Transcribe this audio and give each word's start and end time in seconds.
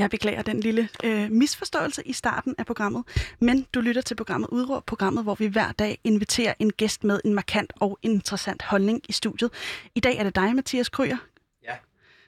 Jeg 0.00 0.10
beklager 0.10 0.42
den 0.42 0.60
lille 0.60 0.88
øh, 1.04 1.30
misforståelse 1.30 2.02
i 2.06 2.12
starten 2.12 2.54
af 2.58 2.66
programmet, 2.66 3.04
men 3.40 3.66
du 3.74 3.80
lytter 3.80 4.02
til 4.02 4.14
programmet 4.14 4.48
Udråb, 4.48 4.86
programmet, 4.86 5.22
hvor 5.24 5.34
vi 5.34 5.46
hver 5.46 5.72
dag 5.72 5.98
inviterer 6.04 6.54
en 6.58 6.72
gæst 6.72 7.04
med 7.04 7.20
en 7.24 7.34
markant 7.34 7.72
og 7.80 7.98
interessant 8.02 8.62
holdning 8.62 9.00
i 9.08 9.12
studiet. 9.12 9.50
I 9.94 10.00
dag 10.00 10.16
er 10.16 10.24
det 10.24 10.34
dig, 10.34 10.54
Mathias 10.56 10.88
Kryer. 10.88 11.16
Ja, 11.64 11.74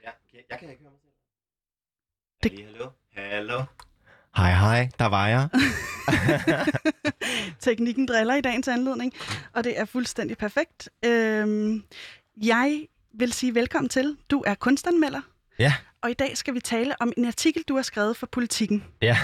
ja. 0.04 0.11
jeg 0.50 0.58
kan 0.58 0.71
ikke 0.71 0.82
høre 0.82 0.90
mig 0.90 1.00
selv. 1.03 1.12
Det- 2.43 2.53
Det... 2.53 2.64
Hallo, 2.66 2.90
hallo. 3.57 3.62
Hej, 4.36 4.52
hej, 4.54 4.89
der 4.98 5.07
var 5.07 5.29
jeg. 5.29 5.48
Teknikken 7.61 8.07
driller 8.07 8.34
i 8.34 8.41
dagens 8.41 8.68
anledning, 8.68 9.12
og 9.52 9.64
det 9.64 9.79
er 9.79 9.84
fuldstændig 9.84 10.36
perfekt. 10.39 10.89
Øhm, 11.04 11.84
jeg 12.43 12.86
vil 13.14 13.32
sige 13.32 13.54
velkommen 13.54 13.89
til. 13.89 14.16
Du 14.30 14.43
er 14.46 14.54
kunstanmelder, 14.54 15.20
Ja, 15.59 15.75
og 16.03 16.11
i 16.11 16.14
dag 16.14 16.37
skal 16.37 16.55
vi 16.55 16.61
tale 16.61 16.95
om 17.03 17.12
en 17.16 17.25
artikel, 17.25 17.62
du 17.69 17.75
har 17.77 17.82
skrevet 17.82 18.16
for 18.16 18.27
Politiken. 18.27 18.84
ja. 19.02 19.19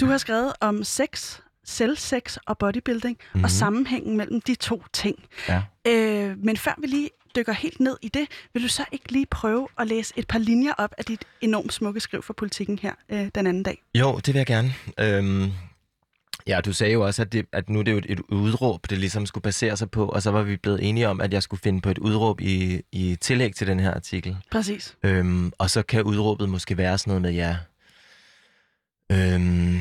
Du 0.00 0.06
har 0.06 0.18
skrevet 0.18 0.52
om 0.60 0.84
sex, 0.84 1.38
selvsex 1.64 2.36
og 2.46 2.58
bodybuilding, 2.58 3.16
mm-hmm. 3.20 3.38
Mhm. 3.38 3.44
og 3.44 3.50
sammenhængen 3.50 4.16
mellem 4.16 4.40
de 4.40 4.54
to 4.54 4.82
ting. 4.92 5.24
ja. 5.48 5.62
Øh, 5.86 6.38
men 6.38 6.56
før 6.56 6.74
vi 6.78 6.86
lige 6.86 7.10
dykker 7.36 7.52
helt 7.52 7.80
ned 7.80 7.96
i 8.02 8.08
det, 8.08 8.28
vil 8.54 8.62
du 8.62 8.68
så 8.68 8.84
ikke 8.92 9.12
lige 9.12 9.26
prøve 9.26 9.68
at 9.78 9.86
læse 9.86 10.14
et 10.16 10.26
par 10.28 10.38
linjer 10.38 10.72
op 10.78 10.94
af 10.98 11.04
dit 11.04 11.24
enormt 11.40 11.72
smukke 11.72 12.00
skriv 12.00 12.22
for 12.22 12.32
Politiken 12.32 12.78
her 12.82 12.92
øh, 13.08 13.28
den 13.34 13.46
anden 13.46 13.62
dag? 13.62 13.82
Jo, 13.94 14.16
det 14.16 14.26
vil 14.34 14.38
jeg 14.38 14.46
gerne. 14.46 14.74
Øhm, 15.00 15.52
ja, 16.50 16.60
du 16.60 16.72
sagde 16.72 16.92
jo 16.92 17.06
også, 17.06 17.22
at, 17.22 17.32
det, 17.32 17.46
at 17.52 17.70
nu 17.70 17.78
er 17.78 17.82
det 17.82 17.92
jo 17.92 17.98
et, 17.98 18.06
et 18.08 18.20
udråb, 18.28 18.90
det 18.90 18.98
ligesom 18.98 19.26
skulle 19.26 19.42
basere 19.42 19.76
sig 19.76 19.90
på, 19.90 20.06
og 20.06 20.22
så 20.22 20.30
var 20.30 20.42
vi 20.42 20.56
blevet 20.56 20.88
enige 20.88 21.08
om, 21.08 21.20
at 21.20 21.32
jeg 21.32 21.42
skulle 21.42 21.60
finde 21.60 21.80
på 21.80 21.90
et 21.90 21.98
udråb 21.98 22.40
i, 22.40 22.82
i 22.92 23.16
tillæg 23.20 23.54
til 23.54 23.66
den 23.66 23.80
her 23.80 23.94
artikel. 23.94 24.36
Præcis. 24.50 24.96
Øhm, 25.02 25.52
og 25.58 25.70
så 25.70 25.82
kan 25.82 26.02
udråbet 26.02 26.48
måske 26.48 26.76
være 26.76 26.98
sådan 26.98 27.10
noget 27.10 27.22
med, 27.22 27.32
ja, 27.32 27.56
øhm, 29.12 29.80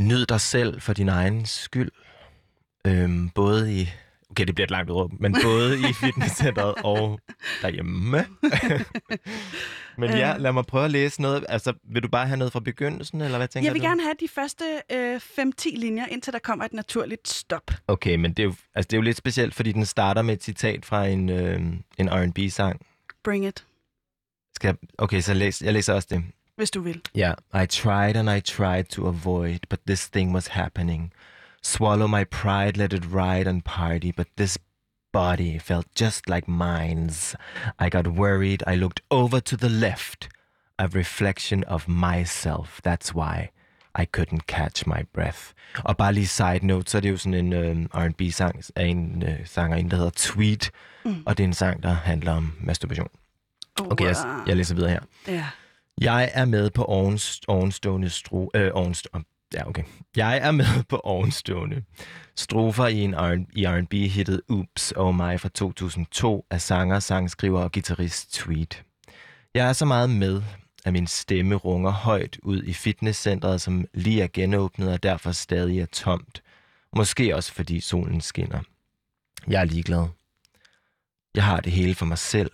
nyd 0.00 0.26
dig 0.26 0.40
selv 0.40 0.80
for 0.80 0.92
din 0.92 1.08
egen 1.08 1.46
skyld. 1.46 1.90
Øhm, 2.86 3.28
både 3.28 3.74
i, 3.74 3.88
okay, 4.30 4.44
det 4.46 4.54
bliver 4.54 4.66
et 4.66 4.70
langt 4.70 4.90
udråb, 4.90 5.12
men 5.20 5.36
både 5.42 5.78
i 5.80 5.92
fitnesscenteret 6.04 6.74
og 6.84 7.20
derhjemme. 7.62 8.26
men 9.98 10.10
ja, 10.10 10.36
lad 10.38 10.52
mig 10.52 10.66
prøve 10.66 10.84
at 10.84 10.90
læse 10.90 11.22
noget. 11.22 11.44
Altså, 11.48 11.72
vil 11.84 12.02
du 12.02 12.08
bare 12.08 12.26
have 12.26 12.36
noget 12.36 12.52
fra 12.52 12.60
begyndelsen, 12.60 13.20
eller 13.20 13.38
hvad 13.38 13.48
tænker 13.48 13.66
Jeg 13.66 13.74
vil 13.74 13.82
du? 13.82 13.86
gerne 13.86 14.02
have 14.02 14.14
de 14.20 14.28
første 14.28 14.64
øh, 14.92 15.16
5-10 15.16 15.78
linjer, 15.78 16.06
indtil 16.06 16.32
der 16.32 16.38
kommer 16.38 16.64
et 16.64 16.72
naturligt 16.72 17.28
stop. 17.28 17.70
Okay, 17.88 18.16
men 18.16 18.30
det 18.32 18.38
er, 18.42 18.44
jo, 18.44 18.54
altså, 18.74 18.86
det 18.88 18.92
er 18.92 18.98
jo 18.98 19.02
lidt 19.02 19.16
specielt, 19.16 19.54
fordi 19.54 19.72
den 19.72 19.86
starter 19.86 20.22
med 20.22 20.34
et 20.34 20.42
citat 20.44 20.84
fra 20.84 21.06
en, 21.06 21.28
øh, 21.28 21.60
en 21.98 22.08
R&B-sang. 22.12 22.80
Bring 23.24 23.46
it, 23.46 23.64
Skal 24.56 24.68
jeg, 24.68 24.76
okay, 24.98 25.20
så 25.20 25.34
læs, 25.34 25.62
jeg 25.62 25.72
læser 25.72 25.94
også 25.94 26.08
det. 26.10 26.22
hvis 26.56 26.70
du 26.70 26.80
vil. 26.80 27.02
Yeah, 27.18 27.34
I 27.62 27.66
tried 27.66 28.16
and 28.16 28.30
I 28.30 28.40
tried 28.40 28.84
to 28.84 29.08
avoid, 29.08 29.58
but 29.70 29.78
this 29.86 30.08
thing 30.10 30.34
was 30.34 30.46
happening. 30.46 31.12
Swallow 31.74 32.06
my 32.08 32.24
pride, 32.24 32.76
let 32.76 32.92
it 32.92 33.04
ride 33.10 33.48
and 33.50 33.62
party, 33.64 34.12
but 34.12 34.26
this 34.36 34.58
body 35.12 35.58
felt 35.58 35.86
just 36.00 36.28
like 36.28 36.46
mine's. 36.48 37.34
I 37.78 37.88
got 37.88 38.06
worried, 38.06 38.62
I 38.72 38.76
looked 38.76 39.00
over 39.10 39.40
to 39.40 39.56
the 39.56 39.68
left, 39.68 40.28
a 40.78 40.86
reflection 40.86 41.64
of 41.64 41.88
myself. 41.88 42.80
That's 42.84 43.14
why 43.14 43.50
I 44.02 44.04
couldn't 44.16 44.46
catch 44.46 44.86
my 44.86 45.02
breath. 45.12 45.52
Og 45.84 45.96
bare 45.96 46.12
lige 46.12 46.26
side 46.26 46.66
note, 46.66 46.90
så 46.90 46.96
er 46.96 47.00
det 47.00 47.10
jo 47.10 47.16
sådan 47.16 47.34
en 47.34 47.52
øh, 47.52 47.76
R&B-sang 47.94 48.62
af 48.76 48.84
en 48.86 49.22
øh, 49.22 49.46
sangerinde, 49.46 49.90
der 49.90 49.96
hedder 49.96 50.10
Tweet, 50.16 50.70
mm. 51.04 51.22
og 51.26 51.38
det 51.38 51.44
er 51.44 51.48
en 51.48 51.54
sang, 51.54 51.82
der 51.82 51.92
handler 51.92 52.32
om 52.32 52.52
masturbation. 52.60 53.08
Oh, 53.80 53.86
Okay, 53.86 54.04
jeg, 54.04 54.42
jeg 54.46 54.56
læser 54.56 54.74
videre 54.74 54.90
her. 54.90 55.00
Ja. 55.28 55.46
Jeg 56.00 56.30
er 56.34 56.44
med 56.44 56.70
på 56.70 56.84
ovenst- 56.84 57.40
ovenstående 57.48 58.10
stro... 58.10 58.50
Øh, 58.54 58.70
ovenst- 58.74 59.06
ja, 59.54 59.68
okay. 59.68 59.82
Jeg 60.16 60.38
er 60.38 60.50
med 60.50 60.84
på 60.88 60.96
ovenstående 60.96 61.82
strofer 62.36 62.86
i, 62.86 62.98
en 63.00 63.14
R- 63.14 63.50
i 63.52 63.64
R&B-hittet 63.66 64.42
Oops 64.48 64.92
Oh 64.96 65.14
My 65.14 65.38
fra 65.40 65.48
2002 65.48 66.46
af 66.50 66.60
sanger, 66.60 67.00
sangskriver 67.00 67.60
og 67.60 67.72
guitarist 67.72 68.32
Tweet. 68.34 68.82
Jeg 69.54 69.68
er 69.68 69.72
så 69.72 69.84
meget 69.84 70.10
med, 70.10 70.42
at 70.84 70.92
min 70.92 71.06
stemme 71.06 71.54
runger 71.54 71.90
højt 71.90 72.38
ud 72.42 72.62
i 72.62 72.72
fitnesscentret, 72.72 73.60
som 73.60 73.84
lige 73.94 74.22
er 74.22 74.28
genåbnet 74.32 74.92
og 74.92 75.02
derfor 75.02 75.32
stadig 75.32 75.80
er 75.80 75.86
tomt. 75.86 76.42
Måske 76.96 77.36
også 77.36 77.52
fordi 77.52 77.80
solen 77.80 78.20
skinner. 78.20 78.60
Jeg 79.48 79.60
er 79.60 79.64
ligeglad. 79.64 80.06
Jeg 81.34 81.44
har 81.44 81.60
det 81.60 81.72
hele 81.72 81.94
for 81.94 82.06
mig 82.06 82.18
selv. 82.18 82.50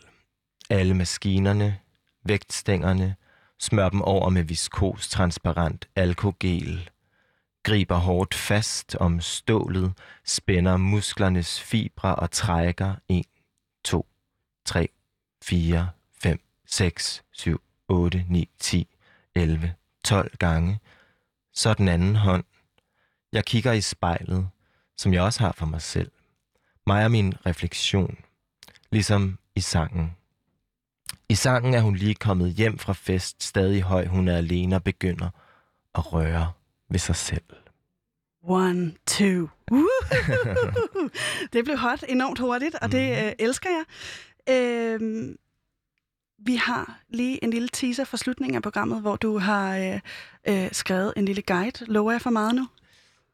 Alle 0.70 0.94
maskinerne, 0.94 1.78
vægtstængerne, 2.24 3.14
smør 3.62 3.88
dem 3.88 4.02
over 4.02 4.28
med 4.28 4.42
viskos 4.42 5.08
transparent 5.08 5.88
alkogel, 5.96 6.90
griber 7.62 7.96
hårdt 7.96 8.34
fast 8.34 8.96
om 8.96 9.20
stålet, 9.20 9.92
spænder 10.24 10.76
musklernes 10.76 11.60
fibre 11.60 12.14
og 12.14 12.30
trækker 12.30 12.94
1, 13.08 13.24
2, 13.84 14.06
3, 14.64 14.88
4, 15.44 15.90
5, 16.22 16.40
6, 16.66 17.22
7, 17.32 17.60
8, 17.88 18.24
9, 18.28 18.48
10, 18.58 18.88
11, 19.34 19.74
12 20.04 20.36
gange. 20.36 20.80
Så 21.54 21.74
den 21.74 21.88
anden 21.88 22.16
hånd. 22.16 22.44
Jeg 23.32 23.44
kigger 23.44 23.72
i 23.72 23.80
spejlet, 23.80 24.48
som 24.96 25.14
jeg 25.14 25.22
også 25.22 25.40
har 25.40 25.52
for 25.52 25.66
mig 25.66 25.82
selv. 25.82 26.10
Mig 26.86 27.04
og 27.04 27.10
min 27.10 27.34
refleksion, 27.46 28.18
ligesom 28.90 29.38
i 29.54 29.60
sangen. 29.60 30.16
I 31.32 31.34
sangen 31.34 31.74
er 31.74 31.80
hun 31.80 31.96
lige 31.96 32.14
kommet 32.14 32.52
hjem 32.52 32.78
fra 32.78 32.92
fest, 32.92 33.42
stadig 33.42 33.82
høj, 33.82 34.06
hun 34.06 34.28
er 34.28 34.36
alene 34.36 34.76
og 34.76 34.84
begynder 34.84 35.28
at 35.94 36.12
røre 36.12 36.52
ved 36.90 36.98
sig 36.98 37.16
selv. 37.16 37.42
One, 38.42 38.92
two. 39.06 39.48
Woohoo! 39.70 39.88
det 41.52 41.64
blev 41.64 41.78
hot 41.78 42.04
enormt 42.08 42.38
hurtigt, 42.38 42.74
og 42.74 42.92
det 42.92 43.10
Mhm. 43.18 43.26
øh, 43.26 43.32
elsker 43.38 43.68
jeg. 43.70 43.84
Øhm, 44.54 45.36
vi 46.46 46.56
har 46.56 47.00
lige 47.08 47.44
en 47.44 47.50
lille 47.50 47.68
teaser 47.68 48.04
for 48.04 48.16
slutningen 48.16 48.56
af 48.56 48.62
programmet, 48.62 49.00
hvor 49.00 49.16
du 49.16 49.38
har 49.38 49.76
øh, 49.76 50.00
øh, 50.48 50.68
skrevet 50.72 51.12
en 51.16 51.24
lille 51.24 51.42
guide. 51.42 51.84
Lover 51.86 52.12
jeg 52.12 52.20
for 52.22 52.30
meget 52.30 52.54
nu? 52.54 52.68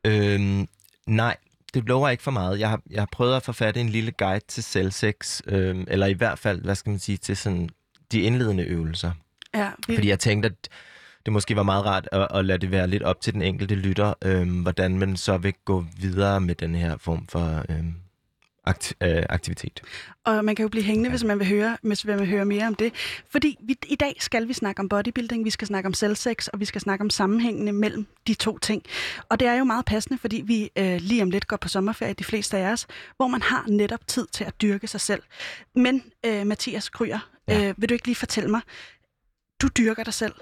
Øhm, 0.05 0.69
nej, 1.07 1.37
det 1.75 1.85
lover 1.89 2.09
ikke 2.09 2.23
for 2.23 2.31
meget. 2.31 2.61
Jeg 2.61 2.71
har, 2.71 2.81
jeg 2.91 3.01
har 3.01 3.09
prøvet 3.13 3.37
at 3.37 3.43
forfatte 3.43 3.81
en 3.81 3.89
lille 3.89 4.13
guide 4.13 4.45
til 4.49 4.63
selvsex, 4.65 5.41
øhm, 5.47 5.85
eller 5.89 6.07
i 6.07 6.13
hvert 6.13 6.39
fald, 6.39 6.61
hvad 6.63 6.75
skal 6.75 6.91
man 6.91 6.99
sige, 6.99 7.17
til 7.19 7.37
sådan 7.37 7.69
de 8.13 8.21
indledende 8.21 8.65
øvelser. 8.65 9.13
Ja, 9.55 9.71
vi, 9.89 9.95
Fordi 9.95 10.09
jeg 10.09 10.19
tænkte, 10.19 10.47
at 10.47 10.69
det 11.27 11.33
måske 11.33 11.57
var 11.57 11.63
meget 11.63 11.85
rart 11.85 12.09
at, 12.13 12.29
at 12.31 12.45
lade 12.45 12.59
det 12.59 12.71
være 12.71 12.87
lidt 12.87 13.03
op 13.03 13.21
til 13.21 13.35
den 13.35 13.43
enkelte 13.43 13.75
lytter, 13.75 14.15
øhm, 14.25 14.63
hvordan 14.63 14.99
man 14.99 15.17
så 15.17 15.39
vil 15.39 15.55
gå 15.65 15.85
videre 16.01 16.41
med 16.41 16.55
den 16.55 16.75
her 16.75 16.97
form 16.97 17.27
for 17.27 17.65
øhm, 17.69 17.95
akt, 18.69 18.95
øh, 19.03 19.23
aktivitet. 19.29 19.81
Og 20.25 20.45
man 20.45 20.57
kan 20.57 20.63
jo 20.63 20.69
blive 20.69 20.85
hængende, 20.85 21.11
hvis 21.11 21.25
man 21.25 21.39
vil 21.39 21.47
høre, 21.47 21.77
hvis 21.83 22.05
man 22.05 22.19
vil 22.19 22.27
høre 22.29 22.45
mere 22.45 22.67
om 22.67 22.75
det. 22.75 22.93
Fordi 23.31 23.57
vi, 23.61 23.77
i 23.87 23.97
dag 23.97 24.17
skal 24.21 24.49
vi 24.49 24.53
snakke 24.53 24.81
om 24.81 24.89
bodybuilding, 24.89 25.45
vi 25.45 25.51
skal 25.51 25.67
snakke 25.67 25.87
om 25.87 25.95
selvsex, 25.95 26.49
og 26.49 26.61
vi 26.61 26.65
skal 26.65 26.81
snakke 26.81 27.03
om 27.03 27.11
sammenhængene 27.11 27.73
mellem 27.73 28.07
de 28.27 28.35
to 28.35 28.59
ting. 28.59 28.83
Og 29.29 29.41
det 29.41 29.49
er 29.49 29.55
jo 29.55 29.65
meget 29.65 29.85
passende, 29.85 30.19
fordi 30.19 30.43
vi 30.47 30.71
øh, 30.77 30.97
lige 31.01 31.23
om 31.23 31.31
lidt 31.31 31.47
går 31.47 31.57
på 31.57 31.69
sommerferie, 31.69 32.13
de 32.13 32.25
fleste 32.25 32.59
af 32.59 32.73
os, 32.73 32.87
hvor 33.17 33.29
man 33.29 33.43
har 33.43 33.65
netop 33.69 34.07
tid 34.07 34.27
til 34.33 34.45
at 34.45 34.63
dyrke 34.63 34.87
sig 34.87 35.01
selv. 35.01 35.23
Men 35.75 36.03
øh, 36.27 36.47
Mathias 36.47 36.89
Kryer, 36.89 37.29
Ja. 37.49 37.69
øh, 37.69 37.75
vil 37.79 37.89
du 37.89 37.95
ikke 37.95 38.07
lige 38.07 38.17
fortælle 38.17 38.51
mig, 38.51 38.61
du 39.63 39.69
dyrker 39.79 40.05
dig 40.05 40.15
selv. 40.15 40.33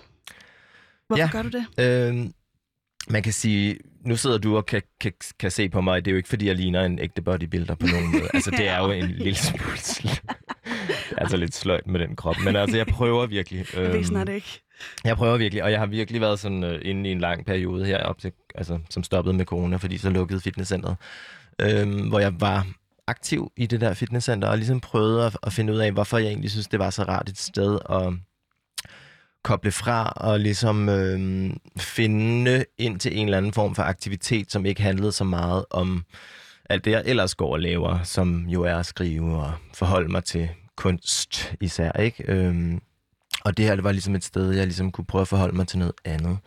Hvorfor 1.07 1.23
Ja. 1.23 1.29
gør 1.33 1.43
du 1.43 1.49
det? 1.49 1.67
Øhm, 2.09 2.33
man 3.09 3.23
kan 3.23 3.33
sige, 3.33 3.79
nu 4.07 4.17
sidder 4.17 4.39
du 4.39 4.57
og 4.57 4.67
kan, 4.67 4.83
kan, 5.01 5.13
kan 5.39 5.51
se 5.51 5.69
på 5.69 5.81
mig, 5.81 6.05
det 6.05 6.11
er 6.11 6.13
jo 6.13 6.17
ikke 6.17 6.29
fordi, 6.29 6.47
jeg 6.47 6.55
ligner 6.57 6.85
en 6.85 6.99
ægte 6.99 7.23
bodybuilder 7.23 7.75
på 7.75 7.87
nogen 7.87 8.11
måde. 8.13 8.29
Altså, 8.35 8.51
det 8.51 8.69
er 8.69 8.79
jo 8.79 8.91
en 8.91 9.09
lille 9.11 9.37
smule 9.39 10.17
altså 11.19 11.37
lidt 11.37 11.55
sløjt 11.55 11.87
med 11.87 12.01
den 12.01 12.17
krop, 12.17 12.37
men 12.45 12.57
altså, 12.57 12.77
jeg 12.77 12.87
prøver 12.87 13.27
virkelig. 13.27 13.67
Ved 13.75 13.95
øhm, 13.95 14.05
snart 14.05 14.29
ikke. 14.29 14.63
Jeg 15.05 15.17
prøver 15.17 15.37
virkelig, 15.37 15.63
og 15.65 15.71
jeg 15.71 15.79
har 15.79 15.87
virkelig 15.87 16.21
været 16.21 16.39
sådan 16.41 16.65
øh, 16.65 16.81
inde 16.83 17.09
i 17.09 17.13
en 17.13 17.19
lang 17.21 17.47
periode 17.47 17.85
her, 17.87 17.99
op 17.99 18.19
til, 18.19 18.33
altså, 18.55 18.79
som 18.91 19.03
stoppede 19.03 19.37
med 19.37 19.45
corona, 19.45 19.77
fordi 19.77 19.99
så 19.99 20.11
lukkede 20.11 20.41
fitnesscenteret, 20.41 20.97
øhm, 21.61 22.09
hvor 22.09 22.19
jeg 22.21 22.41
var 22.41 22.67
aktiv 23.07 23.53
i 23.57 23.67
det 23.67 23.81
der 23.81 23.95
fitnesscenter, 23.95 24.49
og 24.49 24.57
ligesom 24.57 24.81
prøvede 24.81 25.27
at, 25.27 25.37
at 25.43 25.53
finde 25.53 25.73
ud 25.73 25.79
af, 25.79 25.93
hvorfor 25.93 26.19
jeg 26.19 26.29
egentlig 26.29 26.51
synes, 26.51 26.69
det 26.69 26.79
var 26.79 26.91
så 26.91 27.03
rart 27.03 27.29
et 27.29 27.39
sted 27.39 27.79
at 27.91 28.13
koble 29.45 29.73
fra 29.73 30.13
og 30.17 30.41
ligesom 30.41 30.89
øh, 30.89 31.51
finde 31.79 32.65
ind 32.79 33.01
til 33.01 33.19
en 33.19 33.25
eller 33.27 33.39
anden 33.39 33.53
form 33.53 33.75
for 33.75 33.83
aktivitet, 33.83 34.53
som 34.53 34.67
ikke 34.67 34.83
handlede 34.83 35.13
så 35.13 35.25
meget 35.25 35.65
om 35.71 36.05
alt 36.71 36.85
det, 36.85 36.91
jeg 36.91 37.03
ellers 37.07 37.35
går 37.35 37.53
og 37.53 37.61
laver, 37.61 38.03
som 38.03 38.47
jo 38.49 38.63
er 38.63 38.77
at 38.77 38.87
skrive 38.87 39.37
og 39.37 39.53
forholde 39.75 40.09
mig 40.09 40.25
til 40.25 40.49
kunst 40.77 41.55
især, 41.61 41.93
ikke? 41.93 42.25
Øhm, 42.29 42.81
og 43.45 43.57
det 43.57 43.65
her 43.65 43.75
det 43.75 43.85
var 43.85 43.93
ligesom 43.93 44.15
et 44.15 44.25
sted, 44.25 44.53
jeg 44.53 44.67
ligesom 44.67 44.93
kunne 44.93 45.05
prøve 45.05 45.23
at 45.23 45.29
forholde 45.29 45.57
mig 45.57 45.69
til 45.69 45.79
noget 45.79 45.95
andet. 46.05 46.39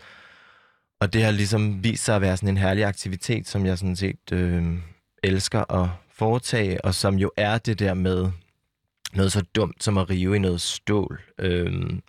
Og 1.01 1.13
det 1.13 1.23
har 1.23 1.31
ligesom 1.31 1.83
vist 1.83 2.05
sig 2.05 2.15
at 2.15 2.21
være 2.21 2.37
sådan 2.37 2.49
en 2.49 2.57
herlig 2.57 2.85
aktivitet, 2.85 3.47
som 3.47 3.65
jeg 3.65 3.77
sådan 3.77 3.95
set 3.95 4.31
øh, 4.31 4.77
elsker 5.23 5.83
at 5.83 5.89
foretage, 6.19 6.85
og 6.85 6.95
som 6.95 7.15
jo 7.15 7.31
er 7.37 7.57
det 7.57 7.79
der 7.79 7.93
med 7.93 8.31
noget 9.13 9.31
så 9.31 9.43
dumt 9.55 9.83
som 9.83 9.97
at 9.97 10.09
rive 10.09 10.35
i 10.35 10.39
noget 10.39 10.61
stål. 10.61 11.21
øhm, 11.39 12.01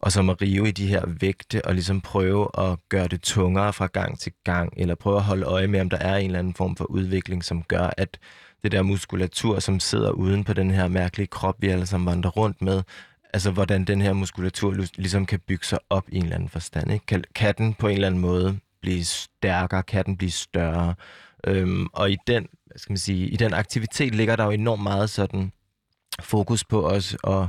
og 0.00 0.12
som 0.12 0.30
at 0.30 0.42
rive 0.42 0.68
i 0.68 0.72
de 0.72 0.86
her 0.86 1.02
vægte, 1.20 1.66
og 1.66 1.74
ligesom 1.74 2.00
prøve 2.00 2.48
at 2.58 2.78
gøre 2.88 3.08
det 3.08 3.22
tungere 3.22 3.72
fra 3.72 3.86
gang 3.86 4.18
til 4.18 4.32
gang, 4.44 4.72
eller 4.76 4.94
prøve 4.94 5.16
at 5.16 5.22
holde 5.22 5.46
øje 5.46 5.66
med, 5.66 5.80
om 5.80 5.90
der 5.90 5.96
er 5.96 6.16
en 6.16 6.26
eller 6.26 6.38
anden 6.38 6.54
form 6.54 6.76
for 6.76 6.84
udvikling, 6.84 7.44
som 7.44 7.62
gør, 7.62 7.90
at 7.96 8.18
det 8.64 8.72
der 8.72 8.82
muskulatur, 8.82 9.58
som 9.60 9.80
sidder 9.80 10.10
uden 10.10 10.44
på 10.44 10.52
den 10.52 10.70
her 10.70 10.88
mærkelige 10.88 11.26
krop, 11.26 11.56
vi 11.62 11.68
alle 11.68 11.86
sammen 11.86 12.06
vandrer 12.06 12.30
rundt 12.30 12.62
med, 12.62 12.82
altså 13.34 13.50
hvordan 13.50 13.84
den 13.84 14.02
her 14.02 14.12
muskulatur 14.12 14.74
ligesom 14.96 15.26
kan 15.26 15.40
bygge 15.40 15.66
sig 15.66 15.78
op 15.90 16.04
i 16.08 16.16
en 16.16 16.22
eller 16.22 16.36
anden 16.36 16.48
forstand. 16.48 16.92
Ikke? 16.92 17.06
Kan, 17.06 17.24
kan 17.34 17.54
den 17.58 17.74
på 17.74 17.88
en 17.88 17.94
eller 17.94 18.06
anden 18.06 18.20
måde 18.20 18.58
blive 18.82 19.04
stærkere, 19.04 19.82
kan 19.82 20.04
den 20.04 20.16
blive 20.16 20.30
større? 20.30 20.94
Øhm, 21.46 21.86
og 21.92 22.10
i 22.10 22.16
den, 22.26 22.46
hvad 22.66 22.78
skal 22.78 22.92
man 22.92 22.98
sige, 22.98 23.28
i 23.28 23.36
den 23.36 23.54
aktivitet 23.54 24.14
ligger 24.14 24.36
der 24.36 24.44
jo 24.44 24.50
enormt 24.50 24.82
meget 24.82 25.10
sådan 25.10 25.52
fokus 26.20 26.64
på 26.64 26.88
os 26.88 27.16
at 27.26 27.46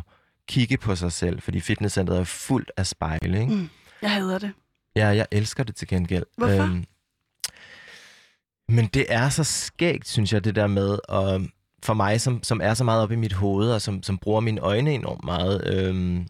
kigge 0.47 0.77
på 0.77 0.95
sig 0.95 1.12
selv, 1.12 1.42
fordi 1.42 1.59
fitnesscenteret 1.59 2.19
er 2.19 2.24
fuldt 2.24 2.71
af 2.77 2.88
spejle. 2.88 3.42
Ikke? 3.42 3.53
Mm, 3.53 3.69
jeg 4.01 4.12
hader 4.12 4.39
det. 4.39 4.51
Ja, 4.95 5.07
jeg 5.07 5.27
elsker 5.31 5.63
det 5.63 5.75
til 5.75 5.88
gengæld. 5.88 6.25
Hvorfor? 6.38 6.63
Øhm, 6.63 6.86
men 8.69 8.86
det 8.86 9.06
er 9.09 9.30
så 9.30 9.44
skægt, 9.44 10.07
synes 10.07 10.33
jeg, 10.33 10.44
det 10.44 10.56
der 10.56 10.68
med, 10.68 11.00
og 11.09 11.42
for 11.83 11.94
mig, 11.94 12.21
som, 12.21 12.44
som 12.44 12.62
er 12.63 12.74
så 12.74 12.83
meget 12.83 13.03
op 13.03 13.12
i 13.12 13.15
mit 13.15 13.33
hoved, 13.33 13.71
og 13.71 13.81
som, 13.81 14.03
som 14.03 14.18
bruger 14.18 14.39
mine 14.39 14.62
øjne 14.62 14.94
enormt 14.94 15.24
meget 15.24 15.68
øhm, 15.74 16.27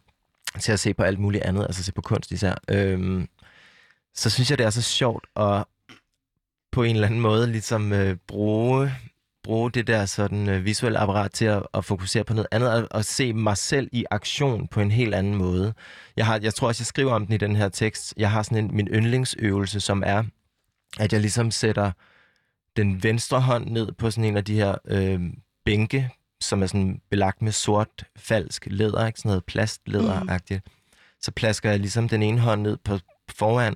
til 0.59 0.71
at 0.71 0.79
se 0.79 0.93
på 0.93 1.03
alt 1.03 1.19
muligt 1.19 1.43
andet, 1.43 1.63
altså 1.63 1.83
se 1.83 1.91
på 1.91 2.01
kunst 2.01 2.31
især, 2.31 2.55
øhm, 2.69 3.27
så 4.15 4.29
synes 4.29 4.49
jeg, 4.49 4.57
det 4.57 4.65
er 4.65 4.69
så 4.69 4.81
sjovt 4.81 5.27
at 5.35 5.65
på 6.75 6.83
en 6.83 6.95
eller 6.95 7.07
anden 7.07 7.21
måde 7.21 7.47
ligesom 7.47 7.93
øh, 7.93 8.17
bruge 8.27 8.91
bruge 9.43 9.71
det 9.71 9.87
der 9.87 10.05
sådan 10.05 10.49
øh, 10.49 10.65
visuelle 10.65 10.99
apparat 10.99 11.31
til 11.31 11.45
at, 11.45 11.63
at 11.73 11.85
fokusere 11.85 12.23
på 12.23 12.33
noget 12.33 12.47
andet, 12.51 12.73
og, 12.73 12.87
og 12.91 13.05
se 13.05 13.33
mig 13.33 13.57
selv 13.57 13.89
i 13.91 14.05
aktion 14.11 14.67
på 14.67 14.81
en 14.81 14.91
helt 14.91 15.15
anden 15.15 15.35
måde. 15.35 15.73
Jeg, 16.17 16.25
har, 16.25 16.39
jeg 16.43 16.53
tror 16.53 16.67
også, 16.67 16.81
jeg 16.81 16.85
skriver 16.85 17.13
om 17.13 17.25
den 17.25 17.35
i 17.35 17.37
den 17.37 17.55
her 17.55 17.69
tekst. 17.69 18.13
Jeg 18.17 18.31
har 18.31 18.43
sådan 18.43 18.57
en, 18.57 18.75
min 18.75 18.87
yndlingsøvelse, 18.87 19.79
som 19.79 20.03
er, 20.05 20.23
at 20.99 21.13
jeg 21.13 21.21
ligesom 21.21 21.51
sætter 21.51 21.91
den 22.77 23.03
venstre 23.03 23.41
hånd 23.41 23.69
ned 23.69 23.91
på 23.91 24.11
sådan 24.11 24.25
en 24.25 24.37
af 24.37 24.45
de 24.45 24.55
her 24.55 24.75
øh, 24.85 25.19
bænke, 25.65 26.09
som 26.41 26.63
er 26.63 26.67
sådan 26.67 27.01
belagt 27.09 27.41
med 27.41 27.51
sort, 27.51 28.03
falsk 28.15 28.67
læder, 28.71 29.07
ikke? 29.07 29.19
sådan 29.19 29.29
noget 29.29 29.45
plastlæderagtigt. 29.45 30.61
Mm. 30.65 30.71
Så 31.21 31.31
plasker 31.31 31.69
jeg 31.69 31.79
ligesom 31.79 32.09
den 32.09 32.23
ene 32.23 32.39
hånd 32.39 32.61
ned 32.61 32.77
på 32.77 32.97
foran, 33.35 33.75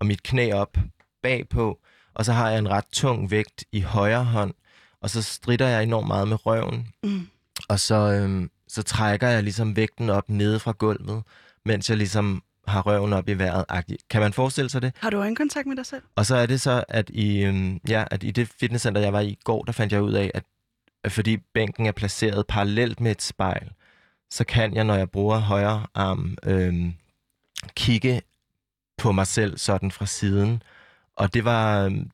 og 0.00 0.06
mit 0.06 0.22
knæ 0.22 0.52
op 0.52 0.78
bagpå, 1.22 1.80
og 2.20 2.26
så 2.26 2.32
har 2.32 2.50
jeg 2.50 2.58
en 2.58 2.68
ret 2.68 2.84
tung 2.92 3.30
vægt 3.30 3.64
i 3.72 3.80
højre 3.80 4.24
hånd, 4.24 4.54
og 5.00 5.10
så 5.10 5.22
strider 5.22 5.68
jeg 5.68 5.82
enormt 5.82 6.06
meget 6.06 6.28
med 6.28 6.46
røven. 6.46 6.88
Mm. 7.02 7.28
Og 7.68 7.80
så, 7.80 7.94
øhm, 7.94 8.50
så 8.68 8.82
trækker 8.82 9.28
jeg 9.28 9.42
ligesom 9.42 9.76
vægten 9.76 10.10
op 10.10 10.28
nede 10.28 10.60
fra 10.60 10.72
gulvet, 10.78 11.22
mens 11.64 11.90
jeg 11.90 11.96
ligesom 11.96 12.42
har 12.66 12.82
røven 12.82 13.12
op 13.12 13.28
i 13.28 13.32
vejret. 13.32 13.64
-agtigt. 13.72 14.06
Kan 14.10 14.20
man 14.20 14.32
forestille 14.32 14.70
sig 14.70 14.82
det? 14.82 14.92
Har 14.98 15.10
du 15.10 15.16
øjenkontakt 15.16 15.66
med 15.66 15.76
dig 15.76 15.86
selv? 15.86 16.02
Og 16.16 16.26
så 16.26 16.36
er 16.36 16.46
det 16.46 16.60
så, 16.60 16.84
at 16.88 17.10
i, 17.10 17.42
øhm, 17.42 17.80
ja, 17.88 18.04
at 18.10 18.22
i 18.22 18.30
det 18.30 18.48
fitnesscenter, 18.60 19.00
jeg 19.00 19.12
var 19.12 19.20
i 19.20 19.28
i 19.28 19.38
går, 19.44 19.64
der 19.64 19.72
fandt 19.72 19.92
jeg 19.92 20.02
ud 20.02 20.12
af, 20.12 20.30
at, 20.34 20.44
at 21.04 21.12
fordi 21.12 21.36
bænken 21.36 21.86
er 21.86 21.92
placeret 21.92 22.46
parallelt 22.46 23.00
med 23.00 23.10
et 23.10 23.22
spejl, 23.22 23.70
så 24.30 24.44
kan 24.44 24.74
jeg, 24.74 24.84
når 24.84 24.94
jeg 24.94 25.10
bruger 25.10 25.38
højre 25.38 25.86
arm, 25.94 26.36
øhm, 26.46 26.94
kigge 27.74 28.22
på 28.98 29.12
mig 29.12 29.26
selv 29.26 29.58
sådan 29.58 29.90
fra 29.90 30.06
siden. 30.06 30.62
Og 31.16 31.34
det 31.34 31.44
var, 31.44 31.84
øhm, 31.84 32.10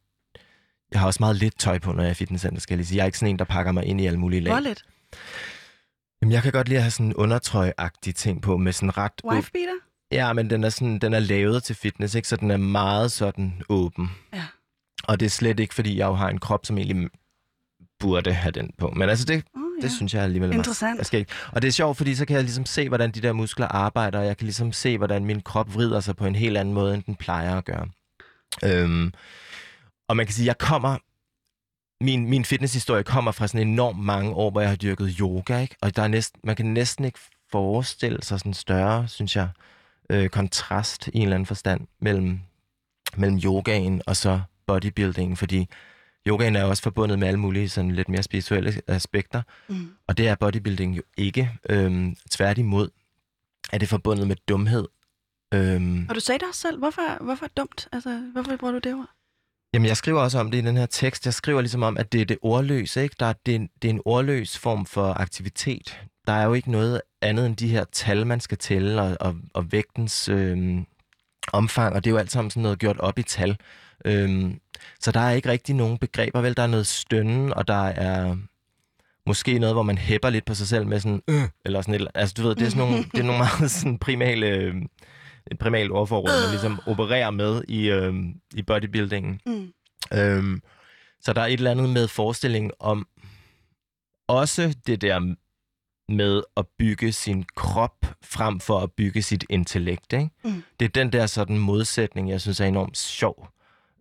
jeg 0.93 1.01
har 1.01 1.07
også 1.07 1.21
meget 1.21 1.37
lidt 1.37 1.59
tøj 1.59 1.79
på, 1.79 1.93
når 1.93 2.03
jeg 2.03 2.09
er 2.09 2.13
i 2.13 2.15
fitnesscenter, 2.15 2.61
skal 2.61 2.75
jeg 2.75 2.79
lige 2.79 2.87
sige. 2.87 2.97
Jeg 2.97 3.03
er 3.03 3.07
ikke 3.07 3.19
sådan 3.19 3.31
en, 3.31 3.39
der 3.39 3.45
pakker 3.45 3.73
mig 3.73 3.85
ind 3.85 4.01
i 4.01 4.07
alle 4.07 4.19
mulige 4.19 4.41
lag. 4.41 4.53
Hvor 4.53 4.61
lidt? 4.61 4.85
Jamen, 6.23 6.33
jeg 6.33 6.43
kan 6.43 6.53
godt 6.53 6.69
lide 6.69 6.79
at 6.79 6.83
have 6.83 6.91
sådan 6.91 7.07
en 7.07 7.15
undertrøj-agtig 7.15 8.15
ting 8.15 8.43
på, 8.43 8.57
med 8.57 8.73
sådan 8.73 8.97
ret... 8.97 9.13
Wife 9.25 9.53
beater? 9.53 9.73
Ja, 10.13 10.33
men 10.33 10.51
den 10.51 10.65
er, 10.65 10.69
sådan, 10.69 10.99
den 10.99 11.15
er 11.15 11.19
lavet 11.19 11.63
til 11.63 11.77
fitness, 11.77 12.15
ikke? 12.15 12.29
så 12.29 12.37
den 12.37 12.51
er 12.51 12.57
meget 12.57 13.13
sådan 13.13 13.63
åben. 13.69 14.11
Ja. 14.35 14.45
Og 15.05 15.21
det 15.21 15.27
er 15.27 15.31
slet 15.31 15.61
ikke, 15.61 15.75
fordi 15.75 15.99
jeg 15.99 16.07
jo 16.07 16.15
har 16.15 16.29
en 16.29 16.39
krop, 16.39 16.67
som 16.67 16.79
egentlig 16.79 17.11
burde 17.99 18.33
have 18.33 18.53
den 18.53 18.71
på. 18.79 18.91
Men 18.91 19.09
altså, 19.09 19.25
det, 19.25 19.45
oh, 19.55 19.63
ja. 19.81 19.87
det 19.87 19.93
synes 19.93 20.15
jeg 20.15 20.23
alligevel 20.23 20.51
er 20.51 20.55
Interessant. 20.55 20.99
Jeg 20.99 21.07
skal 21.07 21.21
ikke. 21.21 21.33
Og 21.53 21.63
det 21.63 21.69
er 21.69 21.73
sjovt, 21.73 21.97
fordi 21.97 22.15
så 22.15 22.27
kan 22.27 22.37
jeg 22.37 22.45
ligesom 22.45 22.67
se, 22.67 22.89
hvordan 22.89 23.11
de 23.11 23.21
der 23.21 23.33
muskler 23.33 23.67
arbejder, 23.69 24.19
og 24.19 24.27
jeg 24.27 24.37
kan 24.37 24.45
ligesom 24.45 24.73
se, 24.73 24.99
hvordan 24.99 25.25
min 25.25 25.41
krop 25.41 25.75
vrider 25.75 26.01
sig 26.01 26.17
på 26.17 26.27
en 26.27 26.35
helt 26.35 26.57
anden 26.57 26.75
måde, 26.75 26.95
end 26.95 27.03
den 27.03 27.15
plejer 27.15 27.59
at 27.59 27.65
gøre. 27.65 27.87
Øhm, 28.65 29.13
og 30.09 30.17
man 30.17 30.27
kan 30.27 30.35
sige, 30.35 30.47
jeg 30.47 30.59
kommer 30.59 30.99
min, 32.01 32.31
min 32.31 32.45
fitnesshistorie 32.45 33.05
kommer 33.05 33.33
fra 33.33 33.47
sådan 33.47 33.69
enormt 33.69 33.99
mange 33.99 34.31
år, 34.31 34.51
hvor 34.51 34.61
jeg 34.61 34.71
har 34.71 34.77
dyrket 34.77 35.17
yoga, 35.21 35.59
ikke? 35.59 35.77
Og 35.81 35.97
der 35.97 36.03
er 36.03 36.09
næsten, 36.09 36.41
man 36.45 36.57
kan 36.57 36.67
næsten 36.67 37.05
ikke 37.05 37.19
forestille 37.51 38.19
sig 38.23 38.39
sådan 38.39 38.55
større, 38.55 39.09
synes 39.09 39.37
jeg, 39.37 39.49
øh, 40.11 40.29
kontrast 40.29 41.09
i 41.09 41.17
en 41.17 41.23
eller 41.23 41.35
anden 41.35 41.47
forstand 41.47 41.87
mellem, 42.01 42.41
mellem 43.17 43.41
yogaen 43.45 44.03
og 44.07 44.17
så 44.17 44.41
bodybuilding, 44.67 45.39
fordi 45.39 45.69
yogaen 46.27 46.57
er 46.57 46.65
også 46.65 46.83
forbundet 46.83 47.19
med 47.19 47.29
alle 47.29 47.41
mulige 47.41 47.69
sådan 47.69 47.91
lidt 47.91 48.09
mere 48.09 48.23
spirituelle 48.23 48.83
aspekter, 48.87 49.43
mm. 49.69 49.91
og 50.09 50.19
det 50.19 50.29
er 50.29 50.35
bodybuilding 50.35 50.97
jo 50.97 51.03
ikke. 51.17 51.51
Øhm, 51.69 52.17
tværtimod 52.31 52.89
er 53.73 53.79
det 53.79 53.89
forbundet 53.89 54.29
med 54.29 54.37
dumhed. 54.49 54.85
Øhm, 55.55 56.07
og 56.09 56.15
du 56.15 56.21
sagde 56.21 56.39
det 56.39 56.49
også 56.49 56.61
selv. 56.61 56.79
Hvorfor, 56.79 57.25
hvorfor 57.25 57.47
dumt? 57.57 57.89
Altså, 57.93 58.31
hvorfor 58.33 58.57
bruger 58.57 58.73
du 58.73 58.79
det 58.79 58.95
ord? 58.95 59.11
Jamen, 59.75 59.89
jeg 59.89 59.97
skriver 59.97 60.21
også 60.21 60.39
om 60.39 60.51
det 60.51 60.59
i 60.59 60.67
den 60.67 60.77
her 60.77 60.87
tekst. 60.87 61.27
Jeg 61.27 61.35
skriver 61.35 61.61
ligesom 61.61 61.83
om, 61.83 61.97
at 61.99 62.13
det 62.13 62.21
er 62.21 62.25
det 62.25 62.39
ordløse, 62.43 63.03
ikke? 63.03 63.17
Der 63.21 63.27
er, 63.27 63.33
det, 63.47 63.53
er 63.53 63.57
en, 63.57 63.69
det 63.83 63.89
er 63.89 63.93
en 63.95 64.03
ordløs 64.05 64.59
form 64.59 64.87
for 64.87 65.21
aktivitet. 65.21 66.01
Der 66.27 66.33
er 66.33 66.45
jo 66.45 66.55
ikke 66.55 66.71
noget 66.71 67.01
andet 67.23 67.47
end 67.47 67.57
de 67.57 67.69
her 67.69 67.85
tal, 67.93 68.27
man 68.27 68.41
skal 68.41 68.59
tælle, 68.59 69.03
og, 69.03 69.17
og, 69.21 69.37
og 69.55 69.73
vægtens 69.73 70.29
øh, 70.29 70.79
omfang, 71.53 71.95
og 71.95 72.05
det 72.05 72.11
er 72.11 72.13
jo 72.13 72.19
alt 72.19 72.33
sammen 72.33 72.51
sådan 72.51 72.63
noget 72.63 72.79
gjort 72.79 72.99
op 72.99 73.19
i 73.19 73.23
tal. 73.23 73.57
Øh, 74.05 74.55
så 75.01 75.13
der 75.13 75.21
er 75.21 75.31
ikke 75.31 75.49
rigtig 75.49 75.75
nogen 75.75 75.99
begreber, 75.99 76.41
vel? 76.41 76.57
Der 76.57 76.63
er 76.63 76.67
noget 76.67 76.87
stønnen, 76.87 77.55
og 77.55 77.69
der 77.69 77.85
er 77.85 78.37
måske 79.27 79.59
noget, 79.59 79.75
hvor 79.75 79.83
man 79.83 79.99
hæpper 79.99 80.31
lidt 80.31 80.45
på 80.45 80.55
sig 80.55 80.67
selv 80.67 80.87
med 80.87 81.01
sådan, 81.01 81.23
øh, 81.29 81.49
eller 81.65 81.83
sådan 81.83 82.01
et, 82.01 82.09
altså 82.15 82.35
du 82.37 82.43
ved, 82.43 82.55
det 82.55 82.67
er 82.67 82.71
sådan 82.71 82.89
nogle, 82.89 83.05
det 83.05 83.21
er 83.21 83.25
nogle 83.25 83.39
meget 83.59 83.71
sådan 83.71 83.99
primale... 83.99 84.47
Øh, 84.47 84.75
et 85.51 85.59
primalt 85.59 85.93
ordforråd, 85.93 86.43
man 86.43 86.51
ligesom 86.51 86.81
opererer 86.87 87.31
med 87.31 87.63
i, 87.69 87.91
øh, 87.91 88.15
i 88.55 88.63
bodybuildingen. 88.63 89.41
Mm. 89.47 89.73
Øhm, 90.13 90.63
så 91.21 91.33
der 91.33 91.41
er 91.41 91.47
et 91.47 91.53
eller 91.53 91.71
andet 91.71 91.89
med 91.91 92.09
forestillingen 92.09 92.73
om 92.81 93.07
også 94.29 94.75
det 94.87 95.01
der 95.03 95.35
med 96.09 96.43
at 96.57 96.67
bygge 96.79 97.13
sin 97.13 97.45
krop 97.57 98.07
frem 98.25 98.61
for 98.61 98.79
at 98.79 98.93
bygge 98.93 99.23
sit 99.23 99.45
intellekt. 99.51 100.13
Ikke? 100.13 100.31
Mm. 100.45 100.63
Det 100.81 100.87
er 100.87 100.89
den 100.89 101.13
der 101.13 101.27
sådan 101.27 101.59
modsætning, 101.59 102.31
jeg 102.31 102.41
synes 102.41 102.61
er 102.61 102.65
enormt 102.65 102.99
sjov. 102.99 103.49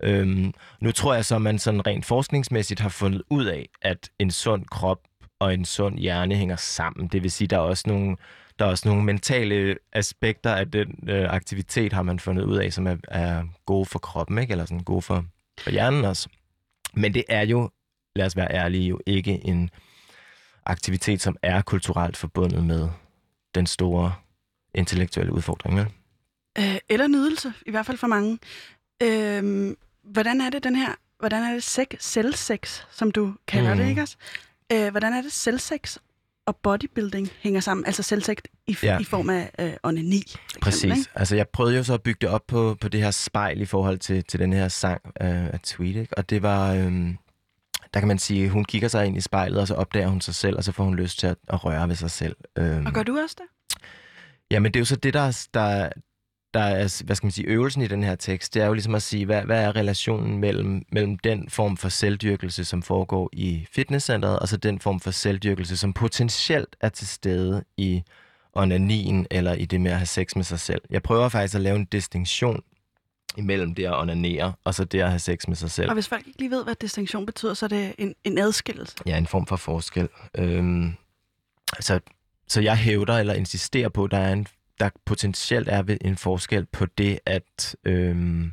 Øhm, 0.03 0.53
nu 0.81 0.91
tror 0.91 1.13
jeg 1.13 1.25
så, 1.25 1.35
at 1.35 1.41
man 1.41 1.59
sådan 1.59 1.87
rent 1.87 2.05
forskningsmæssigt 2.05 2.79
har 2.79 2.89
fundet 2.89 3.21
ud 3.29 3.45
af, 3.45 3.69
at 3.81 4.09
en 4.19 4.31
sund 4.31 4.65
krop 4.65 4.99
og 5.39 5.53
en 5.53 5.65
sund 5.65 5.99
hjerne 5.99 6.35
hænger 6.35 6.55
sammen. 6.55 7.07
Det 7.07 7.23
vil 7.23 7.31
sige, 7.31 7.47
der 7.47 7.57
er 7.57 7.61
også 7.61 7.83
nogle 7.87 8.17
der 8.59 8.65
er 8.65 8.69
også 8.69 8.87
nogle 8.87 9.03
mentale 9.03 9.77
aspekter 9.93 10.55
af 10.55 10.71
den 10.71 11.09
øh, 11.09 11.33
aktivitet, 11.33 11.93
har 11.93 12.01
man 12.01 12.19
fundet 12.19 12.43
ud 12.43 12.57
af, 12.57 12.73
som 12.73 12.87
er, 12.87 12.97
er 13.07 13.43
gode 13.65 13.85
for 13.85 13.99
kroppen, 13.99 14.37
ikke? 14.37 14.51
eller 14.51 14.65
sådan 14.65 14.83
gode 14.83 15.01
for, 15.01 15.25
for 15.59 15.71
hjernen 15.71 16.05
også. 16.05 16.29
Men 16.93 17.13
det 17.13 17.23
er 17.29 17.45
jo, 17.45 17.69
lad 18.15 18.25
os 18.25 18.35
være 18.35 18.51
ærlige, 18.51 18.87
jo 18.87 18.99
ikke 19.05 19.45
en 19.45 19.69
aktivitet, 20.65 21.21
som 21.21 21.37
er 21.41 21.61
kulturelt 21.61 22.17
forbundet 22.17 22.63
med 22.63 22.89
den 23.55 23.67
store 23.67 24.13
intellektuelle 24.75 25.33
udfordring. 25.33 25.77
Vel? 25.77 25.87
Øh, 26.57 26.77
eller 26.89 27.07
nydelse, 27.07 27.53
i 27.65 27.71
hvert 27.71 27.85
fald 27.85 27.97
for 27.97 28.07
mange. 28.07 28.39
Øh, 29.03 29.75
hvordan 30.03 30.41
er 30.41 30.49
det 30.49 30.63
den 30.63 30.75
her, 30.75 30.95
hvordan 31.19 31.43
er 31.43 31.53
det 31.53 31.63
sex, 31.63 31.87
selvsex, 31.99 32.81
som 32.91 33.11
du 33.11 33.35
kalder 33.47 33.73
mm. 33.73 33.79
det, 33.79 33.89
ikke 33.89 34.01
også? 34.01 34.17
Øh, 34.71 34.91
hvordan 34.91 35.13
er 35.13 35.21
det 35.21 35.31
selvsex 35.31 35.97
og 36.45 36.55
bodybuilding 36.55 37.29
hænger 37.39 37.59
sammen, 37.59 37.85
altså 37.85 38.03
selvsagt 38.03 38.47
i, 38.67 38.77
ja. 38.83 38.99
i 38.99 39.03
form 39.03 39.29
af 39.29 39.51
øh, 39.59 39.73
onani. 39.83 40.23
Præcis. 40.61 40.83
Eksempel, 40.83 40.99
ikke? 40.99 41.11
Altså 41.15 41.35
jeg 41.35 41.49
prøvede 41.49 41.77
jo 41.77 41.83
så 41.83 41.93
at 41.93 42.03
bygge 42.03 42.17
det 42.21 42.29
op 42.29 42.47
på, 42.47 42.77
på 42.81 42.87
det 42.87 43.01
her 43.01 43.11
spejl 43.11 43.61
i 43.61 43.65
forhold 43.65 43.97
til, 43.97 44.23
til 44.23 44.39
den 44.39 44.53
her 44.53 44.67
sang 44.67 45.01
øh, 45.21 45.45
af 45.45 45.59
Tweet, 45.63 45.95
ikke? 45.95 46.17
og 46.17 46.29
det 46.29 46.41
var, 46.41 46.73
øh, 46.73 47.13
der 47.93 47.99
kan 47.99 48.07
man 48.07 48.19
sige, 48.19 48.49
hun 48.49 48.65
kigger 48.65 48.87
sig 48.87 49.05
ind 49.05 49.17
i 49.17 49.21
spejlet, 49.21 49.59
og 49.59 49.67
så 49.67 49.75
opdager 49.75 50.07
hun 50.07 50.21
sig 50.21 50.35
selv, 50.35 50.57
og 50.57 50.63
så 50.63 50.71
får 50.71 50.83
hun 50.83 50.95
lyst 50.95 51.19
til 51.19 51.27
at, 51.27 51.37
at 51.47 51.65
røre 51.65 51.89
ved 51.89 51.95
sig 51.95 52.11
selv. 52.11 52.35
Øh, 52.57 52.83
og 52.85 52.93
gør 52.93 53.03
du 53.03 53.17
også 53.23 53.35
det? 53.37 53.79
Jamen 54.51 54.73
det 54.73 54.79
er 54.79 54.81
jo 54.81 54.85
så 54.85 54.95
det, 54.95 55.13
der, 55.13 55.47
der, 55.53 55.89
der 56.55 56.61
er, 56.61 57.03
hvad 57.05 57.15
skal 57.15 57.25
man 57.25 57.31
sige, 57.31 57.47
øvelsen 57.47 57.81
i 57.81 57.87
den 57.87 58.03
her 58.03 58.15
tekst, 58.15 58.53
det 58.53 58.61
er 58.61 58.65
jo 58.67 58.73
ligesom 58.73 58.95
at 58.95 59.01
sige, 59.01 59.25
hvad, 59.25 59.41
hvad 59.41 59.63
er 59.63 59.75
relationen 59.75 60.37
mellem, 60.37 60.85
mellem 60.91 61.17
den 61.17 61.49
form 61.49 61.77
for 61.77 61.89
selvdyrkelse, 61.89 62.65
som 62.65 62.81
foregår 62.81 63.29
i 63.33 63.67
fitnesscenteret, 63.71 64.39
og 64.39 64.47
så 64.47 64.57
den 64.57 64.79
form 64.79 64.99
for 64.99 65.11
selvdyrkelse, 65.11 65.77
som 65.77 65.93
potentielt 65.93 66.75
er 66.81 66.89
til 66.89 67.07
stede 67.07 67.63
i 67.77 68.03
onanien, 68.53 69.27
eller 69.31 69.53
i 69.53 69.65
det 69.65 69.81
med 69.81 69.91
at 69.91 69.97
have 69.97 70.05
sex 70.05 70.35
med 70.35 70.43
sig 70.43 70.59
selv. 70.59 70.81
Jeg 70.89 71.03
prøver 71.03 71.29
faktisk 71.29 71.55
at 71.55 71.61
lave 71.61 71.75
en 71.75 71.85
distinktion 71.85 72.63
imellem 73.37 73.75
det 73.75 73.85
at 73.85 73.99
onanere, 73.99 74.53
og 74.63 74.73
så 74.73 74.83
det 74.83 75.01
at 75.01 75.09
have 75.09 75.19
sex 75.19 75.47
med 75.47 75.55
sig 75.55 75.71
selv. 75.71 75.89
Og 75.89 75.93
hvis 75.93 76.07
folk 76.07 76.27
ikke 76.27 76.39
lige 76.39 76.51
ved, 76.51 76.63
hvad 76.63 76.75
distinktion 76.75 77.25
betyder, 77.25 77.53
så 77.53 77.65
er 77.65 77.67
det 77.67 77.95
en, 77.97 78.15
en 78.23 78.37
adskillelse. 78.37 78.95
Ja, 79.05 79.17
en 79.17 79.27
form 79.27 79.45
for 79.45 79.55
forskel. 79.55 80.09
Øhm, 80.37 80.93
altså, 81.73 81.99
så 82.47 82.61
jeg 82.61 82.77
hævder 82.77 83.17
eller 83.17 83.33
insisterer 83.33 83.89
på, 83.89 84.03
at 84.03 84.11
der 84.11 84.17
er 84.17 84.33
en 84.33 84.47
der 84.79 84.89
potentielt 85.05 85.69
er 85.69 85.81
ved 85.81 85.97
en 86.01 86.17
forskel 86.17 86.65
på 86.65 86.85
det 86.85 87.19
at 87.25 87.75
øhm, 87.83 88.51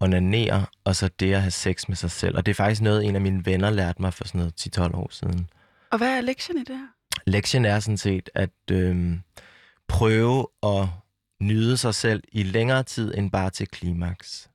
onanere, 0.00 0.66
og 0.84 0.96
så 0.96 1.10
det 1.20 1.34
at 1.34 1.40
have 1.40 1.50
sex 1.50 1.88
med 1.88 1.96
sig 1.96 2.10
selv. 2.10 2.36
Og 2.36 2.46
det 2.46 2.52
er 2.52 2.54
faktisk 2.54 2.82
noget, 2.82 3.04
en 3.04 3.14
af 3.14 3.20
mine 3.20 3.46
venner 3.46 3.70
lærte 3.70 4.02
mig 4.02 4.14
for 4.14 4.24
sådan 4.24 4.38
noget 4.38 4.78
10-12 4.78 4.96
år 4.96 5.08
siden. 5.10 5.50
Og 5.90 5.98
hvad 5.98 6.16
er 6.16 6.20
lektien 6.20 6.58
i 6.58 6.64
det 6.64 6.76
her? 6.76 6.86
Lektien 7.26 7.64
er 7.64 7.80
sådan 7.80 7.96
set 7.96 8.30
at 8.34 8.50
øhm, 8.70 9.20
prøve 9.88 10.46
at 10.62 10.88
nyde 11.40 11.76
sig 11.76 11.94
selv 11.94 12.22
i 12.32 12.42
længere 12.42 12.82
tid 12.82 13.14
end 13.18 13.30
bare 13.30 13.50
til 13.50 13.68
klimaks. 13.68 14.50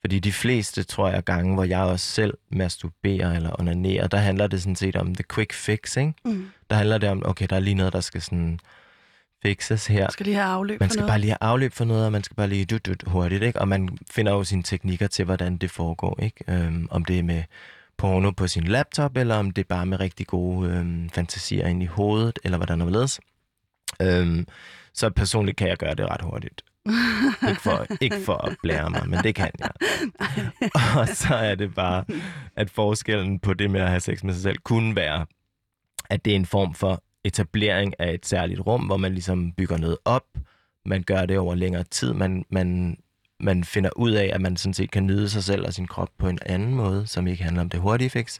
Fordi 0.00 0.18
de 0.18 0.32
fleste, 0.32 0.82
tror 0.82 1.08
jeg, 1.08 1.24
gange, 1.24 1.54
hvor 1.54 1.64
jeg 1.64 1.80
også 1.80 2.06
selv 2.06 2.34
masturberer 2.50 3.32
eller 3.32 3.60
onanerer, 3.60 4.06
der 4.06 4.18
handler 4.18 4.46
det 4.46 4.62
sådan 4.62 4.76
set 4.76 4.96
om 4.96 5.14
the 5.14 5.24
quick 5.34 5.52
fix, 5.52 5.96
ikke? 5.96 6.14
Mm. 6.24 6.50
Der 6.70 6.76
handler 6.76 6.98
det 6.98 7.08
om, 7.08 7.22
okay, 7.26 7.46
der 7.50 7.56
er 7.56 7.60
lige 7.60 7.74
noget, 7.74 7.92
der 7.92 8.00
skal 8.00 8.22
sådan 8.22 8.60
fixes 9.42 9.86
her. 9.86 10.00
Man 10.00 10.10
skal 10.10 10.26
lige 10.26 10.36
have 10.36 10.46
afløb 10.46 10.80
Man 10.80 10.88
for 10.88 10.92
skal 10.92 11.00
noget. 11.00 11.10
bare 11.10 11.18
lige 11.18 11.30
have 11.30 11.50
afløb 11.50 11.72
for 11.72 11.84
noget, 11.84 12.06
og 12.06 12.12
man 12.12 12.24
skal 12.24 12.34
bare 12.34 12.48
lige 12.48 12.64
dut, 12.64 12.86
dut, 12.86 13.04
hurtigt, 13.06 13.42
ikke? 13.42 13.60
Og 13.60 13.68
man 13.68 13.98
finder 14.10 14.32
jo 14.32 14.44
sine 14.44 14.62
teknikker 14.62 15.06
til, 15.06 15.24
hvordan 15.24 15.56
det 15.56 15.70
foregår, 15.70 16.18
ikke? 16.22 16.44
Øhm, 16.48 16.88
om 16.90 17.04
det 17.04 17.18
er 17.18 17.22
med 17.22 17.42
porno 17.98 18.30
på 18.30 18.46
sin 18.46 18.64
laptop, 18.64 19.16
eller 19.16 19.34
om 19.36 19.50
det 19.50 19.62
er 19.62 19.68
bare 19.68 19.86
med 19.86 20.00
rigtig 20.00 20.26
gode 20.26 20.70
øhm, 20.70 21.10
fantasier 21.10 21.66
ind 21.66 21.82
i 21.82 21.86
hovedet, 21.86 22.38
eller 22.44 22.58
hvordan 22.58 22.80
det 22.80 22.92
ledes. 22.92 23.20
Øhm, 24.02 24.46
så 24.94 25.10
personligt 25.10 25.56
kan 25.56 25.68
jeg 25.68 25.76
gøre 25.76 25.94
det 25.94 26.06
ret 26.06 26.22
hurtigt. 26.22 26.62
ikke, 27.48 27.60
for, 27.60 27.86
ikke 28.00 28.20
for 28.24 28.34
at 28.46 28.56
blære 28.62 28.90
mig, 28.90 29.08
men 29.08 29.18
det 29.18 29.34
kan 29.34 29.50
jeg. 29.58 29.70
og 30.98 31.08
så 31.08 31.34
er 31.34 31.54
det 31.54 31.74
bare, 31.74 32.04
at 32.56 32.70
forskellen 32.70 33.38
på 33.38 33.54
det 33.54 33.70
med 33.70 33.80
at 33.80 33.88
have 33.88 34.00
sex 34.00 34.22
med 34.22 34.34
sig 34.34 34.42
selv 34.42 34.58
kunne 34.58 34.96
være, 34.96 35.26
at 36.10 36.24
det 36.24 36.30
er 36.30 36.36
en 36.36 36.46
form 36.46 36.74
for 36.74 37.02
etablering 37.28 37.94
af 37.98 38.14
et 38.14 38.26
særligt 38.26 38.60
rum, 38.60 38.82
hvor 38.82 38.96
man 38.96 39.12
ligesom 39.12 39.52
bygger 39.52 39.76
noget 39.76 39.98
op. 40.04 40.26
Man 40.86 41.02
gør 41.02 41.26
det 41.26 41.38
over 41.38 41.54
længere 41.54 41.84
tid. 41.84 42.12
Man, 42.12 42.44
man, 42.50 42.98
man 43.40 43.64
finder 43.64 43.90
ud 43.96 44.12
af, 44.12 44.30
at 44.34 44.40
man 44.40 44.56
sådan 44.56 44.74
set 44.74 44.90
kan 44.90 45.06
nyde 45.06 45.28
sig 45.28 45.44
selv 45.44 45.66
og 45.66 45.74
sin 45.74 45.86
krop 45.86 46.10
på 46.18 46.28
en 46.28 46.38
anden 46.46 46.74
måde, 46.74 47.06
som 47.06 47.26
ikke 47.26 47.42
handler 47.42 47.62
om 47.62 47.68
det 47.68 47.80
hurtige 47.80 48.10
fix, 48.10 48.38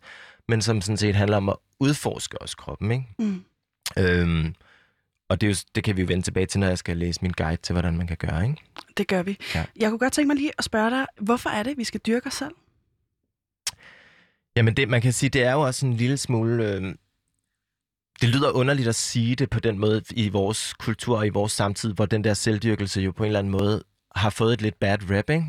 men 0.49 0.63
som 0.63 0.81
sådan 0.81 0.97
set 0.97 1.15
handler 1.15 1.37
om 1.37 1.49
at 1.49 1.57
udforske 1.81 2.43
os 2.43 2.55
kroppen. 2.55 2.93
Ikke? 2.93 3.05
Mm. 3.19 3.45
Øhm, 3.99 4.55
og 5.29 5.41
det, 5.41 5.47
er 5.47 5.51
jo, 5.51 5.57
det 5.75 5.85
kan 5.85 5.97
vi 5.97 6.01
jo 6.01 6.07
vende 6.07 6.23
tilbage 6.23 6.47
til, 6.47 6.61
når 6.61 6.67
jeg 6.67 6.79
skal 6.79 6.97
læse 6.97 7.23
min 7.23 7.33
guide 7.33 7.63
til, 7.63 7.73
hvordan 7.73 7.97
man 7.97 8.07
kan 8.07 8.17
gøre. 8.17 8.43
Ikke? 8.43 8.63
Det 8.97 9.09
gør 9.09 9.23
vi. 9.23 9.39
Ja. 9.55 9.65
Jeg 9.77 9.91
kunne 9.91 9.99
godt 9.99 10.13
tænke 10.13 10.27
mig 10.27 10.37
lige 10.37 10.53
at 10.59 10.65
spørge 10.65 10.91
dig, 10.91 11.07
hvorfor 11.21 11.51
er 11.51 11.63
det, 11.63 11.79
vi 11.79 11.85
skal 11.85 12.01
dyrke 12.07 12.27
os 12.27 12.35
selv? 12.35 12.55
Jamen, 14.57 14.75
det, 14.75 14.89
man 14.89 15.01
kan 15.01 15.13
sige, 15.13 15.31
det 15.31 15.43
er 15.43 15.53
jo 15.53 15.61
også 15.61 15.87
en 15.87 15.95
lille 15.95 16.17
smule... 16.17 16.75
Øh, 16.75 16.95
det 18.21 18.29
lyder 18.29 18.51
underligt 18.51 18.89
at 18.89 18.95
sige 18.95 19.35
det 19.35 19.51
på 19.51 19.61
den 19.61 19.79
måde 19.79 20.03
i 20.11 20.29
vores 20.29 20.75
kultur 20.75 21.17
og 21.17 21.27
i 21.27 21.31
vores 21.31 21.53
samtid, 21.53 21.95
hvor 21.95 22.07
den 22.07 22.25
der 22.25 22.35
selvdyrkelse 22.35 23.01
jo 23.01 23.13
på 23.13 23.23
en 23.23 23.27
eller 23.27 23.39
anden 23.39 23.51
måde 23.53 23.83
har 24.17 24.31
fået 24.31 24.53
et 24.53 24.63
lidt 24.63 24.81
bad 24.81 24.99
rap, 25.11 25.31
ikke? 25.31 25.47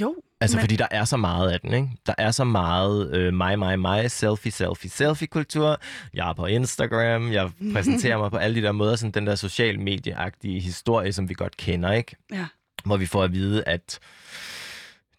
Jo, 0.00 0.14
Altså, 0.44 0.56
men, 0.56 0.62
fordi 0.62 0.76
der 0.76 0.86
er 0.90 1.04
så 1.04 1.16
meget 1.16 1.50
af 1.50 1.60
den, 1.60 1.74
ikke? 1.74 1.88
Der 2.06 2.14
er 2.18 2.30
så 2.30 2.44
meget 2.44 3.14
øh, 3.14 3.34
mig, 3.34 3.58
mig, 3.58 3.80
mig, 3.80 4.10
selfie, 4.10 4.52
selfie, 4.52 4.90
selfie-kultur. 4.90 5.80
Jeg 6.14 6.28
er 6.28 6.32
på 6.32 6.46
Instagram, 6.46 7.32
jeg 7.32 7.50
præsenterer 7.74 8.18
mig 8.18 8.30
på 8.30 8.36
alle 8.36 8.56
de 8.56 8.66
der 8.66 8.72
måder, 8.72 8.96
sådan 8.96 9.12
den 9.12 9.26
der 9.26 9.34
social 9.34 9.80
medieagtige 9.80 10.60
historie, 10.60 11.12
som 11.12 11.28
vi 11.28 11.34
godt 11.34 11.56
kender, 11.56 11.92
ikke? 11.92 12.16
Ja. 12.32 12.46
Hvor 12.84 12.96
vi 12.96 13.06
får 13.06 13.22
at 13.22 13.32
vide, 13.32 13.64
at 13.68 13.98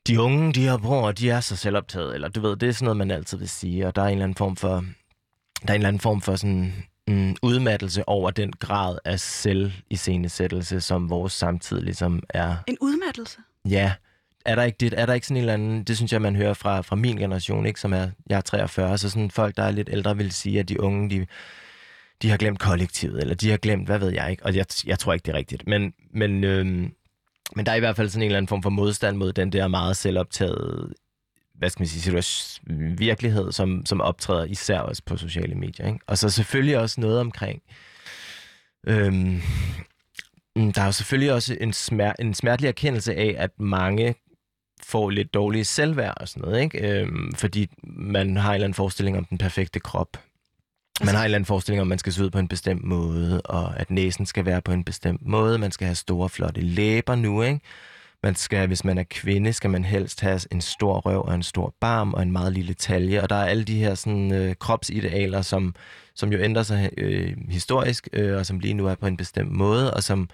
de 0.08 0.22
unge, 0.22 0.54
de 0.54 0.62
her 0.62 0.77
bror, 0.77 1.12
de 1.12 1.30
er 1.30 1.39
så 1.39 1.56
selvoptaget, 1.56 2.15
eller 2.15 2.30
du 2.30 2.42
ved, 2.42 2.56
det 2.56 2.70
er 2.70 2.74
sådan 2.74 2.86
noget, 2.86 2.98
man 2.98 3.12
altid 3.12 3.38
vil 3.38 3.50
sige, 3.50 3.88
og 3.88 3.96
der 3.96 4.01
er 4.01 4.06
en 4.06 4.12
eller 4.12 4.24
anden 4.24 4.36
form 4.36 4.56
for, 4.56 4.86
der 5.68 5.74
er 5.74 5.76
en 5.76 5.82
eller 5.82 5.88
anden 5.88 6.00
form 6.00 6.22
for 6.22 6.36
sådan 6.36 6.74
mm, 7.08 7.36
udmattelse 7.42 8.10
over 8.10 8.32
den 8.32 8.52
grad 8.52 8.98
af 9.06 9.20
selviscenesættelse, 9.20 10.82
som 10.82 11.10
vores 11.10 11.34
samtid 11.34 11.82
ligesom 11.82 12.24
er 12.30 12.56
en 12.68 12.78
udmattelse. 12.82 13.38
Ja, 13.70 13.94
er 14.46 14.56
der 14.56 14.64
ikke 14.64 14.78
det? 14.80 14.94
Er 14.98 15.06
der 15.06 15.14
ikke 15.14 15.28
sådan 15.28 15.38
en 15.38 15.42
eller 15.42 15.54
anden, 15.54 15.84
det 15.84 15.98
synes 15.98 16.14
jeg, 16.14 16.22
man 16.22 16.36
hører 16.36 16.54
fra, 16.54 16.82
fra 16.82 16.96
min 16.96 17.18
generation, 17.18 17.66
ikke, 17.66 17.80
som 17.80 17.94
er, 17.94 18.10
jeg 18.30 18.38
er 18.38 18.42
43, 18.42 18.98
så 18.98 19.10
sådan 19.10 19.32
folk, 19.32 19.58
der 19.58 19.64
er 19.64 19.72
lidt 19.72 19.90
ældre, 19.92 20.18
vil 20.18 20.32
sige, 20.32 20.60
at 20.60 20.70
de 20.70 20.82
unge, 20.82 21.10
de, 21.10 21.26
de 22.22 22.30
har 22.30 22.38
glemt 22.38 22.60
kollektivet, 22.60 23.22
eller 23.22 23.36
de 23.36 23.50
har 23.50 23.58
glemt, 23.58 23.86
hvad 23.86 24.00
ved 24.00 24.10
jeg 24.10 24.32
ikke, 24.32 24.46
og 24.46 24.56
jeg, 24.56 24.66
jeg 24.86 25.00
tror 25.00 25.14
ikke, 25.14 25.26
det 25.26 25.32
er 25.32 25.38
rigtigt. 25.38 25.68
Men, 25.68 25.94
men, 26.14 26.44
øhm, 26.44 26.94
men 27.56 27.66
der 27.66 27.72
er 27.72 27.76
i 27.76 27.80
hvert 27.80 27.96
fald 27.96 28.10
sådan 28.10 28.22
en 28.22 28.26
eller 28.26 28.38
anden 28.38 28.48
form 28.48 28.64
for 28.64 28.70
modstand 28.70 29.18
mod 29.18 29.34
den 29.34 29.52
der 29.52 29.68
meget 29.68 29.98
selvoptaget, 29.98 30.94
hvad 31.58 31.70
skal 31.70 31.82
man 31.82 31.88
sige, 31.88 32.24
virkelighed, 32.98 33.52
som, 33.52 33.86
som 33.86 34.02
optræder 34.02 34.46
især 34.46 34.80
også 34.80 35.02
på 35.06 35.18
sociale 35.18 35.56
medier. 35.56 35.88
Ikke? 35.88 36.00
Og 36.08 36.18
så 36.18 36.30
selvfølgelig 36.30 36.78
også 36.78 37.02
noget 37.02 37.20
omkring, 37.20 37.62
øhm, 38.88 39.42
mm, 40.56 40.74
Der 40.74 40.82
er 40.82 40.86
jo 40.86 40.92
selvfølgelig 40.92 41.34
også 41.34 41.58
en, 41.62 41.74
smer- 41.74 42.14
en 42.20 42.34
smertelig 42.34 42.68
erkendelse 42.68 43.16
af, 43.16 43.36
at 43.38 43.60
mange 43.60 44.16
får 44.84 45.10
lidt 45.10 45.34
dårlige 45.34 45.66
selvværd 45.66 46.14
og 46.18 46.28
sådan 46.28 46.42
noget, 46.42 46.62
ikke? 46.62 46.90
Øhm, 46.90 47.34
fordi 47.34 47.70
man 47.84 48.38
har 48.38 48.50
en 48.50 48.56
eller 48.56 48.66
anden 48.66 48.76
forestilling 48.76 49.18
om 49.18 49.26
den 49.26 49.38
perfekte 49.38 49.80
krop. 49.80 50.18
Man 51.06 51.16
har 51.16 51.22
en 51.22 51.26
eller 51.26 51.36
anden 51.36 51.46
forestilling 51.46 51.82
om, 51.82 51.88
at 51.88 51.90
man 51.90 52.00
skal 52.00 52.14
se 52.14 52.24
ud 52.24 52.30
på 52.30 52.40
en 52.40 52.48
bestemt 52.48 52.84
måde, 52.84 53.42
og 53.42 53.80
at 53.80 53.92
næsen 53.92 54.26
skal 54.26 54.46
være 54.46 54.62
på 54.62 54.72
en 54.72 54.84
bestemt 54.84 55.22
måde. 55.28 55.58
Man 55.58 55.72
skal 55.72 55.86
have 55.86 55.96
store, 55.96 56.30
flotte 56.30 56.62
læber 56.62 57.16
nu, 57.16 57.42
ikke? 57.42 57.60
Man 58.25 58.36
skal, 58.36 58.67
hvis 58.67 58.84
man 58.86 58.98
er 58.98 59.03
kvinde, 59.10 59.53
skal 59.53 59.70
man 59.70 59.84
helst 59.84 60.22
have 60.22 60.39
en 60.51 60.62
stor 60.62 61.00
røv 61.00 61.22
og 61.25 61.36
en 61.36 61.44
stor 61.44 61.75
barm 61.79 62.13
og 62.13 62.22
en 62.22 62.32
meget 62.32 62.53
lille 62.53 62.74
talje. 62.74 63.22
Og 63.22 63.29
der 63.29 63.36
er 63.36 63.46
alle 63.46 63.63
de 63.63 63.79
her 63.79 63.96
sådan, 63.96 64.34
øh, 64.34 64.55
kropsidealer, 64.55 65.41
som, 65.41 65.75
som 66.15 66.32
jo 66.32 66.39
ændrer 66.39 66.63
sig 66.63 66.89
øh, 66.98 67.34
historisk, 67.50 68.08
øh, 68.13 68.38
og 68.38 68.46
som 68.46 68.60
lige 68.60 68.74
nu 68.74 68.88
er 68.88 68.96
på 68.96 69.08
en 69.08 69.17
bestemt 69.17 69.51
måde, 69.51 69.94
og 69.94 70.03
som, 70.03 70.29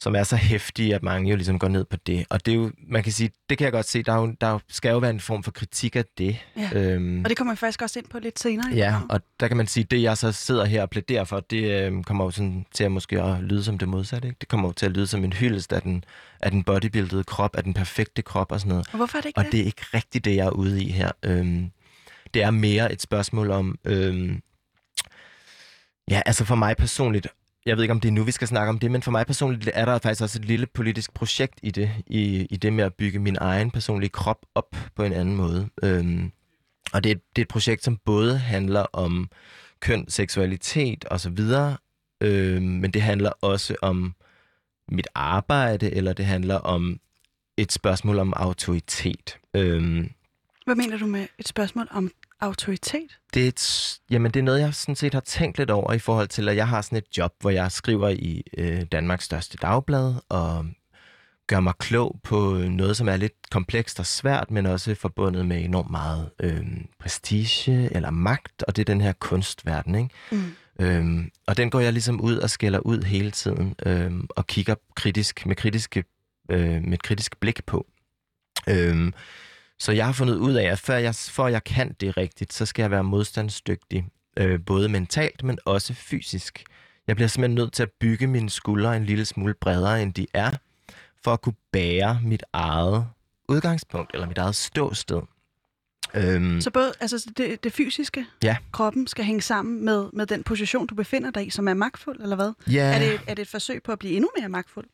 som 0.00 0.14
er 0.16 0.22
så 0.22 0.36
hæftige, 0.36 0.94
at 0.94 1.02
mange 1.02 1.30
jo 1.30 1.36
ligesom 1.36 1.58
går 1.58 1.68
ned 1.68 1.84
på 1.84 1.96
det. 1.96 2.26
Og 2.30 2.46
det 2.46 2.52
er 2.52 2.56
jo, 2.56 2.70
man 2.88 3.02
kan 3.02 3.12
sige, 3.12 3.30
det 3.50 3.58
kan 3.58 3.64
jeg 3.64 3.72
godt 3.72 3.86
se, 3.86 4.02
der, 4.02 4.12
er 4.12 4.16
jo, 4.20 4.34
der 4.40 4.58
skal 4.68 4.90
jo 4.90 4.98
være 4.98 5.10
en 5.10 5.20
form 5.20 5.42
for 5.42 5.50
kritik 5.50 5.96
af 5.96 6.04
det. 6.18 6.38
Ja. 6.56 6.70
Øhm, 6.74 7.20
Og 7.24 7.28
det 7.28 7.36
kommer 7.36 7.52
vi 7.52 7.56
faktisk 7.56 7.82
også 7.82 7.98
ind 7.98 8.06
på 8.08 8.18
lidt 8.18 8.38
senere. 8.38 8.74
Ja, 8.74 9.00
og 9.10 9.20
der 9.40 9.48
kan 9.48 9.56
man 9.56 9.66
sige, 9.66 9.84
det 9.84 10.02
jeg 10.02 10.16
så 10.18 10.32
sidder 10.32 10.64
her 10.64 10.82
og 10.82 10.90
plæderer 10.90 11.24
for, 11.24 11.40
det 11.40 11.62
øh, 11.82 12.04
kommer 12.04 12.24
jo 12.24 12.30
sådan 12.30 12.66
til 12.74 12.84
at 12.84 12.92
måske 12.92 13.22
at 13.22 13.42
lyde 13.42 13.64
som 13.64 13.78
det 13.78 13.88
modsatte. 13.88 14.28
Ikke? 14.28 14.38
Det 14.40 14.48
kommer 14.48 14.68
jo 14.68 14.72
til 14.72 14.86
at 14.86 14.92
lyde 14.92 15.06
som 15.06 15.24
en 15.24 15.32
hyldest 15.32 15.72
af 15.72 15.82
den, 15.82 16.04
af 16.40 16.50
den 16.50 16.64
bodybuildede 16.64 17.24
krop, 17.24 17.56
af 17.56 17.64
den 17.64 17.74
perfekte 17.74 18.22
krop 18.22 18.52
og 18.52 18.60
sådan 18.60 18.68
noget. 18.68 18.88
Og 18.92 18.96
hvorfor 18.96 19.18
er 19.18 19.22
det 19.22 19.28
ikke 19.28 19.38
Og 19.38 19.44
det? 19.44 19.52
det 19.52 19.60
er 19.60 19.64
ikke 19.64 19.82
rigtigt 19.94 20.24
det, 20.24 20.36
jeg 20.36 20.46
er 20.46 20.50
ude 20.50 20.82
i 20.84 20.90
her. 20.90 21.10
Øhm, 21.22 21.70
det 22.34 22.42
er 22.42 22.50
mere 22.50 22.92
et 22.92 23.02
spørgsmål 23.02 23.50
om... 23.50 23.78
Øhm, 23.84 24.40
ja, 26.10 26.22
altså 26.26 26.44
for 26.44 26.54
mig 26.54 26.76
personligt... 26.76 27.26
Jeg 27.66 27.76
ved 27.76 27.84
ikke, 27.84 27.92
om 27.92 28.00
det 28.00 28.08
er 28.08 28.12
nu, 28.12 28.24
vi 28.24 28.30
skal 28.32 28.48
snakke 28.48 28.68
om 28.70 28.78
det, 28.78 28.90
men 28.90 29.02
for 29.02 29.10
mig 29.10 29.26
personligt 29.26 29.70
er 29.74 29.84
der 29.84 29.98
faktisk 29.98 30.22
også 30.22 30.38
et 30.38 30.44
lille 30.44 30.66
politisk 30.66 31.14
projekt 31.14 31.60
i 31.62 31.70
det, 31.70 31.90
i, 32.06 32.46
i 32.50 32.56
det 32.56 32.72
med 32.72 32.84
at 32.84 32.94
bygge 32.94 33.18
min 33.18 33.36
egen 33.40 33.70
personlige 33.70 34.10
krop 34.10 34.46
op 34.54 34.76
på 34.94 35.02
en 35.04 35.12
anden 35.12 35.36
måde. 35.36 35.68
Øhm, 35.82 36.32
og 36.92 37.04
det 37.04 37.10
er, 37.12 37.14
det 37.14 37.42
er 37.42 37.44
et 37.44 37.48
projekt, 37.48 37.84
som 37.84 37.96
både 38.04 38.38
handler 38.38 38.86
om 38.92 39.30
køn, 39.80 40.08
seksualitet 40.08 41.04
osv., 41.10 41.38
øhm, 42.20 42.62
men 42.64 42.90
det 42.90 43.02
handler 43.02 43.30
også 43.30 43.76
om 43.82 44.14
mit 44.88 45.08
arbejde, 45.14 45.94
eller 45.94 46.12
det 46.12 46.24
handler 46.24 46.54
om 46.54 47.00
et 47.56 47.72
spørgsmål 47.72 48.18
om 48.18 48.32
autoritet. 48.36 49.38
Øhm, 49.54 50.10
Hvad 50.64 50.74
mener 50.74 50.98
du 50.98 51.06
med 51.06 51.26
et 51.38 51.48
spørgsmål 51.48 51.88
om 51.90 52.10
autoritet? 52.40 53.18
det, 53.34 53.44
er 53.44 53.48
et, 53.48 53.98
jamen, 54.10 54.30
det 54.30 54.40
er 54.40 54.44
noget, 54.44 54.60
jeg 54.60 54.74
sådan 54.74 54.96
set 54.96 55.14
har 55.14 55.20
tænkt 55.20 55.58
lidt 55.58 55.70
over 55.70 55.92
i 55.92 55.98
forhold 55.98 56.28
til, 56.28 56.48
at 56.48 56.56
jeg 56.56 56.68
har 56.68 56.82
sådan 56.82 56.98
et 56.98 57.18
job, 57.18 57.32
hvor 57.40 57.50
jeg 57.50 57.72
skriver 57.72 58.08
i 58.08 58.42
øh, 58.58 58.82
Danmarks 58.92 59.24
største 59.24 59.58
dagblad, 59.62 60.14
og 60.28 60.66
gør 61.46 61.60
mig 61.60 61.74
klog 61.78 62.20
på 62.22 62.54
noget, 62.68 62.96
som 62.96 63.08
er 63.08 63.16
lidt 63.16 63.50
komplekst 63.50 64.00
og 64.00 64.06
svært, 64.06 64.50
men 64.50 64.66
også 64.66 64.94
forbundet 64.94 65.46
med 65.46 65.64
enormt 65.64 65.90
meget 65.90 66.30
øh, 66.40 66.66
prestige 66.98 67.94
eller 67.94 68.10
magt, 68.10 68.62
og 68.62 68.76
det 68.76 68.82
er 68.82 68.94
den 68.94 69.00
her 69.00 69.12
kunstverden, 69.12 69.94
ikke? 69.94 70.10
Mm. 70.32 70.54
Øhm, 70.80 71.30
og 71.46 71.56
den 71.56 71.70
går 71.70 71.80
jeg 71.80 71.92
ligesom 71.92 72.20
ud 72.20 72.36
og 72.36 72.50
skælder 72.50 72.78
ud 72.78 73.02
hele 73.02 73.30
tiden, 73.30 73.74
øhm, 73.86 74.26
og 74.30 74.46
kigger 74.46 74.74
kritisk 74.96 75.46
med, 75.46 75.56
kritiske, 75.56 76.04
øh, 76.50 76.82
med 76.82 76.92
et 76.92 77.02
kritisk 77.02 77.40
blik 77.40 77.66
på. 77.66 77.86
Øhm, 78.68 79.14
så 79.78 79.92
jeg 79.92 80.06
har 80.06 80.12
fundet 80.12 80.34
ud 80.36 80.54
af, 80.54 80.64
at 80.64 80.78
før 80.78 80.96
jeg, 80.96 81.14
for 81.14 81.48
jeg 81.48 81.64
kan 81.64 81.92
det 82.00 82.16
rigtigt, 82.16 82.52
så 82.52 82.66
skal 82.66 82.82
jeg 82.82 82.90
være 82.90 83.04
modstandsdygtig, 83.04 84.06
øh, 84.36 84.60
både 84.66 84.88
mentalt, 84.88 85.42
men 85.44 85.58
også 85.64 85.94
fysisk. 85.94 86.64
Jeg 87.06 87.16
bliver 87.16 87.28
simpelthen 87.28 87.54
nødt 87.54 87.72
til 87.72 87.82
at 87.82 87.90
bygge 88.00 88.26
mine 88.26 88.50
skuldre 88.50 88.96
en 88.96 89.04
lille 89.04 89.24
smule 89.24 89.54
bredere, 89.54 90.02
end 90.02 90.14
de 90.14 90.26
er, 90.34 90.50
for 91.24 91.32
at 91.32 91.42
kunne 91.42 91.54
bære 91.72 92.20
mit 92.24 92.42
eget 92.52 93.06
udgangspunkt, 93.48 94.10
eller 94.14 94.26
mit 94.26 94.38
eget 94.38 94.54
ståsted. 94.56 95.20
Øhm, 96.14 96.60
Så 96.60 96.70
både 96.70 96.92
altså 97.00 97.30
det, 97.36 97.64
det 97.64 97.72
fysiske, 97.72 98.26
Ja. 98.42 98.56
kroppen, 98.72 99.06
skal 99.06 99.24
hænge 99.24 99.42
sammen 99.42 99.84
med, 99.84 100.06
med 100.12 100.26
den 100.26 100.42
position, 100.42 100.86
du 100.86 100.94
befinder 100.94 101.30
dig 101.30 101.46
i, 101.46 101.50
som 101.50 101.68
er 101.68 101.74
magtfuld, 101.74 102.20
eller 102.20 102.36
hvad? 102.36 102.52
ja. 102.72 102.94
Er, 102.94 102.98
det, 102.98 103.20
er 103.26 103.34
det 103.34 103.42
et 103.42 103.48
forsøg 103.48 103.82
på 103.82 103.92
at 103.92 103.98
blive 103.98 104.14
endnu 104.14 104.30
mere 104.38 104.48
magtfuld? 104.48 104.86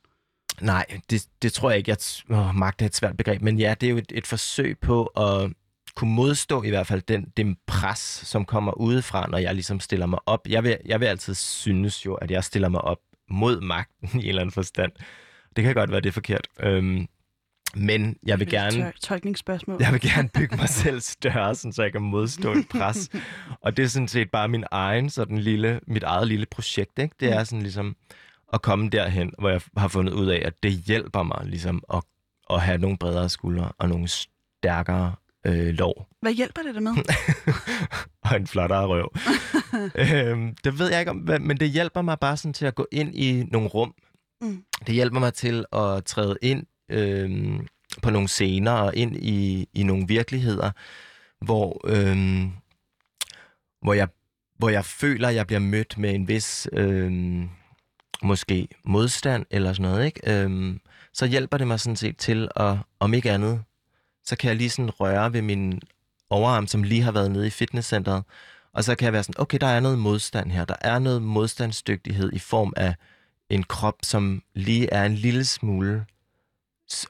Nej, 0.63 0.87
det, 1.11 1.27
det 1.43 1.53
tror 1.53 1.71
jeg 1.71 1.79
ikke. 1.79 1.91
Jeg 1.91 1.99
åh, 2.39 2.55
magt 2.55 2.83
er 2.83 2.87
et 2.87 2.97
svært 2.97 3.17
begreb, 3.17 3.43
men 3.43 3.59
ja, 3.59 3.75
det 3.81 3.87
er 3.87 3.91
jo 3.91 3.97
et, 3.97 4.13
et 4.15 4.27
forsøg 4.27 4.79
på 4.79 5.05
at 5.05 5.53
kunne 5.95 6.15
modstå 6.15 6.63
i 6.63 6.69
hvert 6.69 6.87
fald 6.87 7.03
den, 7.03 7.33
den 7.37 7.57
pres, 7.67 7.99
som 8.25 8.45
kommer 8.45 8.73
udefra, 8.73 9.27
når 9.31 9.39
jeg 9.39 9.55
ligesom 9.55 9.81
stiller 9.81 10.07
mig 10.07 10.19
op. 10.27 10.49
Jeg 10.49 10.65
vil, 10.65 10.79
jeg 10.87 11.01
vil 11.01 11.07
altid 11.07 11.35
synes 11.35 12.07
jo, 12.07 12.15
at 12.15 12.31
jeg 12.31 12.45
stiller 12.45 12.69
mig 12.69 12.81
op 12.81 12.99
mod 13.31 13.61
magten 13.61 14.09
i 14.21 14.23
en 14.23 14.29
eller 14.29 14.41
anden 14.41 14.53
forstand. 14.53 14.93
Det 15.57 15.65
kan 15.65 15.75
godt 15.75 15.91
være, 15.91 16.01
det 16.01 16.09
er 16.09 16.13
forkert. 16.13 16.49
Øhm, 16.61 17.07
men 17.75 18.17
jeg 18.27 18.39
vil 18.39 18.49
gerne... 18.49 18.93
Tolkningsspørgsmål. 19.01 19.77
Jeg 19.81 19.93
vil 19.93 20.01
gerne 20.01 20.29
bygge 20.29 20.57
mig 20.57 20.69
selv 20.85 21.01
større, 21.01 21.55
sådan, 21.55 21.73
så 21.73 21.83
jeg 21.83 21.93
kan 21.93 22.03
modstå 22.03 22.53
en 22.53 22.65
pres. 22.65 23.11
Og 23.61 23.77
det 23.77 23.83
er 23.83 23.89
sådan 23.89 24.09
set 24.09 24.31
bare 24.31 24.49
min 24.49 24.65
egen, 24.71 25.11
sådan 25.11 25.39
lille, 25.39 25.81
mit 25.87 26.03
eget 26.03 26.29
lille 26.29 26.47
projekt. 26.47 26.99
Ikke? 26.99 27.15
Det 27.21 27.33
er 27.33 27.45
sådan 27.45 27.63
ligesom 27.63 27.97
at 28.53 28.63
komme 28.63 28.89
derhen, 28.89 29.33
hvor 29.39 29.49
jeg 29.49 29.61
har 29.77 29.89
fundet 29.89 30.13
ud 30.13 30.27
af, 30.27 30.43
at 30.45 30.63
det 30.63 30.73
hjælper 30.73 31.23
mig 31.23 31.41
ligesom 31.45 31.83
at, 31.95 32.03
at 32.51 32.61
have 32.61 32.79
nogle 32.79 32.99
bredere 32.99 33.29
skuldre 33.29 33.73
og 33.79 33.89
nogle 33.89 34.09
stærkere 34.09 35.15
øh, 35.47 35.75
lov. 35.75 36.07
Hvad 36.21 36.33
hjælper 36.33 36.63
det 36.63 36.75
dig 36.75 36.83
med? 36.83 36.93
og 38.25 38.37
en 38.37 38.47
flottere 38.47 38.87
røv. 38.87 39.13
øhm, 40.31 40.57
det 40.65 40.79
ved 40.79 40.91
jeg 40.91 41.01
ikke 41.01 41.11
om, 41.11 41.29
men 41.41 41.57
det 41.57 41.71
hjælper 41.71 42.03
mig 42.03 42.19
bare 42.19 42.37
sådan 42.37 42.53
til 42.53 42.67
at 42.67 42.75
gå 42.75 42.87
ind 42.93 43.15
i 43.15 43.43
nogle 43.43 43.69
rum. 43.69 43.95
Mm. 44.41 44.65
Det 44.87 44.95
hjælper 44.95 45.21
mig 45.21 45.35
til 45.35 45.65
at 45.73 46.05
træde 46.05 46.37
ind 46.43 46.67
øhm, 46.89 47.67
på 48.03 48.11
nogle 48.11 48.29
scener 48.29 48.73
og 48.73 48.97
ind 48.97 49.17
i, 49.17 49.69
i 49.75 49.83
nogle 49.83 50.09
virkeligheder, 50.09 50.71
hvor, 51.45 51.81
øhm, 51.85 52.51
hvor, 53.83 53.95
jeg, 53.95 54.09
hvor 54.59 54.69
jeg 54.69 54.85
føler, 54.85 55.29
at 55.29 55.35
jeg 55.35 55.47
bliver 55.47 55.61
mødt 55.61 55.99
med 55.99 56.15
en 56.15 56.29
vis 56.29 56.69
øhm, 56.73 57.49
måske 58.25 58.69
modstand 58.85 59.47
eller 59.51 59.73
sådan 59.73 59.91
noget. 59.91 60.07
Ikke? 60.07 60.21
Øhm, 60.43 60.81
så 61.13 61.27
hjælper 61.27 61.59
det 61.59 61.67
mig 61.67 61.81
sådan 61.81 61.97
set 61.97 62.17
til 62.17 62.49
at, 62.57 62.77
om 63.01 63.15
ikke 63.15 63.31
andet, 63.31 63.63
så 64.25 64.37
kan 64.37 64.49
jeg 64.49 64.57
lige 64.57 64.71
sådan 64.71 64.91
røre 64.91 65.33
ved 65.33 65.43
min 65.43 65.81
overarm, 66.31 66.67
som 66.67 66.83
lige 66.83 67.03
har 67.03 67.13
været 67.13 67.31
nede 67.31 67.47
i 67.47 67.51
fitnesscenteret, 67.51 68.25
og 68.75 68.85
så 68.85 68.95
kan 68.95 69.05
jeg 69.05 69.13
være 69.13 69.23
sådan, 69.23 69.41
okay, 69.41 69.59
der 69.61 69.67
er 69.67 69.81
noget 69.81 69.99
modstand 69.99 70.51
her. 70.53 70.65
Der 70.65 70.75
er 70.81 70.99
noget 70.99 71.23
modstandsdygtighed 71.23 72.33
i 72.33 72.39
form 72.39 72.73
af 72.77 72.95
en 73.51 73.63
krop, 73.63 73.95
som 74.03 74.43
lige 74.55 74.93
er 74.93 75.05
en 75.05 75.15
lille 75.15 75.45
smule 75.45 76.05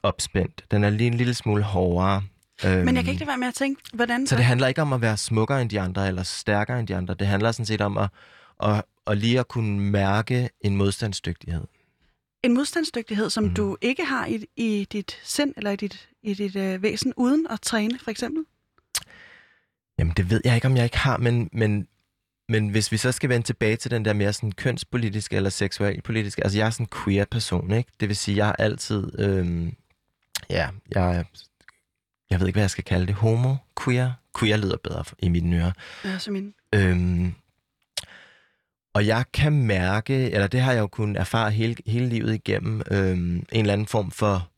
opspændt. 0.03 0.63
Den 0.71 0.83
er 0.83 0.89
lige 0.89 1.07
en 1.07 1.13
lille 1.13 1.33
smule 1.33 1.63
hårdere. 1.63 2.23
Øhm, 2.65 2.85
Men 2.85 2.95
jeg 2.95 3.03
kan 3.03 3.11
ikke 3.11 3.19
lade 3.19 3.27
være 3.27 3.37
med 3.37 3.47
at 3.47 3.53
tænke, 3.53 3.81
hvordan... 3.93 4.27
Så 4.27 4.35
det 4.35 4.45
handler 4.45 4.67
ikke 4.67 4.81
om 4.81 4.93
at 4.93 5.01
være 5.01 5.17
smukkere 5.17 5.61
end 5.61 5.69
de 5.69 5.81
andre, 5.81 6.07
eller 6.07 6.23
stærkere 6.23 6.79
end 6.79 6.87
de 6.87 6.95
andre. 6.95 7.13
Det 7.13 7.27
handler 7.27 7.51
sådan 7.51 7.65
set 7.65 7.81
om 7.81 7.97
at, 7.97 8.09
at, 8.63 8.83
at 9.07 9.17
lige 9.17 9.39
at 9.39 9.47
kunne 9.47 9.79
mærke 9.79 10.49
en 10.61 10.75
modstandsdygtighed. 10.75 11.63
En 12.43 12.53
modstandsdygtighed, 12.53 13.29
som 13.29 13.43
Mhm. 13.43 13.53
du 13.53 13.77
ikke 13.81 14.05
har 14.05 14.25
i, 14.25 14.45
i 14.55 14.87
dit 14.91 15.19
sind 15.23 15.53
eller 15.57 15.71
i 15.71 15.75
dit, 15.75 16.09
i 16.23 16.33
dit 16.33 16.55
øh, 16.55 16.83
væsen, 16.83 17.13
uden 17.17 17.47
at 17.49 17.61
træne, 17.61 17.99
for 17.99 18.11
eksempel? 18.11 18.43
Jamen, 19.99 20.13
det 20.17 20.29
ved 20.29 20.41
jeg 20.45 20.55
ikke, 20.55 20.67
om 20.67 20.75
jeg 20.77 20.83
ikke 20.83 20.97
har, 20.97 21.17
men, 21.17 21.49
men, 21.53 21.87
men 22.49 22.69
hvis 22.69 22.91
vi 22.91 22.97
så 22.97 23.11
skal 23.11 23.29
vende 23.29 23.45
tilbage 23.45 23.75
til 23.75 23.91
den 23.91 24.05
der 24.05 24.13
mere 24.13 24.33
sådan 24.33 24.51
kønspolitiske 24.51 25.35
eller 25.35 25.49
seksualpolitiske, 25.49 26.43
altså 26.43 26.57
jeg 26.57 26.65
er 26.65 26.69
sådan 26.69 26.83
en 26.83 27.03
queer 27.03 27.25
person, 27.25 27.71
ikke? 27.71 27.91
Det 27.99 28.07
vil 28.09 28.15
sige, 28.17 28.37
jeg 28.37 28.45
har 28.45 28.53
altid, 28.59 29.19
øhm, 29.19 29.73
ja, 30.49 30.69
jeg, 30.95 31.25
jeg 32.29 32.39
ved 32.39 32.47
ikke, 32.47 32.55
hvad 32.55 32.63
jeg 32.63 32.69
skal 32.69 32.83
kalde 32.83 33.07
det, 33.07 33.15
homo, 33.15 33.55
queer, 33.83 34.11
queer 34.39 34.57
lyder 34.57 34.77
bedre 34.77 35.03
i 35.19 35.29
mine 35.29 35.57
ører. 35.57 35.71
Ja, 36.05 36.17
som 36.19 36.33
min. 36.33 36.53
Øhm, 36.75 37.33
og 38.93 39.07
jeg 39.07 39.25
kan 39.33 39.53
mærke, 39.53 40.31
eller 40.31 40.47
det 40.47 40.61
har 40.61 40.71
jeg 40.71 40.79
jo 40.79 40.87
kunnet 40.87 41.17
erfare 41.17 41.51
hele, 41.51 41.75
hele 41.85 42.09
livet 42.09 42.33
igennem, 42.33 42.81
øhm, 42.91 43.35
en 43.35 43.45
eller 43.51 43.73
anden 43.73 43.87
form 43.87 44.11
for 44.11 44.49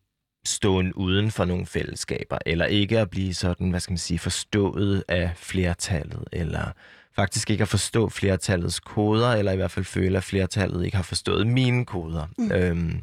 ståen 0.46 0.94
uden 0.94 1.32
for 1.32 1.46
nogle 1.46 1.66
fællesskaber, 1.66 2.38
eller 2.46 2.66
ikke 2.66 3.00
at 3.00 3.10
blive 3.10 3.34
sådan, 3.34 3.70
hvad 3.70 3.80
skal 3.80 3.92
man 3.92 3.98
sige, 3.98 4.20
forstået 4.20 5.04
af 5.08 5.32
flertallet, 5.36 6.24
eller 6.32 6.72
faktisk 7.16 7.50
ikke 7.50 7.62
at 7.62 7.68
forstå 7.68 8.10
flertallets 8.10 8.80
koder, 8.80 9.32
eller 9.32 9.52
i 9.52 9.56
hvert 9.56 9.72
fald 9.72 9.86
føle, 9.86 10.18
at 10.18 10.24
flertallet 10.24 10.86
ikke 10.86 10.98
har 10.98 11.04
forstået 11.04 11.48
mine 11.48 11.86
koder. 11.86 12.28
Mm. 12.38 12.52
Øhm, 12.52 13.02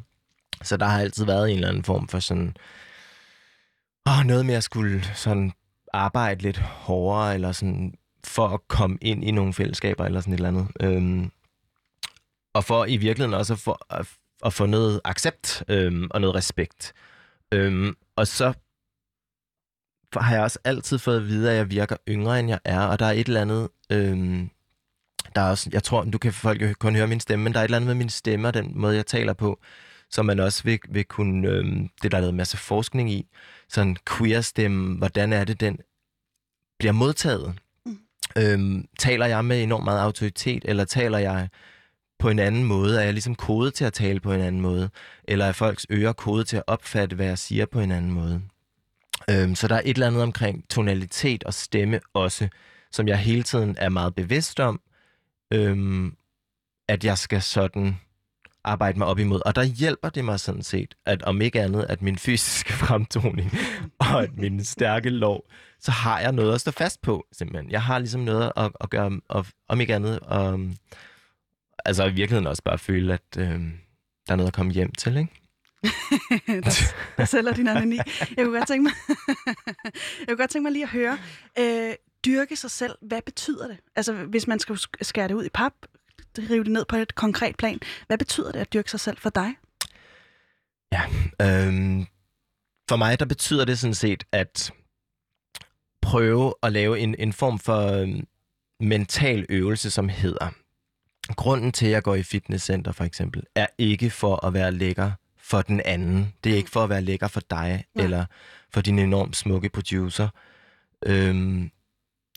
så 0.62 0.76
der 0.76 0.86
har 0.86 1.00
altid 1.00 1.24
været 1.24 1.50
en 1.50 1.56
eller 1.56 1.68
anden 1.68 1.84
form 1.84 2.08
for 2.08 2.18
sådan, 2.18 2.56
åh, 4.06 4.26
noget 4.26 4.46
med 4.46 4.54
at 4.54 4.64
skulle 4.64 5.04
sådan 5.14 5.52
arbejde 5.92 6.42
lidt 6.42 6.58
hårdere, 6.58 7.34
eller 7.34 7.52
sådan 7.52 7.94
for 8.24 8.48
at 8.48 8.60
komme 8.68 8.98
ind 9.00 9.24
i 9.24 9.30
nogle 9.30 9.52
fællesskaber, 9.52 10.04
eller 10.04 10.20
sådan 10.20 10.34
et 10.34 10.38
eller 10.38 10.48
andet. 10.48 10.68
Øhm, 10.80 11.30
og 12.54 12.64
for 12.64 12.84
i 12.84 12.96
virkeligheden 12.96 13.34
også 13.34 13.52
at 13.52 13.58
få, 13.58 13.76
at, 13.90 14.08
at 14.44 14.52
få 14.52 14.66
noget 14.66 15.00
accept 15.04 15.64
øhm, 15.68 16.08
og 16.10 16.20
noget 16.20 16.34
respekt. 16.34 16.92
Øhm, 17.52 17.96
og 18.16 18.26
så 18.26 18.52
har 20.16 20.34
jeg 20.34 20.42
også 20.42 20.58
altid 20.64 20.98
fået 20.98 21.16
at 21.16 21.26
vide, 21.28 21.50
at 21.50 21.56
jeg 21.56 21.70
virker 21.70 21.96
yngre, 22.08 22.40
end 22.40 22.48
jeg 22.48 22.60
er, 22.64 22.80
og 22.80 22.98
der 22.98 23.06
er 23.06 23.12
et 23.12 23.26
eller 23.26 23.40
andet... 23.40 23.68
Øhm, 23.92 24.50
der 25.34 25.40
er 25.40 25.50
også, 25.50 25.70
jeg 25.72 25.82
tror, 25.82 26.04
du 26.04 26.18
kan 26.18 26.32
folk 26.32 26.62
jo 26.62 26.74
kun 26.78 26.94
høre 26.94 27.06
min 27.06 27.20
stemme, 27.20 27.44
men 27.44 27.52
der 27.52 27.58
er 27.58 27.64
et 27.64 27.66
eller 27.66 27.76
andet 27.76 27.86
med 27.86 27.94
min 27.94 28.08
stemme 28.08 28.48
og 28.48 28.54
den 28.54 28.72
måde, 28.74 28.96
jeg 28.96 29.06
taler 29.06 29.32
på, 29.32 29.60
som 30.10 30.26
man 30.26 30.40
også 30.40 30.62
vil, 30.62 30.78
vil 30.88 31.04
kunne... 31.04 31.48
Øhm, 31.48 31.88
det 32.02 32.12
der 32.12 32.16
er 32.16 32.20
lavet 32.20 32.34
masse 32.34 32.56
forskning 32.56 33.10
i. 33.10 33.28
Sådan 33.68 33.96
queer-stemme, 34.08 34.98
hvordan 34.98 35.32
er 35.32 35.44
det, 35.44 35.60
den 35.60 35.78
bliver 36.78 36.92
modtaget? 36.92 37.58
Øhm, 38.38 38.84
taler 38.98 39.26
jeg 39.26 39.44
med 39.44 39.62
enormt 39.62 39.84
meget 39.84 40.00
autoritet, 40.00 40.64
eller 40.64 40.84
taler 40.84 41.18
jeg 41.18 41.48
på 42.18 42.28
en 42.28 42.38
anden 42.38 42.64
måde? 42.64 43.00
Er 43.00 43.04
jeg 43.04 43.12
ligesom 43.12 43.34
kodet 43.34 43.74
til 43.74 43.84
at 43.84 43.92
tale 43.92 44.20
på 44.20 44.32
en 44.32 44.40
anden 44.40 44.60
måde? 44.60 44.90
Eller 45.24 45.44
er 45.44 45.52
folks 45.52 45.86
ører 45.90 46.12
kodet 46.12 46.46
til 46.46 46.56
at 46.56 46.62
opfatte, 46.66 47.16
hvad 47.16 47.26
jeg 47.26 47.38
siger 47.38 47.66
på 47.66 47.80
en 47.80 47.92
anden 47.92 48.10
måde? 48.10 48.42
Øhm, 49.30 49.54
så 49.54 49.68
der 49.68 49.74
er 49.74 49.82
et 49.84 49.94
eller 49.94 50.06
andet 50.06 50.22
omkring 50.22 50.68
tonalitet 50.68 51.44
og 51.44 51.54
stemme 51.54 52.00
også, 52.14 52.48
som 52.92 53.08
jeg 53.08 53.18
hele 53.18 53.42
tiden 53.42 53.76
er 53.78 53.88
meget 53.88 54.14
bevidst 54.14 54.60
om, 54.60 54.80
øhm, 55.52 56.16
at 56.88 57.04
jeg 57.04 57.18
skal 57.18 57.42
sådan 57.42 57.96
arbejde 58.64 58.98
mig 58.98 59.06
op 59.06 59.18
imod. 59.18 59.40
Og 59.46 59.54
der 59.56 59.62
hjælper 59.62 60.08
det 60.08 60.24
mig 60.24 60.40
sådan 60.40 60.62
set, 60.62 60.94
at 61.06 61.22
om 61.22 61.40
ikke 61.40 61.60
andet, 61.60 61.86
at 61.88 62.02
min 62.02 62.18
fysiske 62.18 62.72
fremtoning 62.82 63.52
og 63.98 64.22
at 64.22 64.36
min 64.36 64.64
stærke 64.64 65.10
lov, 65.10 65.44
så 65.80 65.90
har 65.90 66.20
jeg 66.20 66.32
noget 66.32 66.54
at 66.54 66.60
stå 66.60 66.70
fast 66.70 67.02
på, 67.02 67.26
simpelthen. 67.32 67.70
Jeg 67.70 67.82
har 67.82 67.98
ligesom 67.98 68.20
noget 68.20 68.52
at, 68.56 68.72
at 68.80 68.90
gøre, 68.90 69.20
og, 69.28 69.46
om 69.68 69.80
ikke 69.80 69.94
andet, 69.94 70.20
og, 70.20 70.60
altså 71.84 72.04
i 72.04 72.12
virkeligheden 72.12 72.46
også 72.46 72.62
bare 72.62 72.78
føle, 72.78 73.14
at 73.14 73.36
øh, 73.38 73.60
der 74.26 74.32
er 74.32 74.36
noget 74.36 74.48
at 74.48 74.54
komme 74.54 74.72
hjem 74.72 74.92
til, 74.92 75.16
ikke? 75.16 75.42
der, 76.64 76.94
der 77.16 77.24
sælger 77.24 77.52
din 77.52 77.68
anani. 77.68 77.96
Jeg 78.36 78.44
kunne 78.44 78.58
godt 78.58 78.68
tænke 78.68 78.82
mig, 78.82 78.92
jeg 80.18 80.28
kunne 80.28 80.36
godt 80.36 80.50
tænke 80.50 80.62
mig 80.62 80.72
lige 80.72 80.82
at 80.82 80.88
høre, 80.88 81.18
øh, 81.58 81.94
dyrke 82.24 82.56
sig 82.56 82.70
selv, 82.70 82.94
hvad 83.02 83.22
betyder 83.22 83.68
det? 83.68 83.76
Altså, 83.96 84.12
hvis 84.12 84.46
man 84.46 84.58
skal 84.58 84.78
skære 85.02 85.28
det 85.28 85.34
ud 85.34 85.44
i 85.44 85.48
pap, 85.48 85.72
rive 86.38 86.64
det 86.64 86.72
ned 86.72 86.84
på 86.84 86.96
et 86.96 87.14
konkret 87.14 87.56
plan, 87.56 87.80
hvad 88.06 88.18
betyder 88.18 88.52
det 88.52 88.58
at 88.58 88.72
dyrke 88.72 88.90
sig 88.90 89.00
selv 89.00 89.16
for 89.18 89.30
dig? 89.30 89.54
Øhm, 91.42 92.06
for 92.88 92.96
mig, 92.96 93.18
der 93.20 93.24
betyder 93.24 93.64
det 93.64 93.78
sådan 93.78 93.94
set, 93.94 94.24
at 94.32 94.72
prøve 96.02 96.54
at 96.62 96.72
lave 96.72 96.98
en, 96.98 97.14
en 97.18 97.32
form 97.32 97.58
for 97.58 97.92
øhm, 97.92 98.26
mental 98.80 99.46
øvelse, 99.48 99.90
som 99.90 100.08
hedder, 100.08 100.50
grunden 101.28 101.72
til, 101.72 101.86
at 101.86 101.92
jeg 101.92 102.02
går 102.02 102.14
i 102.14 102.22
fitnesscenter 102.22 102.92
for 102.92 103.04
eksempel, 103.04 103.42
er 103.54 103.66
ikke 103.78 104.10
for 104.10 104.46
at 104.46 104.54
være 104.54 104.72
lækker 104.72 105.10
for 105.38 105.62
den 105.62 105.80
anden. 105.84 106.34
Det 106.44 106.52
er 106.52 106.56
ikke 106.56 106.70
for 106.70 106.84
at 106.84 106.90
være 106.90 107.02
lækker 107.02 107.28
for 107.28 107.40
dig, 107.50 107.84
Nej. 107.94 108.04
eller 108.04 108.24
for 108.70 108.80
din 108.80 108.98
enormt 108.98 109.36
smukke 109.36 109.68
producer. 109.68 110.28
Øhm, 111.06 111.70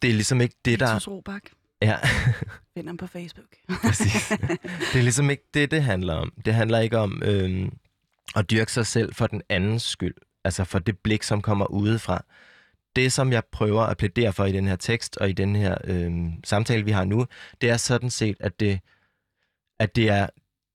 det 0.02 0.10
er 0.10 0.14
ligesom 0.14 0.42
ikke 0.42 0.56
det, 0.66 0.80
der... 0.80 1.08
Robak. 1.08 1.42
Ja. 1.82 1.98
Find 2.74 2.88
ham 2.88 2.98
på 2.98 3.08
Facebook. 3.08 3.48
Præcis. 3.86 4.28
Det 4.94 5.00
er 5.00 5.02
ligesom 5.02 5.30
ikke 5.30 5.44
det, 5.54 5.72
det 5.72 5.84
handler 5.84 6.14
om. 6.14 6.34
Det 6.46 6.54
handler 6.54 6.80
ikke 6.80 6.98
om 6.98 7.22
øhm, 7.26 7.78
at 8.36 8.52
dyrke 8.52 8.72
sig 8.72 8.88
selv 8.88 9.14
for 9.14 9.28
den 9.28 9.42
andens 9.50 9.84
skyld. 9.84 10.16
Altså 10.44 10.64
for 10.64 10.80
det 10.80 11.00
blik, 11.00 11.24
som 11.24 11.42
kommer 11.42 11.66
udefra. 11.66 12.24
Det, 12.96 13.14
som 13.14 13.32
jeg 13.32 13.44
prøver 13.52 13.82
at 13.82 13.98
plædere 13.98 14.34
for 14.34 14.46
i 14.46 14.52
den 14.52 14.68
her 14.68 14.76
tekst 14.76 15.18
og 15.18 15.30
i 15.30 15.34
den 15.34 15.56
her 15.56 15.78
øhm, 15.84 16.44
samtale, 16.44 16.86
vi 16.86 16.92
har 16.92 17.06
nu, 17.06 17.26
det 17.62 17.70
er 17.70 17.78
sådan 17.78 18.10
set, 18.10 18.38
at 18.40 18.60
det, 18.60 18.80
at 19.80 19.96
det 19.96 20.10
er, 20.10 20.28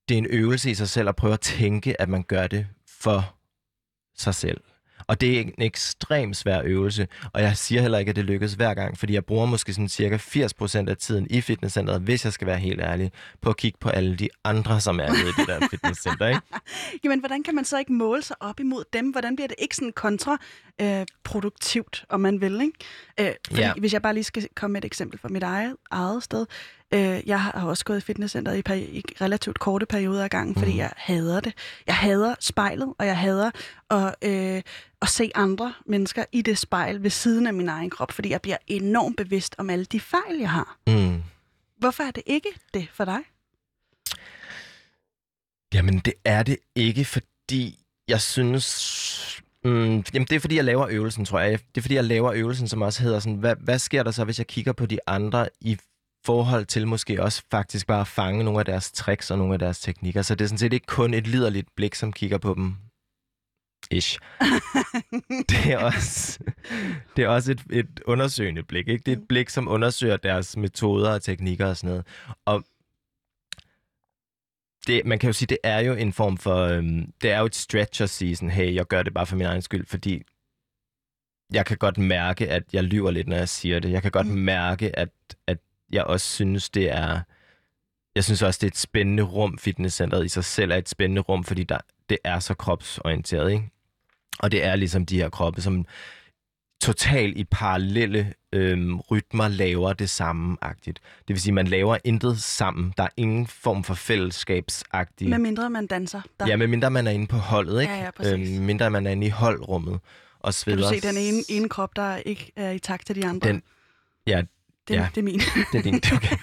det 0.08 0.14
er 0.14 0.18
en 0.18 0.26
øvelse 0.30 0.70
i 0.70 0.74
sig 0.74 0.88
selv 0.88 1.08
at 1.08 1.16
prøve 1.16 1.32
at 1.32 1.40
tænke, 1.40 2.00
at 2.00 2.08
man 2.08 2.22
gør 2.22 2.46
det 2.46 2.66
for 2.86 3.36
sig 4.16 4.34
selv. 4.34 4.60
Og 5.10 5.20
det 5.20 5.36
er 5.36 5.40
en 5.40 5.52
ekstremt 5.58 6.36
svær 6.36 6.62
øvelse, 6.64 7.08
og 7.32 7.42
jeg 7.42 7.56
siger 7.56 7.82
heller 7.82 7.98
ikke, 7.98 8.10
at 8.10 8.16
det 8.16 8.24
lykkes 8.24 8.52
hver 8.52 8.74
gang, 8.74 8.98
fordi 8.98 9.14
jeg 9.14 9.24
bruger 9.24 9.46
måske 9.46 9.74
sådan 9.74 9.88
cirka 9.88 10.16
80% 10.16 10.90
af 10.90 10.96
tiden 10.96 11.26
i 11.30 11.40
fitnesscenteret, 11.40 12.00
hvis 12.00 12.24
jeg 12.24 12.32
skal 12.32 12.46
være 12.46 12.58
helt 12.58 12.80
ærlig, 12.80 13.12
på 13.40 13.50
at 13.50 13.56
kigge 13.56 13.78
på 13.80 13.88
alle 13.88 14.16
de 14.16 14.28
andre, 14.44 14.80
som 14.80 15.00
er 15.00 15.08
nede 15.08 15.28
i 15.28 15.32
det 15.38 15.48
der 15.48 15.66
fitnesscenter, 15.70 16.26
ikke? 16.26 16.40
Jamen, 17.04 17.20
hvordan 17.20 17.42
kan 17.42 17.54
man 17.54 17.64
så 17.64 17.78
ikke 17.78 17.92
måle 17.92 18.22
sig 18.22 18.36
op 18.40 18.60
imod 18.60 18.84
dem? 18.92 19.10
Hvordan 19.10 19.36
bliver 19.36 19.48
det 19.48 19.56
ikke 19.58 19.76
sådan 19.76 19.92
kontraproduktivt, 19.92 22.04
om 22.08 22.20
man 22.20 22.40
vil, 22.40 22.60
ikke? 22.60 22.78
Øh, 23.20 23.30
fordi, 23.48 23.60
Ja. 23.60 23.72
Hvis 23.78 23.92
jeg 23.92 24.02
bare 24.02 24.14
lige 24.14 24.24
skal 24.24 24.48
komme 24.54 24.72
med 24.72 24.80
et 24.80 24.84
eksempel 24.86 25.18
fra 25.18 25.28
mit 25.28 25.42
eget, 25.42 25.76
eget 25.90 26.22
sted. 26.22 26.46
Øh, 26.94 27.20
jeg 27.26 27.42
har 27.42 27.53
også 27.53 27.85
gået 27.85 27.98
i 27.98 28.00
fitnesscenteret 28.00 28.59
i, 28.59 28.62
peri- 28.68 28.90
i 28.98 29.03
relativt 29.20 29.59
korte 29.59 29.87
perioder 29.87 30.24
af 30.24 30.31
gangen, 30.31 30.55
fordi 30.55 30.70
Mhm. 30.70 30.79
jeg 30.79 30.92
hader 30.96 31.40
det. 31.40 31.55
Jeg 31.87 31.94
hader 31.96 32.35
spejlet, 32.40 32.94
og 32.98 33.07
jeg 33.07 33.18
hader 33.18 33.50
at, 33.90 34.14
øh, 34.22 34.62
at 35.03 35.09
se 35.09 35.31
andre 35.35 35.74
mennesker 35.87 36.24
i 36.33 36.42
det 36.42 36.59
spejl 36.59 37.03
ved 37.03 37.11
siden 37.11 37.46
af 37.46 37.55
min 37.55 37.68
egen 37.68 37.90
krop, 37.90 38.12
fordi 38.12 38.31
jeg 38.31 38.40
bliver 38.42 38.57
enormt 38.66 39.16
bevidst 39.16 39.55
om 39.59 39.70
alle 39.70 39.85
de 39.85 40.00
fejl, 40.00 40.38
jeg 40.38 40.50
har. 40.50 40.79
Mm. 40.87 41.22
Hvorfor 41.79 42.03
er 42.03 42.11
det 42.11 42.22
ikke 42.26 42.48
det 42.74 42.88
for 42.92 43.05
dig? 43.05 43.18
Jamen, 45.74 45.98
det 45.98 46.12
er 46.24 46.42
det 46.42 46.57
ikke, 46.74 47.05
fordi 47.05 47.79
jeg 48.09 48.20
synes... 48.20 49.42
Mm, 49.64 49.70
jamen, 50.14 50.26
det 50.31 50.33
er 50.33 50.40
fordi, 50.40 50.57
jeg 50.57 50.64
laver 50.64 50.87
øvelsen, 50.90 51.24
tror 51.24 51.40
jeg. 51.40 51.59
Det 51.74 51.81
er 51.81 51.83
fordi, 51.83 51.94
jeg 51.94 52.05
laver 52.05 52.33
øvelsen, 52.33 52.68
som 52.68 52.83
også 52.83 53.03
hedder 53.03 53.20
sådan, 53.20 53.37
hvad, 53.38 53.57
hvad 53.61 53.79
sker 53.79 54.03
der 54.03 54.11
så, 54.11 54.24
hvis 54.24 54.38
jeg 54.38 54.46
kigger 54.46 54.72
på 54.72 54.87
de 54.87 54.98
andre 55.07 55.48
i 55.61 55.79
forhold 56.24 56.64
til 56.64 56.87
måske 56.87 57.22
også 57.22 57.42
faktisk 57.50 57.87
bare 57.87 58.00
at 58.00 58.06
fange 58.06 58.44
nogle 58.44 58.59
af 58.59 58.64
deres 58.64 58.92
tricks 58.92 59.30
og 59.30 59.38
nogle 59.38 59.52
af 59.52 59.59
deres 59.59 59.80
teknikker. 59.80 60.22
Så 60.22 60.35
det 60.35 60.44
er 60.44 60.48
sådan 60.48 60.59
set 60.59 60.72
ikke 60.72 60.87
kun 60.87 61.14
et 61.14 61.26
liderligt 61.26 61.68
blik, 61.76 61.94
som 61.94 62.12
kigger 62.12 62.38
på 62.38 62.54
dem. 62.54 62.76
Ish. 63.90 64.18
det 65.50 65.72
er 65.72 65.78
også, 65.78 66.38
det 67.16 67.24
er 67.24 67.28
også 67.28 67.52
et, 67.52 67.62
et 67.70 68.00
undersøgende 68.06 68.62
blik. 68.62 68.88
Ikke? 68.88 69.02
Det 69.06 69.12
er 69.12 69.16
et 69.16 69.28
blik, 69.28 69.48
som 69.48 69.68
undersøger 69.68 70.16
deres 70.16 70.56
metoder 70.56 71.12
og 71.12 71.22
teknikker 71.22 71.66
og 71.66 71.76
sådan 71.76 71.88
noget. 71.88 72.06
Og 72.44 72.64
det, 74.87 75.06
man 75.06 75.18
kan 75.18 75.28
jo 75.28 75.33
sige, 75.33 75.46
det 75.46 75.59
er 75.62 75.78
jo 75.80 75.94
en 75.94 76.12
form 76.12 76.37
for... 76.37 76.56
Øhm, 76.56 77.12
det 77.22 77.30
er 77.30 77.38
jo 77.38 77.44
et 77.44 77.54
stretch 77.54 78.02
at 78.02 78.11
sige 78.11 78.37
sådan, 78.37 78.50
hey, 78.50 78.74
jeg 78.74 78.87
gør 78.87 79.02
det 79.02 79.14
bare 79.14 79.26
for 79.26 79.37
min 79.37 79.46
egen 79.46 79.62
skyld, 79.62 79.87
fordi 79.87 80.22
jeg 81.52 81.66
kan 81.66 81.76
godt 81.76 81.98
mærke, 81.98 82.48
at 82.48 82.62
jeg 82.72 82.85
lyver 82.85 83.11
lidt, 83.11 83.28
når 83.28 83.37
jeg 83.37 83.48
siger 83.48 83.78
det. 83.78 83.90
Jeg 83.90 84.02
kan 84.02 84.11
godt 84.11 84.26
mm. 84.26 84.33
mærke, 84.33 84.98
at, 84.98 85.09
at 85.46 85.59
jeg 85.92 86.05
også 86.05 86.26
synes, 86.26 86.70
det 86.70 86.90
er... 86.90 87.20
Jeg 88.14 88.24
synes 88.24 88.42
også, 88.42 88.59
det 88.59 88.66
er 88.66 88.70
et 88.70 88.79
spændende 88.79 89.22
rum, 89.22 89.59
fitnesscenteret 89.59 90.24
i 90.24 90.29
sig 90.29 90.44
selv 90.44 90.70
er 90.70 90.76
et 90.76 90.88
spændende 90.88 91.22
rum, 91.22 91.44
fordi 91.44 91.64
der, 91.64 91.79
det 92.09 92.18
er 92.24 92.38
så 92.38 92.55
kropsorienteret, 92.55 93.53
ikke? 93.53 93.70
Og 94.38 94.53
det 94.53 94.64
er 94.64 94.76
ligesom 94.76 95.07
de 95.07 95.16
her 95.16 95.29
kroppe, 95.29 95.61
som 95.61 95.87
totalt 96.81 97.37
i 97.37 97.44
parallelle 97.44 98.35
øhm, 98.53 99.00
rytmer 99.00 99.48
laver 99.48 99.92
det 99.92 100.11
samme-agtigt. 100.11 101.00
Det 101.29 101.35
vil 101.35 101.40
sige, 101.40 101.53
man 101.53 101.66
laver 101.66 101.98
intet 102.05 102.42
sammen. 102.42 102.94
Der 102.96 103.03
er 103.03 103.09
ingen 103.16 103.46
form 103.46 103.85
for 103.85 103.94
fællesskabsagtig... 103.94 105.29
Med 105.29 105.38
mindre 105.38 105.70
man 105.70 105.87
danser. 105.87 106.20
Der. 106.40 106.46
Ja, 106.46 106.57
med 106.57 106.66
mindre 106.66 106.90
man 106.90 107.07
er 107.07 107.11
inde 107.11 107.26
på 107.26 107.37
holdet, 107.37 107.81
ikke? 107.81 107.92
Ja, 107.92 108.05
ja, 108.05 108.11
præcis. 108.11 108.57
Øhm, 108.57 108.64
mindre 108.64 108.90
man 108.90 109.07
er 109.07 109.11
inde 109.11 109.26
i 109.26 109.31
holdrummet 109.31 110.00
og 110.40 110.55
sveder. 110.55 110.90
Kan 110.90 110.94
du 110.94 111.00
se 111.00 111.09
den 111.09 111.16
ene, 111.16 111.42
ene 111.48 111.68
krop, 111.68 111.96
der 111.96 112.16
ikke 112.16 112.53
er 112.57 112.70
i 112.70 112.79
takt 112.79 113.07
til 113.07 113.16
de 113.16 113.26
andre? 113.26 113.48
Den, 113.48 113.62
ja, 114.26 114.42
det, 114.90 114.96
ja, 114.96 115.09
det 115.14 115.20
er 115.20 115.24
min. 115.24 115.40
det 115.72 115.79
er 115.79 115.83
din. 115.83 115.94
Okay. 115.94 116.37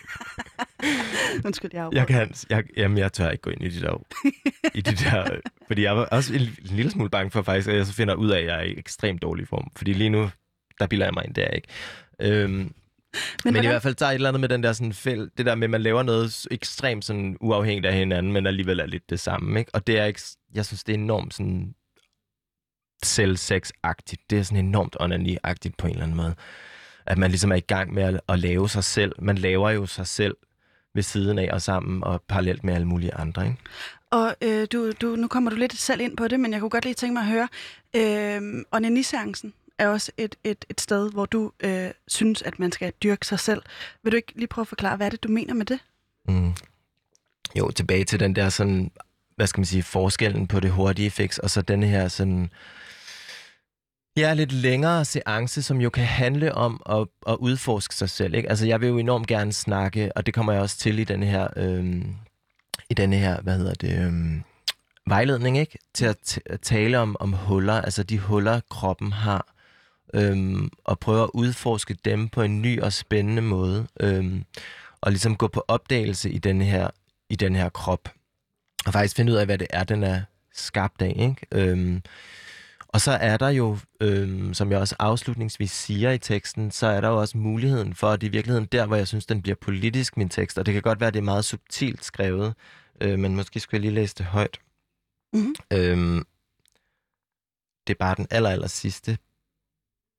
Undskyld, 1.46 1.72
jeg 1.74 1.90
jeg 1.92 2.08
kan, 2.08 2.34
jeg, 2.50 2.64
jamen, 2.78 2.98
jeg 2.98 3.14
tør 3.14 3.30
ikke 3.30 3.42
gå 3.42 3.50
ind 3.50 3.64
i 3.64 3.70
de 3.70 3.82
der, 3.82 4.04
i 4.74 4.82
de 4.82 4.96
der 4.96 5.40
fordi 5.68 5.84
jeg 5.84 5.98
var 5.98 6.06
også 6.06 6.34
en, 6.34 6.42
en 6.42 6.76
lille 6.76 6.92
smule 6.92 7.10
bange 7.10 7.32
for 7.32 7.42
faktisk, 7.42 7.68
at 7.70 7.76
jeg 7.76 7.86
så 7.86 7.94
finder 7.94 8.14
ud 8.14 8.30
af, 8.30 8.40
at 8.40 8.46
jeg 8.46 8.60
er 8.60 8.64
i 8.64 8.74
ekstremt 8.78 9.22
dårlig 9.22 9.48
form. 9.48 9.72
Fordi 9.76 9.94
lige 9.94 10.10
nu, 10.10 10.30
der 10.80 10.88
bilder 10.88 11.06
jeg 11.06 11.14
mig 11.14 11.26
ind 11.26 11.34
der, 11.34 11.48
ikke? 11.48 11.68
Øhm, 12.22 12.74
men, 13.46 13.54
men 13.54 13.64
i 13.64 13.68
hvert 13.68 13.82
fald 13.82 13.96
der 13.96 14.06
er 14.06 14.10
et 14.10 14.16
eller 14.16 14.30
andet 14.30 14.40
med 14.40 14.50
den 14.50 14.64
der 14.64 14.74
sådan 14.74 14.94
fæld, 14.94 15.30
det 15.38 15.46
der 15.46 15.56
med, 15.56 15.64
at 15.64 15.70
man 15.70 15.82
laver 15.82 16.04
noget 16.04 16.48
ekstremt 16.52 17.06
sådan 17.06 17.38
uafhængigt 17.42 17.86
af 17.86 17.94
hinanden, 17.94 18.34
men 18.34 18.48
alligevel 18.48 18.80
er 18.80 18.86
lidt 18.86 19.10
det 19.10 19.20
samme, 19.20 19.60
ikke? 19.60 19.76
Og 19.76 19.88
det 19.88 20.00
er 20.00 20.06
ikke, 20.06 20.22
jeg 20.54 20.66
synes, 20.66 20.84
det 20.84 20.94
er 20.94 20.98
enormt 20.98 21.34
sådan 21.34 21.74
selvsex-agtigt. 23.06 24.26
Det 24.30 24.40
er 24.40 24.44
sådan 24.44 24.66
enormt 24.66 24.96
onani-agtigt 25.00 25.76
på 25.78 25.88
en 25.88 25.94
eller 25.94 26.04
anden 26.04 26.18
måde. 26.18 26.36
At 27.08 27.17
man 27.17 27.32
ligesom 27.32 27.52
er 27.52 27.56
i 27.56 27.60
gang 27.60 27.93
med 27.93 28.04
at, 28.04 28.22
at 28.30 28.39
lave 28.39 28.70
sig 28.70 28.84
selv. 28.84 29.12
Man 29.20 29.38
laver 29.38 29.70
jo 29.70 29.86
sig 29.86 30.08
selv 30.08 30.36
ved 30.93 31.04
siden 31.04 31.39
af 31.39 31.50
og 31.54 31.62
sammen 31.62 32.04
og 32.04 32.22
parallelt 32.28 32.63
med 32.63 32.74
alle 32.74 32.88
mulige 32.88 33.13
andre. 33.13 33.46
Ikke? 33.46 33.58
Og 34.12 34.36
øh, 34.41 34.67
du, 34.72 34.91
du, 34.91 35.15
nu 35.15 35.28
kommer 35.28 35.50
du 35.50 35.56
lidt 35.56 35.78
selv 35.78 36.02
ind 36.02 36.17
på 36.17 36.28
det, 36.28 36.39
men 36.39 36.52
jeg 36.54 36.60
kunne 36.60 36.70
godt 36.70 36.86
lige 36.86 36.93
tænke 36.93 37.13
mig 37.13 37.22
at 37.22 37.28
høre, 37.28 37.48
øh, 37.96 38.65
onaniseancen 38.72 39.54
er 39.78 39.88
også 39.88 40.12
et, 40.17 40.36
et, 40.43 40.65
et 40.70 40.82
sted, 40.82 41.12
hvor 41.12 41.26
du 41.26 41.52
øh, 41.60 41.89
synes, 42.08 42.41
at 42.41 42.60
man 42.60 42.72
skal 42.72 42.93
dyrke 43.04 43.26
sig 43.28 43.39
selv. 43.39 43.62
Vil 44.04 44.12
du 44.12 44.15
ikke 44.15 44.34
lige 44.36 44.48
prøve 44.48 44.63
at 44.63 44.67
forklare, 44.67 44.98
hvad 44.98 45.06
er 45.06 45.10
det, 45.10 45.24
du 45.24 45.28
mener 45.28 45.54
med 45.54 45.65
det? 45.65 45.80
Mm. 46.28 46.54
Jo, 47.58 47.72
tilbage 47.72 48.04
til 48.04 48.20
den 48.20 48.36
der 48.36 48.50
sådan, 48.50 48.91
hvad 49.36 49.48
skal 49.48 49.60
man 49.60 49.65
sige, 49.65 49.84
forskellen 49.84 50.48
på 50.48 50.60
det 50.60 50.72
hurtige 50.72 51.12
fix, 51.12 51.38
og 51.38 51.50
så 51.50 51.62
den 51.62 51.84
her 51.84 52.08
sådan, 52.08 52.50
Ja, 54.17 54.34
lidt 54.34 54.51
længere 54.51 55.06
seance, 55.06 55.62
som 55.62 55.82
jo 55.82 55.89
kan 55.89 56.06
handle 56.06 56.56
om 56.56 56.82
at, 56.89 57.08
at 57.27 57.36
udforske 57.36 57.95
sig 57.95 58.10
selv. 58.10 58.34
Ikke? 58.34 58.49
Altså, 58.49 58.65
jeg 58.65 58.82
vil 58.82 58.89
jo 58.89 58.97
enormt 58.97 59.27
gerne 59.27 59.53
snakke, 59.53 60.12
og 60.15 60.25
det 60.25 60.34
kommer 60.34 60.53
jeg 60.53 60.62
også 60.62 60.77
til 60.77 60.99
i 60.99 61.03
denne 61.03 61.25
her, 61.25 61.47
øhm, 61.56 62.15
i 62.89 62.93
denne 62.93 63.15
her, 63.15 63.41
hvad 63.41 63.58
hedder 63.58 63.73
det, 63.73 64.06
øhm, 64.06 64.43
vejledning, 65.08 65.58
ikke? 65.58 65.77
Til 65.93 66.06
at, 66.06 66.39
at 66.45 66.62
tale 66.62 66.99
om, 66.99 67.15
om 67.19 67.34
huller, 67.34 67.82
altså 67.82 68.03
de 68.03 68.19
huller, 68.19 68.60
kroppen 68.69 69.12
har, 69.12 69.53
øhm, 70.13 70.69
og 70.84 70.99
prøve 70.99 71.23
at 71.23 71.30
udforske 71.34 71.95
dem 72.06 72.30
på 72.30 72.41
en 72.41 72.62
ny 72.62 72.82
og 72.82 72.93
spændende 72.93 73.41
måde, 73.41 73.88
øhm, 73.99 74.45
og 75.01 75.12
ligesom 75.12 75.36
gå 75.36 75.47
på 75.47 75.63
opdagelse 75.67 76.30
i 76.30 76.38
denne 76.38 76.65
her, 76.65 76.89
i 77.30 77.36
den 77.36 77.56
her 77.56 77.69
krop, 77.69 78.10
og 78.86 78.93
faktisk 78.93 79.15
finde 79.15 79.32
ud 79.32 79.38
af, 79.38 79.45
hvad 79.45 79.58
det 79.58 79.67
er, 79.69 79.84
den 79.84 80.03
er 80.03 80.21
skabt 80.53 81.01
af, 81.01 81.13
ikke? 81.17 81.36
Øhm, 81.51 82.01
og 82.88 83.02
så 83.02 83.12
er 83.12 83.38
der 83.38 83.50
jo, 83.50 83.78
øhm, 84.02 84.54
som 84.54 84.71
jeg 84.71 84.80
også 84.80 84.95
afslutningsvis 85.00 85.71
siger 85.71 86.12
i 86.12 86.17
teksten, 86.17 86.71
så 86.71 86.88
er 86.88 87.02
der 87.02 87.10
jo 87.10 87.17
også 87.17 87.38
muligheden 87.38 87.93
for, 87.93 88.10
at 88.10 88.21
det 88.21 88.28
i 88.28 88.32
virkeligheden 88.32 88.67
der, 88.71 88.86
hvor 88.86 88.95
jeg 88.95 89.08
synes, 89.08 89.26
den 89.26 89.41
bliver 89.41 89.56
politisk, 89.62 90.17
min 90.17 90.30
tekst, 90.30 90.58
og 90.58 90.65
det 90.65 90.73
kan 90.73 90.84
godt 90.84 91.00
være, 91.00 91.08
at 91.08 91.13
det 91.13 91.19
er 91.19 91.23
meget 91.23 91.45
subtilt 91.45 92.06
skrevet, 92.06 92.54
øh, 93.02 93.19
men 93.19 93.36
måske 93.36 93.60
skulle 93.60 93.76
jeg 93.78 93.82
lige 93.82 93.95
læse 93.95 94.15
det 94.15 94.26
højt. 94.26 94.60
Mm-hmm. 95.34 95.56
Øhm, 95.73 96.26
det 97.88 97.93
er 97.93 97.97
bare 98.00 98.15
den 98.15 98.28
aller, 98.30 98.50
aller 98.50 98.67
sidste 98.67 99.17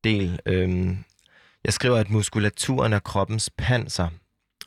del. 0.04 0.40
Øhm, 0.46 1.04
jeg 1.64 1.72
skriver, 1.72 1.96
at 1.96 2.10
muskulaturen 2.10 2.92
er 2.92 2.98
kroppens 2.98 3.50
panser, 3.58 4.08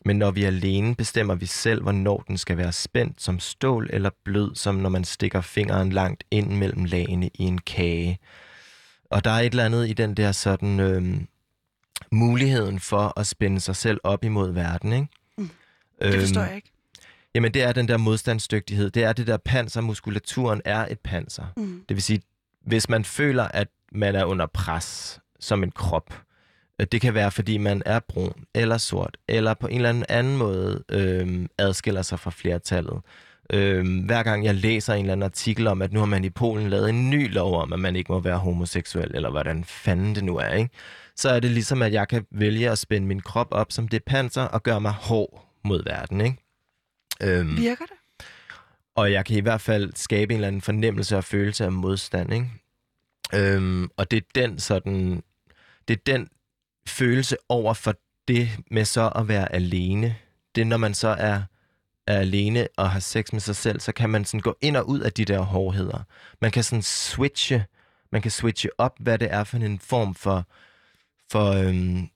men 0.05 0.15
når 0.15 0.31
vi 0.31 0.43
er 0.43 0.47
alene, 0.47 0.95
bestemmer 0.95 1.35
vi 1.35 1.45
selv, 1.45 1.81
hvornår 1.81 2.23
den 2.27 2.37
skal 2.37 2.57
være 2.57 2.71
spændt 2.71 3.21
som 3.21 3.39
stål 3.39 3.89
eller 3.93 4.09
blød, 4.23 4.55
som 4.55 4.75
når 4.75 4.89
man 4.89 5.03
stikker 5.03 5.41
fingeren 5.41 5.89
langt 5.89 6.23
ind 6.31 6.57
mellem 6.57 6.85
lagene 6.85 7.29
i 7.33 7.43
en 7.43 7.57
kage. 7.57 8.19
Og 9.09 9.23
der 9.23 9.31
er 9.31 9.39
et 9.39 9.45
eller 9.45 9.65
andet 9.65 9.89
i 9.89 9.93
den 9.93 10.17
der 10.17 10.31
sådan 10.31 10.79
øh, 10.79 11.21
muligheden 12.11 12.79
for 12.79 13.19
at 13.19 13.27
spænde 13.27 13.59
sig 13.59 13.75
selv 13.75 13.99
op 14.03 14.23
imod 14.23 14.51
verden, 14.51 14.93
ikke? 14.93 15.07
Mm. 15.37 15.49
Det 16.01 16.19
forstår 16.19 16.41
øhm, 16.41 16.47
jeg 16.47 16.55
ikke. 16.55 16.71
Jamen, 17.35 17.53
det 17.53 17.61
er 17.61 17.71
den 17.71 17.87
der 17.87 17.97
modstandsdygtighed. 17.97 18.89
Det 18.89 19.03
er 19.03 19.13
det 19.13 19.27
der 19.27 19.37
panser. 19.37 19.81
Muskulaturen 19.81 20.61
er 20.65 20.85
et 20.85 20.99
panser. 20.99 21.45
Mm. 21.57 21.83
Det 21.89 21.95
vil 21.95 22.03
sige, 22.03 22.21
hvis 22.65 22.89
man 22.89 23.05
føler, 23.05 23.43
at 23.43 23.67
man 23.91 24.15
er 24.15 24.25
under 24.25 24.45
pres 24.45 25.19
som 25.39 25.63
en 25.63 25.71
krop, 25.71 26.21
det 26.85 27.01
kan 27.01 27.13
være, 27.13 27.31
fordi 27.31 27.57
man 27.57 27.81
er 27.85 27.99
brun 27.99 28.33
eller 28.55 28.77
sort, 28.77 29.17
eller 29.27 29.53
på 29.53 29.67
en 29.67 29.75
eller 29.75 29.89
anden 29.89 30.05
anden 30.09 30.37
måde 30.37 30.83
øh, 30.89 31.47
adskiller 31.57 32.01
sig 32.01 32.19
fra 32.19 32.31
flertallet. 32.31 33.01
Øh, 33.53 34.05
hver 34.05 34.23
gang 34.23 34.45
jeg 34.45 34.55
læser 34.55 34.93
en 34.93 34.99
eller 34.99 35.11
anden 35.11 35.23
artikel 35.23 35.67
om, 35.67 35.81
at 35.81 35.93
nu 35.93 35.99
har 35.99 36.05
man 36.05 36.25
i 36.25 36.29
Polen 36.29 36.69
lavet 36.69 36.89
en 36.89 37.09
ny 37.09 37.33
lov 37.33 37.61
om, 37.61 37.73
at 37.73 37.79
man 37.79 37.95
ikke 37.95 38.11
må 38.11 38.19
være 38.19 38.37
homoseksuel, 38.37 39.11
eller 39.13 39.29
hvordan 39.29 39.63
fanden 39.63 40.15
det 40.15 40.23
nu 40.23 40.37
er, 40.37 40.53
ikke? 40.53 40.69
så 41.15 41.29
er 41.29 41.39
det 41.39 41.51
ligesom, 41.51 41.81
at 41.81 41.93
jeg 41.93 42.07
kan 42.07 42.25
vælge 42.31 42.69
at 42.69 42.77
spænde 42.77 43.07
min 43.07 43.19
krop 43.19 43.47
op 43.51 43.71
som 43.71 43.87
det 43.87 44.03
panser 44.03 44.41
og 44.41 44.63
gøre 44.63 44.81
mig 44.81 44.91
hård 44.91 45.47
mod 45.63 45.83
verden. 45.83 46.21
Ikke? 46.21 46.37
Øhm, 47.23 47.57
Virker 47.57 47.85
det? 47.85 48.25
Og 48.95 49.11
jeg 49.11 49.25
kan 49.25 49.37
i 49.37 49.39
hvert 49.39 49.61
fald 49.61 49.91
skabe 49.95 50.33
en 50.33 50.37
eller 50.37 50.47
anden 50.47 50.61
fornemmelse 50.61 51.17
og 51.17 51.23
følelse 51.23 51.65
af 51.65 51.71
modstand. 51.71 52.33
Ikke? 52.33 52.47
Øhm, 53.33 53.89
og 53.97 54.11
det 54.11 54.17
er 54.17 54.41
den 54.41 54.59
sådan, 54.59 55.23
det 55.87 55.93
er 55.93 56.01
den 56.05 56.27
følelse 56.87 57.37
over 57.49 57.73
for 57.73 57.95
det 58.27 58.49
med 58.71 58.85
så 58.85 59.11
at 59.15 59.27
være 59.27 59.51
alene. 59.51 60.15
Det 60.55 60.67
når 60.67 60.77
man 60.77 60.93
så 60.93 61.07
er, 61.07 61.41
er 62.07 62.19
alene 62.19 62.67
og 62.77 62.91
har 62.91 62.99
sex 62.99 63.33
med 63.33 63.41
sig 63.41 63.55
selv, 63.55 63.79
så 63.79 63.91
kan 63.91 64.09
man 64.09 64.25
sådan 64.25 64.39
gå 64.39 64.57
ind 64.61 64.77
og 64.77 64.89
ud 64.89 64.99
af 64.99 65.13
de 65.13 65.25
der 65.25 65.39
hårdheder. 65.39 66.03
Man 66.41 66.51
kan 66.51 66.63
sådan 66.63 66.83
switche, 66.83 67.65
man 68.11 68.21
kan 68.21 68.31
switche 68.31 68.69
op, 68.77 68.95
hvad 68.99 69.17
det 69.17 69.33
er 69.33 69.43
for 69.43 69.57
en 69.57 69.79
form 69.79 70.15
for, 70.15 70.47
for 71.31 71.51
øhm, 71.51 72.09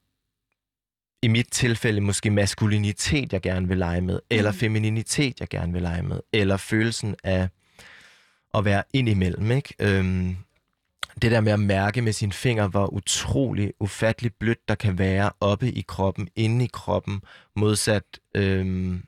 i 1.22 1.28
mit 1.28 1.48
tilfælde 1.52 2.02
måske 2.02 2.32
maskulinitet, 2.32 3.34
jeg 3.34 3.42
gerne 3.42 3.68
vil 3.68 3.78
lege 3.78 4.02
med, 4.02 4.20
eller 4.30 4.52
mm. 4.52 4.58
femininitet, 4.58 5.40
jeg 5.40 5.48
gerne 5.50 5.74
vil 5.74 5.82
lege 5.82 6.02
med, 6.02 6.20
eller 6.34 6.58
følelsen 6.58 7.16
af 7.24 7.50
at 8.54 8.66
være 8.66 8.84
indimellem, 8.94 9.52
ikke? 9.52 9.74
Øhm, 9.80 10.38
det 11.22 11.32
der 11.32 11.42
med 11.42 11.52
at 11.52 11.60
mærke 11.60 12.02
med 12.02 12.14
sine 12.14 12.34
fingre, 12.34 12.68
hvor 12.68 12.94
utrolig, 12.94 13.74
ufattelig 13.80 14.34
blødt 14.40 14.68
der 14.68 14.76
kan 14.76 14.98
være 14.98 15.32
oppe 15.40 15.72
i 15.72 15.86
kroppen, 15.88 16.30
inde 16.36 16.66
i 16.66 16.70
kroppen, 16.74 17.22
modsat 17.56 18.04
øhm, 18.36 19.04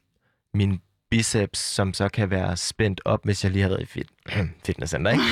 min 0.54 0.80
biceps, 1.10 1.60
som 1.60 1.94
så 1.94 2.10
kan 2.10 2.30
være 2.30 2.58
spændt 2.58 3.02
op, 3.06 3.24
hvis 3.24 3.44
jeg 3.44 3.52
lige 3.52 3.62
har 3.62 3.70
været 3.70 3.82
i 3.82 3.86
fit 3.86 4.08
fitnesscenter, 4.66 5.12
ikke? 5.12 5.24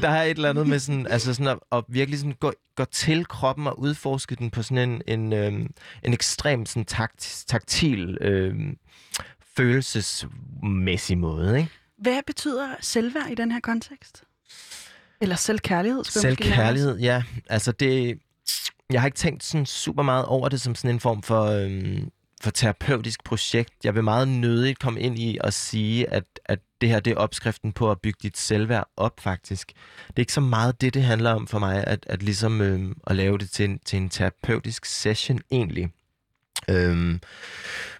der 0.02 0.08
er 0.08 0.22
et 0.22 0.30
eller 0.30 0.50
andet 0.50 0.66
med 0.66 0.78
sådan, 0.78 1.06
altså 1.06 1.34
sådan 1.34 1.46
at, 1.46 1.58
at 1.72 1.84
virkelig 1.88 2.18
sådan 2.18 2.34
gå, 2.40 2.52
gå 2.76 2.84
til 2.84 3.26
kroppen 3.26 3.66
og 3.66 3.80
udforske 3.80 4.34
den 4.34 4.50
på 4.50 4.62
sådan 4.62 4.90
en, 4.90 5.02
en, 5.06 5.32
øhm, 5.32 5.70
en 6.02 6.12
ekstrem 6.12 6.66
sådan 6.66 6.84
takt, 6.84 7.44
taktil 7.46 8.18
øhm, 8.20 8.76
følelsesmæssig 9.56 11.18
måde, 11.18 11.58
ikke? 11.58 11.70
Hvad 11.98 12.20
betyder 12.26 12.68
selvværd 12.80 13.30
i 13.30 13.34
den 13.34 13.52
her 13.52 13.60
kontekst? 13.60 14.24
Eller 15.20 15.36
selvkærlighed, 15.36 16.04
Selvkærlighed, 16.04 16.98
ja. 16.98 17.22
Altså 17.48 17.72
det... 17.72 18.18
Jeg 18.90 19.00
har 19.00 19.06
ikke 19.06 19.18
tænkt 19.18 19.44
sådan 19.44 19.66
super 19.66 20.02
meget 20.02 20.24
over 20.24 20.48
det 20.48 20.60
som 20.60 20.74
sådan 20.74 20.94
en 20.94 21.00
form 21.00 21.22
for, 21.22 21.44
øhm, 21.44 22.10
for 22.42 22.50
terapeutisk 22.50 23.24
projekt. 23.24 23.72
Jeg 23.84 23.94
vil 23.94 24.04
meget 24.04 24.28
nødigt 24.28 24.78
komme 24.78 25.00
ind 25.00 25.18
i 25.18 25.38
og 25.40 25.52
sige, 25.52 26.10
at, 26.10 26.24
at 26.44 26.58
det 26.80 26.88
her 26.88 27.00
det 27.00 27.10
er 27.10 27.16
opskriften 27.16 27.72
på 27.72 27.90
at 27.90 28.00
bygge 28.00 28.18
dit 28.22 28.38
selvværd 28.38 28.88
op, 28.96 29.20
faktisk. 29.20 29.72
Det 30.06 30.16
er 30.16 30.20
ikke 30.20 30.32
så 30.32 30.40
meget 30.40 30.80
det, 30.80 30.94
det 30.94 31.02
handler 31.02 31.30
om 31.30 31.46
for 31.46 31.58
mig, 31.58 31.84
at, 31.86 32.06
at 32.08 32.22
ligesom 32.22 32.60
øh, 32.60 32.94
at 33.06 33.16
lave 33.16 33.38
det 33.38 33.50
til 33.50 33.64
en, 33.64 33.78
til 33.86 33.96
en 33.96 34.08
terapeutisk 34.08 34.84
session, 34.84 35.40
egentlig. 35.50 35.88
Øhm, 36.68 37.20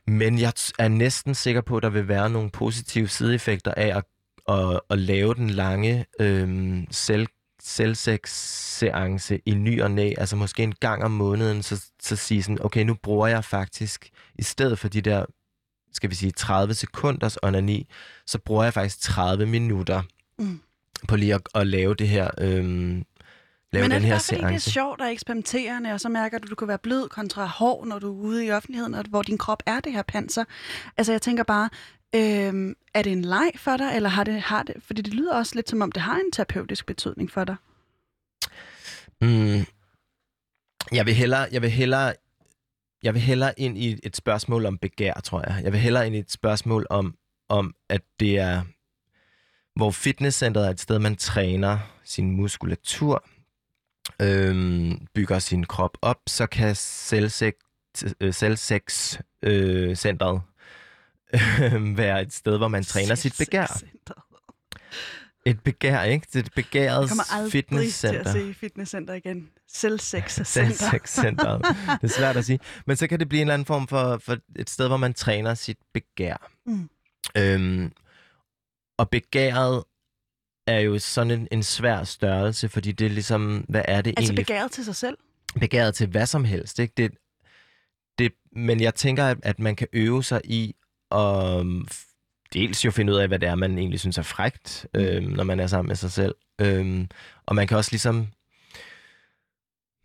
men 0.07 0.39
jeg 0.39 0.53
er 0.79 0.89
næsten 0.89 1.35
sikker 1.35 1.61
på, 1.61 1.77
at 1.77 1.83
der 1.83 1.91
vil 1.91 2.09
være 2.09 2.31
nogle 2.31 2.51
positive 2.51 3.09
sideeffekter 3.09 3.75
af 3.77 3.97
at, 3.97 4.05
at, 4.49 4.81
at 4.91 4.99
lave 4.99 5.35
den 5.35 5.51
lange 5.51 6.07
øhm, 6.21 6.87
selv, 6.91 7.27
selvsex-seance 7.63 9.39
i 9.47 9.55
ny 9.55 9.83
og 9.83 9.91
næ, 9.91 10.13
altså 10.19 10.37
måske 10.37 10.63
en 10.63 10.75
gang 10.81 11.05
om 11.05 11.11
måneden, 11.11 11.63
så, 11.63 11.85
så 12.03 12.17
sige 12.17 12.43
sådan, 12.43 12.65
okay, 12.65 12.85
nu 12.85 12.95
bruger 12.95 13.27
jeg 13.27 13.45
faktisk, 13.45 14.11
i 14.39 14.43
stedet 14.43 14.79
for 14.79 14.89
de 14.89 15.01
der, 15.01 15.25
skal 15.93 16.11
vi 16.11 16.15
sige, 16.15 16.31
30 16.31 16.75
sekunders 16.75 17.39
onani, 17.43 17.89
så 18.27 18.39
bruger 18.39 18.65
jeg 18.65 18.75
faktisk 18.75 19.01
30 19.01 19.47
minutter 19.47 20.03
mm. 20.39 20.61
på 21.09 21.17
lige 21.17 21.35
at, 21.35 21.41
at 21.55 21.67
lave 21.67 21.95
det 21.95 22.09
her 22.09 22.31
øhm, 22.39 23.05
lave 23.75 23.83
Men 23.83 23.93
er 23.93 23.97
den 23.97 24.03
det 24.03 24.09
her 24.09 24.15
bare, 24.15 24.21
fordi 24.21 24.41
det 24.41 24.45
er 24.45 24.49
seance. 24.49 24.71
sjovt 24.71 25.01
og 25.01 25.13
eksperimenterende, 25.13 25.93
og 25.93 26.01
så 26.01 26.09
mærker 26.09 26.39
du, 26.39 26.45
at 26.45 26.51
du 26.51 26.55
kan 26.55 26.69
være 26.69 26.79
blød 26.79 27.09
kontra 27.09 27.47
hård, 27.47 27.87
når 27.87 27.99
du 27.99 28.09
er 28.09 28.25
ude 28.25 28.47
i 28.47 28.51
offentligheden, 28.51 28.95
og 28.95 29.05
hvor 29.09 29.23
din 29.23 29.39
krop 29.39 29.63
er 29.67 29.81
det 29.81 29.93
her 29.93 30.03
panser? 30.03 30.45
Altså, 30.97 31.13
jeg 31.13 31.23
tænker 31.23 31.43
bare, 31.43 31.69
øhm, 32.15 32.75
er 32.95 33.03
det 33.03 33.13
en 33.13 33.23
leg 33.23 33.51
for 33.57 33.77
dig, 33.77 33.97
eller 33.97 34.09
har 34.09 34.25
det, 34.25 34.41
har 34.41 34.63
det... 34.63 34.75
Fordi 34.87 35.03
det 35.03 35.15
lyder 35.15 35.35
også 35.35 35.53
lidt 35.55 35.71
som 35.71 35.83
om, 35.83 35.93
det 35.93 36.03
har 36.03 36.17
en 36.17 36.33
terapeutisk 36.33 36.87
betydning 36.87 37.31
for 37.31 37.45
dig. 37.45 37.57
Mm. 39.21 39.65
Jeg 40.93 41.07
vil 41.07 41.15
hellere, 41.15 41.47
jeg 41.53 41.63
vil 41.63 41.71
hellere, 41.71 42.15
jeg 43.03 43.15
vil 43.15 43.23
hellere 43.23 43.61
ind 43.61 43.79
i 43.79 44.01
et 44.03 44.17
spørgsmål 44.17 44.67
om 44.67 44.79
begær, 44.79 45.15
tror 45.15 45.41
jeg. 45.47 45.65
Jeg 45.65 45.73
vil 45.73 45.81
hellere 45.81 46.07
ind 46.07 46.15
i 46.17 46.19
et 46.19 46.31
spørgsmål 46.31 46.87
om, 46.91 47.15
om 47.49 47.75
at 47.89 48.03
det 48.21 48.39
er, 48.39 48.63
hvor 49.77 49.91
fitnesscenteret 49.91 50.67
er 50.67 50.71
et 50.71 50.81
sted, 50.81 50.99
man 50.99 51.17
træner 51.17 51.79
sin 52.05 52.31
muskulatur, 52.31 53.25
øhm, 54.23 55.07
bygger 55.15 55.39
sin 55.39 55.65
krop 55.65 55.99
op, 56.03 56.19
så 56.27 56.47
kan 56.47 56.77
selvsex, 56.77 57.53
øh, 58.23 58.33
øh, 59.43 59.97
centret 59.97 60.43
være 61.97 62.23
et 62.23 62.33
sted, 62.33 62.59
hvor 62.59 62.69
man 62.69 62.85
træner 62.85 63.15
sit 63.15 63.35
begær. 63.39 63.83
Et 65.47 65.61
begær, 65.61 66.03
ikke? 66.03 66.27
Det 66.33 66.37
er 66.37 66.41
et 66.41 66.53
begæret 66.55 67.01
Jeg 67.01 67.09
kommer 67.09 67.33
aldrig 67.35 67.51
til 67.51 67.59
fitnesscenter. 67.59 68.21
at 68.21 68.33
se 68.33 68.55
fitnesscenter 68.55 69.15
igen. 69.15 69.49
Selvsex-center. 69.69 70.45
Selvsexcenteret. 70.45 71.65
Det 72.03 72.11
er 72.11 72.15
svært 72.19 72.37
at 72.37 72.45
sige. 72.45 72.59
Men 72.87 72.97
så 72.97 73.07
kan 73.07 73.21
det 73.21 73.29
blive 73.29 73.41
en 73.41 73.47
eller 73.47 73.55
anden 73.55 73.67
form 73.67 73.89
for, 73.89 74.19
for 74.19 74.37
et 74.57 74.71
sted, 74.71 74.89
hvor 74.89 74.97
man 74.97 75.15
træner 75.15 75.55
sit 75.55 75.79
begær. 75.95 76.51
Mm. 76.67 76.89
Øhm, 77.37 77.93
og 78.99 79.11
begæret 79.11 79.85
er 80.67 80.79
jo 80.81 80.99
sådan 80.99 81.31
en, 81.31 81.49
en 81.51 81.63
svær 81.63 82.05
størrelse, 82.05 82.69
fordi 82.69 82.93
det 82.93 83.05
er 83.05 83.11
ligesom, 83.11 83.65
hvad 83.69 83.83
er 83.89 84.03
det 84.03 84.15
Altså 84.17 84.33
egentlig? 84.33 84.47
begæret 84.47 84.71
til 84.71 84.85
sig 84.85 84.97
selv. 84.97 85.17
begæret 85.61 85.95
til 85.95 86.07
hvad 86.09 86.27
som 86.27 86.45
helst. 86.45 86.79
Ikke? 86.79 86.95
Det, 86.97 87.13
det, 88.19 88.33
men 88.57 88.81
jeg 88.81 88.95
tænker, 88.95 89.25
at, 89.25 89.39
at 89.43 89.59
man 89.59 89.77
kan 89.77 89.89
øve 89.93 90.25
sig 90.25 90.41
i 90.45 90.75
at 91.11 91.61
um, 91.61 91.89
dels 92.53 92.85
jo 92.85 92.91
finde 92.91 93.13
ud 93.13 93.19
af, 93.19 93.29
hvad 93.29 93.39
det 93.39 93.49
er, 93.49 93.55
man 93.55 93.79
egentlig 93.79 94.01
synes 94.01 94.19
er 94.19 94.23
frægt, 94.23 94.87
Mm. 94.95 95.01
øhm, 95.01 95.25
når 95.33 95.45
man 95.45 95.61
er 95.61 95.67
sammen 95.67 95.89
med 95.89 95.97
sig 95.97 96.11
selv. 96.13 96.35
Øhm, 96.61 97.09
og 97.47 97.55
man 97.55 97.67
kan 97.67 97.77
også 97.77 97.91
ligesom... 97.93 98.27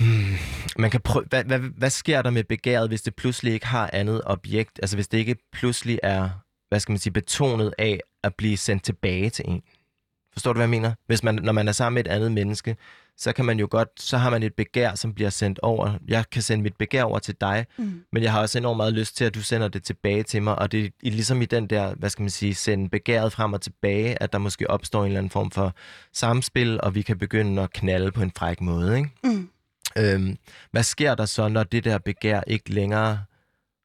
Hmm, 0.03 0.35
man 0.77 0.91
kan 0.91 1.01
prøve, 1.01 1.25
hvad, 1.29 1.43
hvad, 1.43 1.59
hvad 1.59 1.89
sker 1.89 2.21
der 2.21 2.29
med 2.29 2.43
begæret, 2.43 2.87
hvis 2.89 3.01
det 3.01 3.15
pludselig 3.15 3.53
ikke 3.53 3.65
har 3.67 3.89
andet 3.93 4.21
objekt? 4.25 4.79
Altså 4.81 4.97
hvis 4.97 5.07
det 5.07 5.17
ikke 5.17 5.35
pludselig 5.53 5.99
er, 6.03 6.29
hvad 6.69 6.79
skal 6.79 6.91
man 6.91 6.99
sige, 6.99 7.13
betonet 7.13 7.73
af 7.77 7.99
at 8.23 8.35
blive 8.35 8.57
sendt 8.57 8.83
tilbage 8.83 9.29
til 9.29 9.45
en. 9.47 9.61
Forstår 10.39 10.53
du, 10.53 10.57
hvad 10.57 10.63
jeg 10.65 10.69
mener? 10.69 10.93
Hvis 11.07 11.23
man, 11.23 11.35
når 11.35 11.51
man 11.53 11.67
er 11.67 11.71
sammen 11.71 11.93
med 11.93 12.05
et 12.05 12.11
andet 12.11 12.31
menneske, 12.31 12.75
så 13.17 13.33
kan 13.33 13.45
man 13.45 13.59
jo 13.59 13.67
godt, 13.71 13.87
så 13.99 14.17
har 14.17 14.29
man 14.29 14.43
et 14.43 14.53
begær, 14.53 14.95
som 14.95 15.13
bliver 15.13 15.29
sendt 15.29 15.59
over. 15.59 15.93
Jeg 16.07 16.23
kan 16.31 16.41
sende 16.41 16.63
mit 16.63 16.75
begær 16.75 17.03
over 17.03 17.19
til 17.19 17.35
dig, 17.41 17.65
Mm. 17.77 18.01
men 18.11 18.23
jeg 18.23 18.31
har 18.31 18.41
også 18.41 18.57
enormt 18.57 18.77
meget 18.77 18.93
lyst 18.93 19.17
til, 19.17 19.25
at 19.25 19.35
du 19.35 19.41
sender 19.41 19.67
det 19.67 19.83
tilbage 19.83 20.23
til 20.23 20.41
mig, 20.43 20.59
og 20.59 20.71
det 20.71 20.85
er 20.85 20.89
ligesom 21.03 21.41
i 21.41 21.45
den 21.45 21.67
der, 21.67 21.93
hvad 21.95 22.09
skal 22.09 22.23
man 22.23 22.29
sige, 22.29 22.55
sende 22.55 22.89
begæret 22.89 23.31
frem 23.31 23.53
og 23.53 23.61
tilbage, 23.61 24.23
at 24.23 24.33
der 24.33 24.39
måske 24.39 24.69
opstår 24.69 24.99
en 25.01 25.05
eller 25.05 25.17
anden 25.19 25.29
form 25.31 25.51
for 25.51 25.73
samspil, 26.13 26.79
og 26.83 26.95
vi 26.95 27.01
kan 27.01 27.17
begynde 27.17 27.61
at 27.61 27.73
knalde 27.73 28.11
på 28.11 28.21
en 28.21 28.31
fræk 28.37 28.61
måde, 28.61 28.97
ikke? 28.97 29.09
Mm. 29.23 29.49
Øhm, 29.97 30.37
hvad 30.71 30.83
sker 30.83 31.15
der 31.15 31.25
så, 31.25 31.47
når 31.47 31.63
det 31.63 31.83
der 31.83 31.97
begær 31.97 32.41
ikke 32.47 32.73
længere 32.73 33.19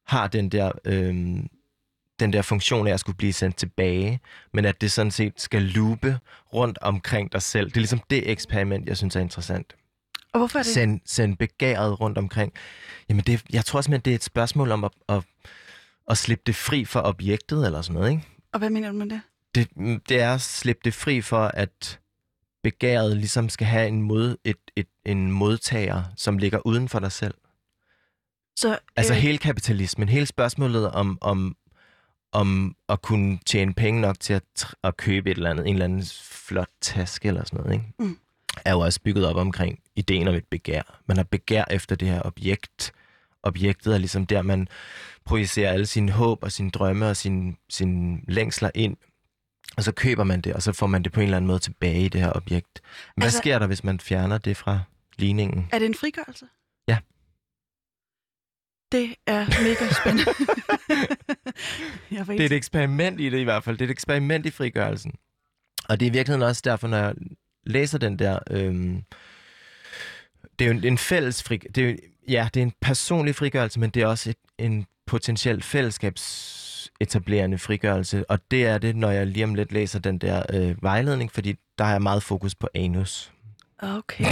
har 0.07 0.27
den 0.27 0.49
der, 0.49 0.71
øhm, 0.85 1.47
den 2.19 2.33
der 2.33 2.41
funktion 2.41 2.87
af 2.87 2.93
at 2.93 2.99
skulle 2.99 3.17
blive 3.17 3.33
sendt 3.33 3.55
tilbage, 3.57 4.19
men 4.53 4.65
at 4.65 4.81
det 4.81 4.91
sådan 4.91 5.11
set 5.11 5.33
skal 5.37 5.61
loope 5.61 6.19
rundt 6.53 6.77
omkring 6.81 7.31
dig 7.31 7.41
selv? 7.41 7.65
Det 7.65 7.77
er 7.77 7.79
ligesom 7.79 8.01
det 8.09 8.31
eksperiment, 8.31 8.87
jeg 8.87 8.97
synes 8.97 9.15
er 9.15 9.19
interessant. 9.19 9.75
Og 10.33 10.39
hvorfor 10.39 10.59
er 10.59 10.63
det? 10.63 10.73
Send, 10.73 10.99
send 11.05 11.37
begæret 11.37 11.99
rundt 11.99 12.17
omkring. 12.17 12.53
Jamen, 13.09 13.23
det, 13.23 13.41
jeg 13.53 13.65
tror 13.65 13.81
simpelthen, 13.81 14.05
det 14.05 14.11
er 14.11 14.15
et 14.15 14.23
spørgsmål 14.23 14.71
om 14.71 14.83
at, 14.83 14.91
at, 15.09 15.23
at 16.09 16.17
slippe 16.17 16.43
det 16.45 16.55
fri 16.55 16.85
for 16.85 17.01
objektet, 17.03 17.65
eller 17.65 17.81
sådan 17.81 17.93
noget, 17.93 18.11
ikke? 18.11 18.23
Og 18.53 18.59
hvad 18.59 18.69
mener 18.69 18.91
du 18.91 18.95
med 18.95 19.09
det? 19.09 19.21
det, 19.55 19.69
det 20.09 20.21
er 20.21 20.33
at 20.33 20.41
slippe 20.41 20.81
det 20.85 20.93
fri 20.93 21.21
for, 21.21 21.51
at 21.53 21.99
begæret 22.63 23.17
ligesom 23.17 23.49
skal 23.49 23.67
have 23.67 23.87
en, 23.87 24.01
mod, 24.01 24.37
et, 24.43 24.57
et, 24.75 24.87
en 25.05 25.31
modtager, 25.31 26.03
som 26.17 26.37
ligger 26.37 26.59
uden 26.65 26.89
for 26.89 26.99
dig 26.99 27.11
selv. 27.11 27.33
Så, 28.55 28.77
Altså 28.95 29.13
øh, 29.13 29.19
hele 29.19 29.37
kapitalismen, 29.37 30.09
hele 30.09 30.25
spørgsmålet 30.25 30.91
om, 30.91 31.17
om, 31.21 31.55
om 32.35 32.75
at 32.89 33.01
kunne 33.01 33.39
tjene 33.45 33.73
penge 33.73 34.01
nok 34.01 34.19
til 34.19 34.33
at, 34.33 34.73
at 34.83 34.97
købe 34.97 35.31
et 35.31 35.37
eller 35.37 35.49
andet, 35.49 35.67
en 35.67 35.73
eller 35.73 35.85
anden 35.85 36.03
flot 36.23 36.69
taske 36.81 37.27
eller 37.27 37.43
sådan 37.43 37.59
noget, 37.59 37.73
ikke? 37.73 37.85
Mm. 37.99 38.17
er 38.65 38.71
jo 38.71 38.79
også 38.79 39.01
bygget 39.01 39.27
op 39.27 39.35
omkring 39.35 39.79
ideen 39.95 40.27
om 40.27 40.35
et 40.35 40.45
begær. 40.51 40.99
Man 41.05 41.17
har 41.17 41.23
begær 41.23 41.63
efter 41.71 41.95
det 41.95 42.07
her 42.07 42.21
objekt. 42.25 42.93
Objektet 43.43 43.93
er 43.93 43.97
ligesom 43.97 44.25
der, 44.25 44.41
man 44.41 44.67
projicerer 45.25 45.71
alle 45.71 45.85
sine 45.85 46.11
håb 46.11 46.43
og 46.43 46.51
sine 46.51 46.71
drømme 46.71 47.09
og 47.09 47.17
sine, 47.17 47.55
sine 47.69 48.21
længsler 48.27 48.71
ind. 48.75 48.97
Og 49.77 49.83
så 49.83 49.91
køber 49.91 50.23
man 50.23 50.41
det, 50.41 50.53
og 50.53 50.63
så 50.63 50.73
får 50.73 50.87
man 50.87 51.03
det 51.03 51.11
på 51.11 51.19
en 51.19 51.23
eller 51.23 51.37
anden 51.37 51.47
måde 51.47 51.59
tilbage 51.59 52.05
i 52.05 52.09
det 52.09 52.21
her 52.21 52.31
objekt. 52.35 52.81
Hvad 53.15 53.25
altså, 53.25 53.37
sker 53.37 53.59
der, 53.59 53.67
hvis 53.67 53.83
man 53.83 53.99
fjerner 53.99 54.37
det 54.37 54.57
fra 54.57 54.79
ligningen? 55.17 55.69
Er 55.71 55.79
det 55.79 55.85
en 55.85 55.95
frigørelse? 55.95 56.45
Ja. 56.87 56.97
Det 58.91 59.15
er 59.27 59.45
mega 59.63 59.93
spændende. 59.93 60.31
jeg 62.27 62.27
Det 62.27 62.41
er 62.41 62.45
et 62.45 62.51
eksperiment 62.51 63.21
i 63.21 63.29
det 63.29 63.39
i 63.39 63.43
hvert 63.43 63.63
fald. 63.63 63.77
Det 63.77 63.85
er 63.85 63.87
et 63.87 63.91
eksperiment 63.91 64.45
i 64.45 64.51
frigørelsen. 64.51 65.13
Og 65.89 65.99
det 65.99 66.05
er 66.05 66.09
i 66.09 66.13
virkeligheden 66.13 66.47
også 66.47 66.61
derfor, 66.65 66.87
når 66.87 66.97
jeg 66.97 67.13
læser 67.63 67.97
den 67.97 68.19
der... 68.19 68.39
Øhm, 68.51 69.03
det 70.59 70.65
er 70.65 70.69
jo 70.69 70.77
en, 70.77 70.83
en 70.83 70.97
fælles 70.97 71.43
fri... 71.43 71.57
Det 71.57 71.77
er 71.77 71.89
jo, 71.89 71.97
ja, 72.27 72.47
det 72.53 72.59
er 72.59 72.63
en 72.63 72.73
personlig 72.81 73.35
frigørelse, 73.35 73.79
men 73.79 73.89
det 73.89 74.01
er 74.01 74.07
også 74.07 74.29
et, 74.29 74.37
en 74.57 74.85
potentiel 75.05 75.63
fællesskabsetablerende 75.63 77.57
frigørelse. 77.57 78.29
Og 78.29 78.39
det 78.51 78.65
er 78.65 78.77
det, 78.77 78.95
når 78.95 79.11
jeg 79.11 79.27
lige 79.27 79.43
om 79.43 79.55
lidt 79.55 79.71
læser 79.71 79.99
den 79.99 80.17
der 80.17 80.43
øh, 80.53 80.83
vejledning, 80.83 81.31
fordi 81.31 81.55
der 81.77 81.83
har 81.83 81.91
jeg 81.91 82.01
meget 82.01 82.23
fokus 82.23 82.55
på 82.55 82.67
anus. 82.73 83.31
Okay. 83.79 84.25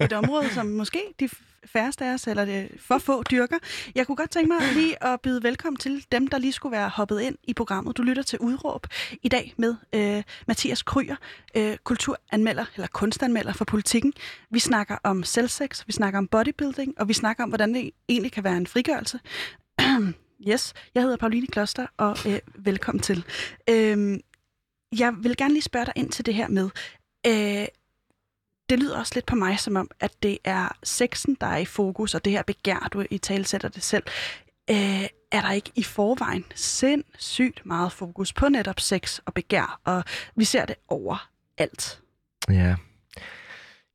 Et 0.00 0.12
område, 0.12 0.50
som 0.54 0.66
måske 0.66 1.00
de 1.20 1.28
færreste 1.66 2.04
af 2.04 2.14
os, 2.14 2.26
eller 2.26 2.44
det 2.44 2.70
for 2.78 2.98
få 2.98 3.22
dyrker. 3.22 3.58
Jeg 3.94 4.06
kunne 4.06 4.16
godt 4.16 4.30
tænke 4.30 4.48
mig 4.48 4.74
lige 4.74 5.04
at 5.04 5.20
byde 5.20 5.42
velkommen 5.42 5.78
til 5.78 6.06
dem, 6.12 6.28
der 6.28 6.38
lige 6.38 6.52
skulle 6.52 6.72
være 6.76 6.88
hoppet 6.88 7.20
ind 7.20 7.36
i 7.44 7.54
programmet. 7.54 7.96
Du 7.96 8.02
lytter 8.02 8.22
til 8.22 8.38
Udråb 8.38 8.86
i 9.22 9.28
dag 9.28 9.54
med 9.56 9.74
øh, 9.94 10.22
Mathias 10.46 10.82
Kryer, 10.82 11.16
øh, 11.56 11.76
kulturanmelder 11.84 12.64
eller 12.74 12.88
kunstanmelder 12.88 13.52
for 13.52 13.64
politikken. 13.64 14.12
Vi 14.50 14.58
snakker 14.58 14.96
om 15.04 15.22
selvsex, 15.22 15.86
vi 15.86 15.92
snakker 15.92 16.18
om 16.18 16.28
bodybuilding, 16.28 16.94
og 17.00 17.08
vi 17.08 17.12
snakker 17.12 17.44
om, 17.44 17.50
hvordan 17.50 17.74
det 17.74 17.90
egentlig 18.08 18.32
kan 18.32 18.44
være 18.44 18.56
en 18.56 18.66
frigørelse. 18.66 19.20
yes, 20.48 20.72
jeg 20.94 21.02
hedder 21.02 21.16
Pauline 21.16 21.46
Kloster, 21.46 21.86
og 21.96 22.16
øh, 22.26 22.38
velkommen 22.54 23.02
til. 23.02 23.24
Øh, 23.70 24.18
jeg 24.98 25.14
vil 25.22 25.36
gerne 25.36 25.54
lige 25.54 25.62
spørge 25.62 25.86
dig 25.86 25.92
ind 25.96 26.10
til 26.10 26.26
det 26.26 26.34
her 26.34 26.48
med, 26.48 26.70
øh, 27.26 27.66
det 28.70 28.78
lyder 28.78 28.98
også 28.98 29.12
lidt 29.14 29.26
på 29.26 29.36
mig 29.36 29.60
som 29.60 29.76
om, 29.76 29.90
at 30.00 30.12
det 30.22 30.38
er 30.44 30.76
sexen, 30.82 31.36
der 31.40 31.46
er 31.46 31.56
i 31.56 31.64
fokus, 31.64 32.14
og 32.14 32.24
det 32.24 32.32
her 32.32 32.42
begær, 32.42 32.88
du 32.92 33.04
i 33.10 33.18
tale 33.18 33.44
sætter 33.44 33.68
det 33.68 33.82
selv. 33.82 34.02
Øh, 34.70 35.06
er 35.32 35.40
der 35.40 35.52
ikke 35.52 35.70
i 35.76 35.82
forvejen 35.82 36.44
sindssygt 36.54 37.66
meget 37.66 37.92
fokus 37.92 38.32
på 38.32 38.48
netop 38.48 38.80
sex 38.80 39.18
og 39.26 39.34
begær, 39.34 39.80
og 39.84 40.04
vi 40.36 40.44
ser 40.44 40.64
det 40.64 40.76
over 40.88 41.28
alt. 41.58 42.00
Ja. 42.48 42.76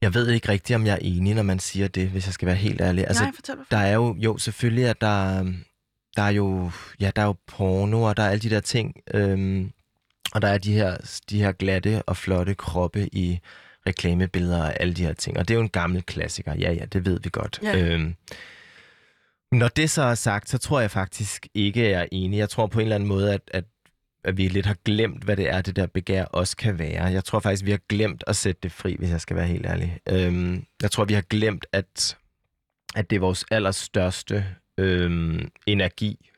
Jeg 0.01 0.13
ved 0.13 0.29
ikke 0.29 0.49
rigtigt, 0.49 0.75
om 0.75 0.85
jeg 0.85 0.93
er 0.93 0.99
enig, 1.01 1.35
når 1.35 1.43
man 1.43 1.59
siger 1.59 1.87
det, 1.87 2.09
hvis 2.09 2.25
jeg 2.25 2.33
skal 2.33 2.45
være 2.45 2.55
helt 2.55 2.81
ærlig. 2.81 3.07
Altså, 3.07 3.23
Nej, 3.23 3.31
fortæl 3.35 3.57
mig. 3.57 3.65
Der 3.71 3.77
er 3.77 3.93
jo, 3.93 4.15
jo 4.17 4.37
selvfølgelig, 4.37 4.85
at 4.85 5.01
der, 5.01 5.43
der 6.15 6.23
er 6.23 6.29
jo, 6.29 6.71
ja, 6.99 7.11
der 7.15 7.21
er 7.21 7.25
jo 7.25 7.35
porno, 7.47 8.01
og 8.03 8.17
der 8.17 8.23
er 8.23 8.29
alle 8.29 8.41
de 8.41 8.49
der 8.49 8.59
ting, 8.59 8.95
øhm, 9.13 9.71
og 10.33 10.41
der 10.41 10.47
er 10.47 10.57
de 10.57 10.73
her, 10.73 10.97
de 11.29 11.39
her 11.39 11.51
glatte 11.51 12.03
og 12.03 12.17
flotte 12.17 12.55
kroppe 12.55 13.09
i 13.11 13.39
reklamebilleder 13.87 14.63
og 14.63 14.81
alle 14.81 14.93
de 14.93 15.05
her 15.05 15.13
ting. 15.13 15.37
Og 15.37 15.47
det 15.47 15.53
er 15.53 15.55
jo 15.55 15.61
en 15.61 15.69
gammel 15.69 16.03
klassiker, 16.03 16.53
ja, 16.55 16.71
ja, 16.71 16.85
det 16.85 17.05
ved 17.05 17.19
vi 17.23 17.29
godt. 17.33 17.59
Ja. 17.63 17.77
Øhm, 17.77 18.15
Når 19.51 19.67
det 19.67 19.89
så 19.89 20.01
er 20.01 20.15
sagt, 20.15 20.49
så 20.49 20.57
tror 20.57 20.79
jeg 20.79 20.91
faktisk 20.91 21.47
ikke, 21.53 21.89
jeg 21.89 22.01
er 22.01 22.05
enig. 22.11 22.37
Jeg 22.37 22.49
tror 22.49 22.67
på 22.67 22.79
en 22.79 22.83
eller 22.83 22.95
anden 22.95 23.09
måde, 23.09 23.33
at, 23.33 23.41
at, 23.47 23.63
at 24.23 24.37
vi 24.37 24.47
lidt 24.47 24.65
har 24.65 24.75
glemt, 24.85 25.23
hvad 25.23 25.37
det 25.37 25.49
er, 25.49 25.61
det 25.61 25.75
der 25.75 25.85
begær 25.85 26.25
også 26.25 26.57
kan 26.57 26.79
være. 26.79 27.03
Jeg 27.03 27.23
tror 27.23 27.39
faktisk, 27.39 27.65
vi 27.65 27.71
har 27.71 27.79
glemt 27.89 28.23
at 28.27 28.35
sætte 28.35 28.59
det 28.63 28.71
fri, 28.71 28.95
hvis 28.99 29.09
jeg 29.09 29.21
skal 29.21 29.35
være 29.35 29.47
helt 29.47 29.65
ærlig. 29.65 29.99
Øhm, 30.09 30.65
jeg 30.81 30.91
tror, 30.91 31.05
vi 31.05 31.13
har 31.13 31.21
glemt, 31.21 31.65
at, 31.71 32.17
at 32.95 33.09
det 33.09 33.15
er 33.15 33.19
vores 33.19 33.45
allerstørste 33.51 34.45
øhm, 34.77 35.51
energi. 35.67 36.29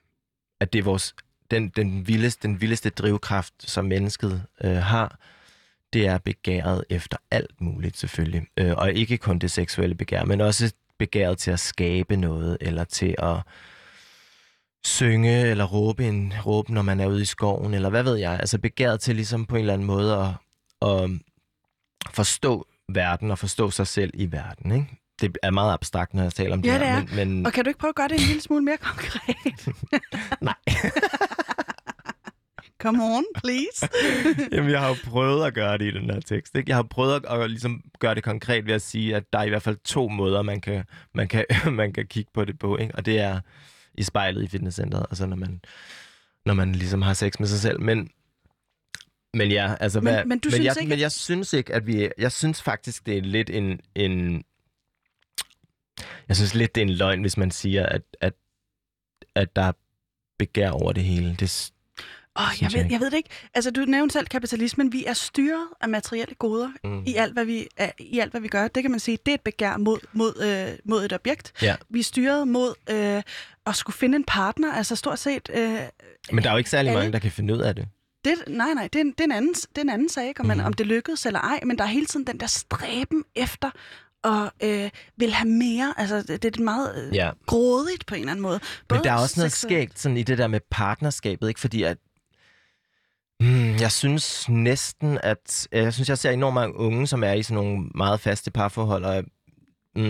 At 0.60 0.74
det 0.74 0.80
er 0.80 0.84
vores, 0.84 1.16
den, 1.52 1.70
den, 1.70 2.08
vildeste, 2.08 2.48
den 2.48 2.62
vildeste 2.62 2.90
drivkraft, 2.90 3.54
som 3.60 3.86
mennesket 3.86 4.44
øh, 4.64 4.76
har, 4.76 5.20
det 5.94 6.08
er 6.08 6.18
begæret 6.18 6.84
efter 6.90 7.18
alt 7.32 7.62
muligt 7.62 7.98
selvfølgelig. 7.98 8.48
Øh, 8.58 8.74
og 8.78 8.94
ikke 8.94 9.18
kun 9.18 9.40
det 9.40 9.52
seksuelle 9.52 9.96
begær, 9.96 10.24
men 10.26 10.42
også 10.42 10.74
begæret 11.00 11.38
til 11.38 11.52
at 11.52 11.60
skabe 11.60 12.16
noget, 12.16 12.58
eller 12.62 12.84
til 12.84 13.16
at 13.18 13.36
synge, 14.86 15.42
eller 15.42 15.66
råbe, 15.66 16.06
en, 16.08 16.34
råbe, 16.46 16.74
når 16.74 16.82
man 16.82 17.00
er 17.00 17.08
ude 17.08 17.22
i 17.22 17.26
skoven, 17.26 17.74
eller 17.74 17.90
hvad 17.90 18.04
ved 18.04 18.16
jeg. 18.16 18.32
Altså 18.40 18.60
begæret 18.60 19.00
til 19.00 19.16
ligesom 19.16 19.46
på 19.46 19.56
en 19.56 19.60
eller 19.60 19.74
anden 19.74 19.88
måde 19.88 20.16
at, 20.18 20.28
at 20.90 21.10
forstå 22.14 22.68
verden, 22.90 23.32
og 23.32 23.40
forstå 23.40 23.70
sig 23.72 23.88
selv 23.88 24.12
i 24.14 24.32
verden, 24.32 24.72
ikke? 24.72 24.88
Det 25.22 25.38
er 25.44 25.52
meget 25.52 25.74
abstrakt, 25.74 26.14
når 26.14 26.24
jeg 26.24 26.34
taler 26.34 26.54
om 26.54 26.62
Ja, 26.62 26.74
det 26.74 26.80
det 26.80 26.88
her. 26.88 26.96
er. 26.98 27.04
Men, 27.26 27.34
men... 27.34 27.46
Og 27.46 27.54
kan 27.54 27.64
du 27.64 27.68
ikke 27.70 27.80
prøve 27.80 27.90
at 27.90 27.96
gøre 27.96 28.08
det 28.08 28.14
en 28.16 28.20
lille 28.28 28.42
smule 28.42 28.64
mere 28.64 28.78
konkret? 28.78 29.36
Nej. 30.42 30.54
Come 32.80 33.04
on, 33.04 33.24
please. 33.36 33.90
Jamen, 34.52 34.72
jeg 34.72 34.80
har 34.80 34.88
jo 34.88 34.96
prøvet 35.04 35.48
at 35.48 35.54
gøre 35.54 35.78
det 35.78 35.86
i 35.86 35.92
den 35.92 36.10
her 36.10 36.20
tekst. 36.20 36.56
Ikke? 36.56 36.70
Jeg 36.70 36.76
har 36.76 36.84
prøvet 36.84 37.26
at, 37.26 37.42
at 37.42 37.50
ligesom 37.50 37.84
gøre 38.00 38.16
det 38.16 38.24
konkret 38.24 38.66
ved 38.66 38.74
at 38.74 38.82
sige, 38.82 39.16
at 39.16 39.24
der 39.34 39.40
er 39.40 39.44
i 39.44 39.50
hvert 39.50 39.62
fald 39.62 39.78
to 39.84 40.08
måder, 40.08 40.42
man 40.42 40.62
kan, 40.62 40.84
man 41.14 41.28
kan, 41.28 41.46
man 41.72 41.94
kan 41.94 42.08
kigge 42.08 42.32
på 42.34 42.46
det 42.46 42.60
på. 42.60 42.78
Ikke? 42.78 42.96
Og 42.96 43.06
det 43.06 43.20
er 43.20 43.40
i 43.94 44.04
spejlet 44.04 44.44
i 44.44 44.48
fitnesscenteret, 44.48 45.06
altså 45.10 45.26
når 45.26 45.36
man, 45.36 45.62
når 46.46 46.54
man 46.54 46.72
ligesom 46.72 47.02
har 47.02 47.14
sex 47.14 47.40
med 47.40 47.48
sig 47.48 47.60
selv. 47.60 47.82
Men, 47.82 48.10
men 49.34 49.52
ja, 49.52 49.76
altså... 49.80 50.02
Men- 50.02 50.14
hvad, 50.14 50.26
men 50.26 50.40
du 50.40 50.48
men, 50.48 50.52
synes 50.54 50.66
jeg, 50.66 50.76
ikke, 50.80 50.90
men 50.90 51.00
jeg 51.00 51.12
synes 51.12 51.54
ikke, 51.54 51.74
at 51.74 51.88
vi... 51.88 52.10
Jeg 52.18 52.32
synes 52.32 52.62
faktisk, 52.62 53.06
det 53.06 53.18
er 53.18 53.22
lidt 53.22 53.50
en... 53.50 53.80
en 53.96 54.44
jeg 56.28 56.36
synes 56.36 56.56
lidt, 56.56 56.76
det 56.76 56.82
er 56.82 56.86
en 56.86 56.94
løgn, 56.94 57.22
hvis 57.22 57.38
man 57.38 57.52
siger, 57.52 57.86
at, 57.86 58.02
at, 58.22 58.34
at 59.36 59.56
der 59.56 59.62
er 59.62 59.72
begær 60.38 60.70
over 60.70 60.92
det 60.92 61.04
hele. 61.04 61.36
Det, 61.40 61.72
Oh, 62.38 62.62
jeg, 62.62 62.74
ved, 62.74 62.86
jeg 62.92 63.00
ved 63.00 63.12
det 63.12 63.18
ikke. 63.18 63.30
Altså, 63.54 63.72
du 63.72 63.82
nævnte 63.82 64.14
selv 64.14 64.28
kapitalismen. 64.28 64.94
Vi 64.94 65.06
er 65.06 65.14
styret 65.14 65.68
af 65.82 65.90
materielle 65.90 66.36
goder 66.36 66.70
mm. 66.84 67.04
i 67.06 67.16
alt, 67.16 67.34
hvad 67.34 67.46
vi, 67.46 67.68
er- 67.78 67.92
i 68.00 68.20
alt, 68.20 68.32
hvad 68.32 68.42
vi 68.42 68.48
gør. 68.48 68.68
Det 68.68 68.84
kan 68.84 68.92
man 68.92 69.00
sige, 69.00 69.18
det 69.26 69.32
er 69.32 69.36
et 69.36 69.42
begær 69.42 69.78
mod, 69.78 69.98
mod, 70.14 70.42
øh, 70.44 70.78
mod 70.86 71.06
et 71.06 71.14
objekt. 71.14 71.54
Ja. 71.62 71.76
Vi 71.90 72.00
er 72.00 72.04
styret 72.04 72.48
mod 72.48 72.74
øh, 72.90 73.24
at 73.66 73.76
skulle 73.76 73.96
finde 73.98 74.16
en 74.16 74.24
partner. 74.24 74.74
Altså 74.74 74.96
stort 74.96 75.20
set... 75.20 75.50
Øh, 75.54 75.80
Men 76.32 76.44
der 76.44 76.50
er 76.50 76.54
jo 76.54 76.58
ikke 76.58 76.70
særlig 76.70 76.90
alle- 76.90 77.00
mange, 77.00 77.14
der 77.14 77.20
kan 77.20 77.32
finde 77.32 77.54
ud 77.54 77.60
af 77.60 77.76
det. 77.76 77.88
det, 78.26 78.34
nej, 78.48 78.74
nej, 78.74 78.84
det 78.94 78.96
er, 79.00 79.04
en, 79.04 79.12
det, 79.12 79.20
er 79.20 79.24
en 79.26 79.32
anden, 79.32 79.54
det 79.54 79.78
er 79.78 79.82
en 79.82 79.90
anden 79.90 80.10
sag, 80.10 80.34
om, 80.40 80.46
man, 80.46 80.58
Mhm. 80.58 80.66
om 80.66 80.74
det 80.74 80.86
lykkedes 80.88 81.26
eller 81.26 81.40
ej. 81.40 81.60
Men 81.66 81.78
der 81.78 81.84
er 81.84 81.88
hele 81.88 82.06
tiden 82.06 82.28
den 82.28 82.40
der 82.40 82.48
stræben 82.48 83.24
efter 83.36 83.70
at 84.24 84.52
øh, 84.64 84.90
vil 85.18 85.34
have 85.34 85.50
mere. 85.50 85.94
Altså, 85.98 86.22
det, 86.22 86.44
det 86.44 86.58
er 86.58 86.62
meget 86.64 87.08
øh, 87.08 87.16
Ja. 87.16 87.32
grådigt 87.46 88.06
på 88.06 88.16
en 88.16 88.20
eller 88.22 88.32
anden 88.32 88.42
måde. 88.44 88.60
Men 88.90 89.04
der 89.04 89.12
er 89.12 89.18
også 89.18 89.40
noget 89.40 89.52
seksuelt- 89.52 89.56
skægt 89.90 90.00
sådan, 90.00 90.18
i 90.18 90.24
det 90.24 90.38
der 90.38 90.48
med 90.48 90.60
partnerskabet, 90.72 91.48
ikke? 91.48 91.60
Fordi 91.60 91.84
at 91.84 91.98
Hmm, 93.40 93.76
jeg 93.76 93.92
synes 93.92 94.50
næsten, 94.50 95.18
at... 95.24 95.68
Jeg 95.72 95.94
synes, 95.94 96.10
jeg 96.10 96.18
ser 96.18 96.32
enormt 96.32 96.54
mange 96.54 96.76
unge, 96.76 97.08
som 97.08 97.24
er 97.24 97.34
i 97.34 97.44
sådan 97.44 97.64
nogle 97.64 97.90
meget 97.96 98.20
faste 98.20 98.52
parforhold, 98.52 99.06
og 99.06 99.24
mm, 99.96 100.02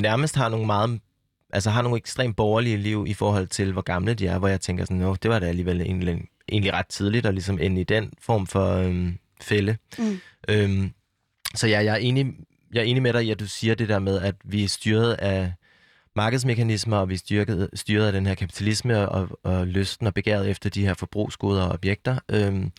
nærmest 0.00 0.36
har 0.36 0.48
nogle 0.48 0.66
meget... 0.66 1.00
Altså 1.52 1.70
har 1.70 1.82
nogle 1.82 1.96
ekstremt 1.96 2.36
borgerlige 2.36 2.76
liv 2.76 3.04
i 3.08 3.14
forhold 3.14 3.46
til, 3.46 3.72
hvor 3.72 3.82
gamle 3.82 4.14
de 4.14 4.26
er, 4.26 4.38
hvor 4.38 4.48
jeg 4.48 4.60
tænker 4.60 4.84
sådan, 4.84 4.96
Nå, 4.96 5.14
det 5.14 5.30
var 5.30 5.38
da 5.38 5.46
alligevel 5.46 5.80
egentlig, 5.80 6.20
egentlig 6.48 6.72
ret 6.72 6.86
tidligt 6.86 7.26
at 7.26 7.34
ligesom 7.34 7.58
ende 7.60 7.80
i 7.80 7.84
den 7.84 8.12
form 8.20 8.46
for 8.46 8.74
øhm, 8.74 9.18
fælde. 9.40 9.76
Mm. 9.98 10.20
Øhm, 10.48 10.92
så 11.54 11.66
ja, 11.66 11.84
jeg 11.84 11.92
er, 11.92 11.98
enig, 11.98 12.26
jeg 12.72 12.80
er 12.80 12.84
enig 12.84 13.02
med 13.02 13.12
dig 13.12 13.24
i, 13.24 13.30
at 13.30 13.40
du 13.40 13.46
siger 13.46 13.74
det 13.74 13.88
der 13.88 13.98
med, 13.98 14.20
at 14.20 14.34
vi 14.44 14.64
er 14.64 14.68
styret 14.68 15.12
af 15.12 15.52
markedsmekanismer, 16.16 16.96
og 16.96 17.08
vi 17.08 17.16
styret 17.74 18.06
af 18.06 18.12
den 18.12 18.26
her 18.26 18.34
kapitalisme 18.34 19.08
og, 19.08 19.38
og 19.44 19.66
lysten 19.66 20.06
og 20.06 20.14
begæret 20.14 20.50
efter 20.50 20.70
de 20.70 20.86
her 20.86 20.94
forbrugsgoder 20.94 21.62
og 21.62 21.72
objekter. 21.72 22.18
Øhm, 22.28 22.72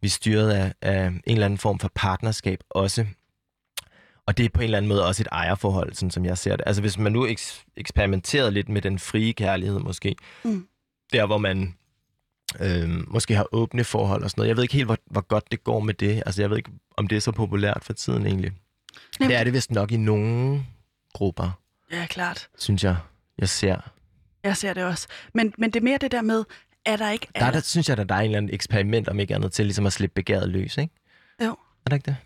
vi 0.00 0.08
styret 0.08 0.50
af, 0.50 0.72
af 0.82 1.06
en 1.06 1.22
eller 1.26 1.44
anden 1.44 1.58
form 1.58 1.78
for 1.78 1.90
partnerskab 1.94 2.60
også. 2.70 3.06
Og 4.26 4.36
det 4.38 4.44
er 4.44 4.48
på 4.48 4.60
en 4.60 4.64
eller 4.64 4.78
anden 4.78 4.88
måde 4.88 5.06
også 5.06 5.22
et 5.22 5.28
ejerforhold, 5.32 5.94
sådan 5.94 6.10
som 6.10 6.24
jeg 6.24 6.38
ser 6.38 6.56
det. 6.56 6.64
Altså 6.66 6.82
hvis 6.82 6.98
man 6.98 7.12
nu 7.12 7.26
eks- 7.28 7.64
eksperimenterede 7.76 8.50
lidt 8.50 8.68
med 8.68 8.82
den 8.82 8.98
frie 8.98 9.32
kærlighed 9.32 9.78
måske, 9.78 10.16
Mm. 10.44 10.66
der 11.12 11.26
hvor 11.26 11.38
man 11.38 11.74
øhm, 12.60 13.04
måske 13.08 13.34
har 13.36 13.46
åbne 13.52 13.84
forhold 13.84 14.22
og 14.24 14.30
sådan 14.30 14.40
noget. 14.40 14.48
Jeg 14.48 14.56
ved 14.56 14.62
ikke 14.64 14.74
helt, 14.74 14.86
hvor, 14.86 14.98
hvor 15.06 15.20
godt 15.20 15.44
det 15.50 15.64
går 15.64 15.80
med 15.80 15.94
det. 15.94 16.22
Altså 16.26 16.42
jeg 16.42 16.50
ved 16.50 16.56
ikke, 16.56 16.70
om 16.96 17.06
det 17.08 17.16
er 17.16 17.20
så 17.20 17.32
populært 17.32 17.80
for 17.84 17.92
tiden 17.92 18.26
egentlig. 18.26 18.50
Jamen- 19.20 19.30
Det 19.30 19.38
er 19.38 19.44
det 19.44 19.52
vist 19.52 19.70
nok 19.70 19.92
i 19.92 19.96
nogle 19.96 20.64
grupper, 21.14 21.50
Ja, 21.92 22.06
klart. 22.06 22.48
synes 22.58 22.84
jeg, 22.84 22.96
jeg 23.38 23.48
ser. 23.48 23.76
Jeg 24.44 24.56
ser 24.56 24.72
det 24.72 24.84
også. 24.84 25.08
Men, 25.34 25.52
men 25.58 25.70
det 25.70 25.80
er 25.80 25.84
mere 25.84 25.98
det 25.98 26.12
der 26.12 26.22
med, 26.22 26.44
er 26.84 26.96
der 26.96 27.10
ikke... 27.10 27.26
Der, 27.34 27.44
er 27.44 27.50
der 27.50 27.60
synes 27.60 27.88
jeg, 27.88 27.98
at 27.98 28.08
der 28.08 28.14
er 28.14 28.18
en 28.18 28.24
eller 28.24 28.36
anden 28.38 28.54
eksperiment, 28.54 29.08
om 29.08 29.20
ikke 29.20 29.34
andet, 29.34 29.52
til 29.52 29.64
ligesom 29.64 29.86
at 29.86 29.92
slippe 29.92 30.14
begæret 30.14 30.48
løs, 30.48 30.76
ikke? 30.78 30.94
Jo. 31.44 31.50
Er 31.50 31.90
det 31.90 31.92
ikke 31.96 32.06
det? 32.06 32.16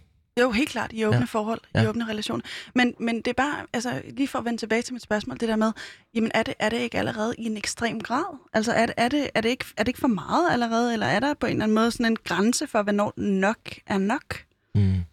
Jo, 0.40 0.50
helt 0.50 0.68
klart, 0.68 0.92
i 0.92 1.04
åbne 1.04 1.18
Ja. 1.18 1.24
forhold, 1.24 1.60
Ja. 1.74 1.82
i 1.82 1.86
åbne 1.86 2.08
relationer. 2.08 2.42
Men, 2.74 2.94
men 3.00 3.16
det 3.16 3.26
er 3.28 3.32
bare, 3.32 3.56
altså 3.72 4.02
lige 4.10 4.28
for 4.28 4.38
at 4.38 4.44
vende 4.44 4.58
tilbage 4.58 4.82
til 4.82 4.92
mit 4.92 5.02
spørgsmål, 5.02 5.40
det 5.40 5.48
der 5.48 5.56
med, 5.56 5.72
jamen 6.14 6.30
er 6.34 6.42
det, 6.42 6.54
er 6.58 6.68
det 6.68 6.76
ikke 6.78 6.98
allerede 6.98 7.34
i 7.38 7.44
en 7.44 7.56
ekstrem 7.56 8.00
grad? 8.00 8.38
Altså 8.52 8.72
er 8.72 8.86
det, 8.86 8.94
er, 8.96 9.08
det, 9.08 9.30
er, 9.34 9.40
det 9.40 9.48
ikke, 9.48 9.64
er 9.76 9.82
det 9.82 9.88
ikke 9.88 10.00
for 10.00 10.08
meget 10.08 10.52
allerede, 10.52 10.92
eller 10.92 11.06
er 11.06 11.20
der 11.20 11.34
på 11.34 11.46
en 11.46 11.52
eller 11.52 11.64
anden 11.64 11.74
måde 11.74 11.90
sådan 11.90 12.06
en 12.06 12.16
grænse 12.24 12.66
for, 12.66 12.82
hvornår 12.82 13.12
nok 13.16 13.58
er 13.86 13.98
nok? 13.98 14.42
Mm. 14.74 15.04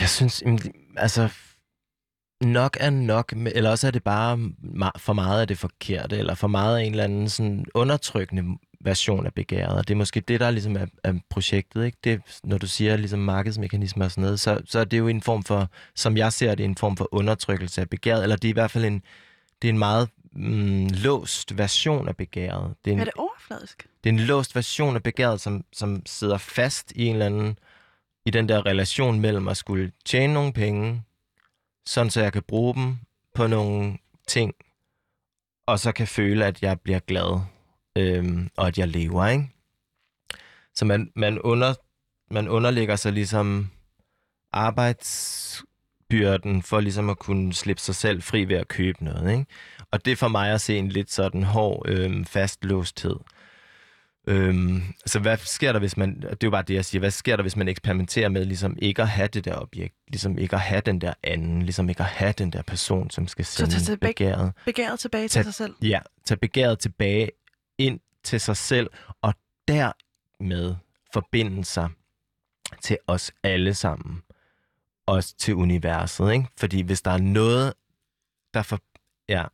Jeg 0.00 0.08
synes, 0.08 0.42
altså, 0.96 1.28
nok 2.40 2.76
er 2.80 2.90
nok, 2.90 3.32
eller 3.54 3.70
også 3.70 3.86
er 3.86 3.90
det 3.90 4.02
bare 4.04 4.38
for 4.96 5.12
meget 5.12 5.40
af 5.40 5.48
det 5.48 5.58
forkerte, 5.58 6.16
eller 6.16 6.34
for 6.34 6.48
meget 6.48 6.78
af 6.78 6.82
en 6.82 6.90
eller 6.90 7.04
anden 7.04 7.28
sådan 7.28 7.64
undertrykkende 7.74 8.58
version 8.80 9.26
af 9.26 9.34
begæret. 9.34 9.78
Og 9.78 9.88
det 9.88 9.94
er 9.94 9.98
måske 9.98 10.20
det, 10.20 10.40
der 10.40 10.50
ligesom 10.50 10.76
er, 10.76 10.86
er 11.04 11.14
projektet. 11.30 11.84
Ikke? 11.84 11.98
Det, 12.04 12.20
når 12.44 12.58
du 12.58 12.66
siger 12.66 12.96
ligesom 12.96 13.18
markedsmekanismer 13.18 14.04
og 14.04 14.10
sådan 14.10 14.22
noget, 14.22 14.40
så, 14.40 14.60
så 14.66 14.78
er 14.78 14.84
det 14.84 14.98
jo 14.98 15.08
en 15.08 15.22
form 15.22 15.42
for, 15.42 15.70
som 15.94 16.16
jeg 16.16 16.32
ser 16.32 16.54
det, 16.54 16.64
en 16.64 16.76
form 16.76 16.96
for 16.96 17.08
undertrykkelse 17.12 17.80
af 17.80 17.88
begæret, 17.90 18.22
eller 18.22 18.36
det 18.36 18.48
er 18.48 18.52
i 18.52 18.52
hvert 18.52 18.70
fald 18.70 18.84
en, 18.84 19.02
det 19.62 19.68
er 19.68 19.72
en 19.72 19.78
meget 19.78 20.08
mm, 20.32 20.86
låst 20.86 21.58
version 21.58 22.08
af 22.08 22.16
begæret. 22.16 22.74
Det 22.84 22.90
er 22.90 22.94
en, 22.94 23.00
Er 23.00 23.04
det 23.04 23.14
overfladisk? 23.16 23.86
det 24.04 24.10
er 24.10 24.14
en 24.14 24.20
låst 24.20 24.54
version 24.54 24.96
af 24.96 25.02
begæret, 25.02 25.40
som, 25.40 25.64
som 25.72 26.02
sidder 26.06 26.38
fast 26.38 26.92
i 26.96 27.06
en 27.06 27.12
eller 27.12 27.26
anden, 27.26 27.58
i 28.26 28.30
den 28.30 28.48
der 28.48 28.66
relation 28.66 29.20
mellem 29.20 29.48
at 29.48 29.56
skulle 29.56 29.92
tjene 30.04 30.34
nogle 30.34 30.52
penge, 30.52 31.02
sådan 31.88 32.10
så 32.10 32.20
jeg 32.20 32.32
kan 32.32 32.42
bruge 32.42 32.74
dem 32.74 32.96
på 33.34 33.46
nogle 33.46 33.98
ting, 34.26 34.54
og 35.66 35.78
så 35.78 35.92
kan 35.92 36.06
føle, 36.06 36.46
at 36.46 36.62
jeg 36.62 36.80
bliver 36.80 36.98
glad, 36.98 37.40
øhm, 37.96 38.50
og 38.56 38.66
at 38.66 38.78
jeg 38.78 38.88
lever, 38.88 39.26
ikke? 39.26 39.50
Så 40.74 40.84
man, 40.84 41.12
man, 41.16 41.38
under, 41.38 41.74
man 42.30 42.48
underlægger 42.48 42.96
sig 42.96 43.12
ligesom 43.12 43.70
arbejdsbyrden 44.52 46.62
for 46.62 46.80
ligesom 46.80 47.10
at 47.10 47.18
kunne 47.18 47.52
slippe 47.52 47.82
sig 47.82 47.94
selv 47.94 48.22
fri 48.22 48.44
ved 48.44 48.56
at 48.56 48.68
købe 48.68 49.04
noget, 49.04 49.32
ikke? 49.32 49.46
Og 49.90 50.04
det 50.04 50.12
er 50.12 50.16
for 50.16 50.28
mig 50.28 50.52
at 50.52 50.60
se 50.60 50.78
en 50.78 50.88
lidt 50.88 51.10
sådan 51.10 51.42
hård 51.42 51.88
øhm, 51.88 52.24
fastlåsthed. 52.24 53.16
Øhm, 54.30 54.82
så 55.06 55.18
hvad 55.20 55.36
sker 55.36 55.72
der, 55.72 55.78
hvis 55.78 55.96
man, 55.96 56.16
det 56.20 56.30
er 56.32 56.36
jo 56.44 56.50
bare 56.50 56.62
det, 56.62 56.74
jeg 56.74 56.84
siger, 56.84 57.00
hvad 57.00 57.10
sker 57.10 57.36
der, 57.36 57.42
hvis 57.42 57.56
man 57.56 57.68
eksperimenterer 57.68 58.28
med 58.28 58.44
ligesom 58.44 58.76
ikke 58.82 59.02
at 59.02 59.08
have 59.08 59.28
det 59.28 59.44
der 59.44 59.54
objekt, 59.56 59.94
ligesom 60.08 60.38
ikke 60.38 60.56
at 60.56 60.62
have 60.62 60.80
den 60.80 61.00
der 61.00 61.14
anden, 61.22 61.62
ligesom 61.62 61.88
ikke 61.88 62.00
at 62.02 62.08
have 62.08 62.32
den 62.32 62.50
der 62.52 62.62
person, 62.62 63.10
som 63.10 63.28
skal 63.28 63.44
sende 63.44 63.78
tilbage- 63.80 64.12
begæret. 64.12 64.52
Begæret 64.64 65.00
tilbage 65.00 65.28
til 65.28 65.38
Tag- 65.38 65.44
sig 65.44 65.54
selv? 65.54 65.74
Ja, 65.82 66.00
tage 66.24 66.38
begæret 66.38 66.78
tilbage 66.78 67.30
ind 67.78 68.00
til 68.24 68.40
sig 68.40 68.56
selv, 68.56 68.90
og 69.22 69.34
dermed 69.68 70.74
forbinde 71.12 71.64
sig 71.64 71.88
til 72.82 72.98
os 73.06 73.32
alle 73.42 73.74
sammen. 73.74 74.22
Også 75.06 75.34
til 75.38 75.54
universet, 75.54 76.32
ikke? 76.32 76.46
Fordi 76.56 76.82
hvis 76.82 77.02
der 77.02 77.10
er 77.10 77.18
noget, 77.18 77.74
der 78.54 78.62
for... 78.62 78.80
Ja, 79.28 79.44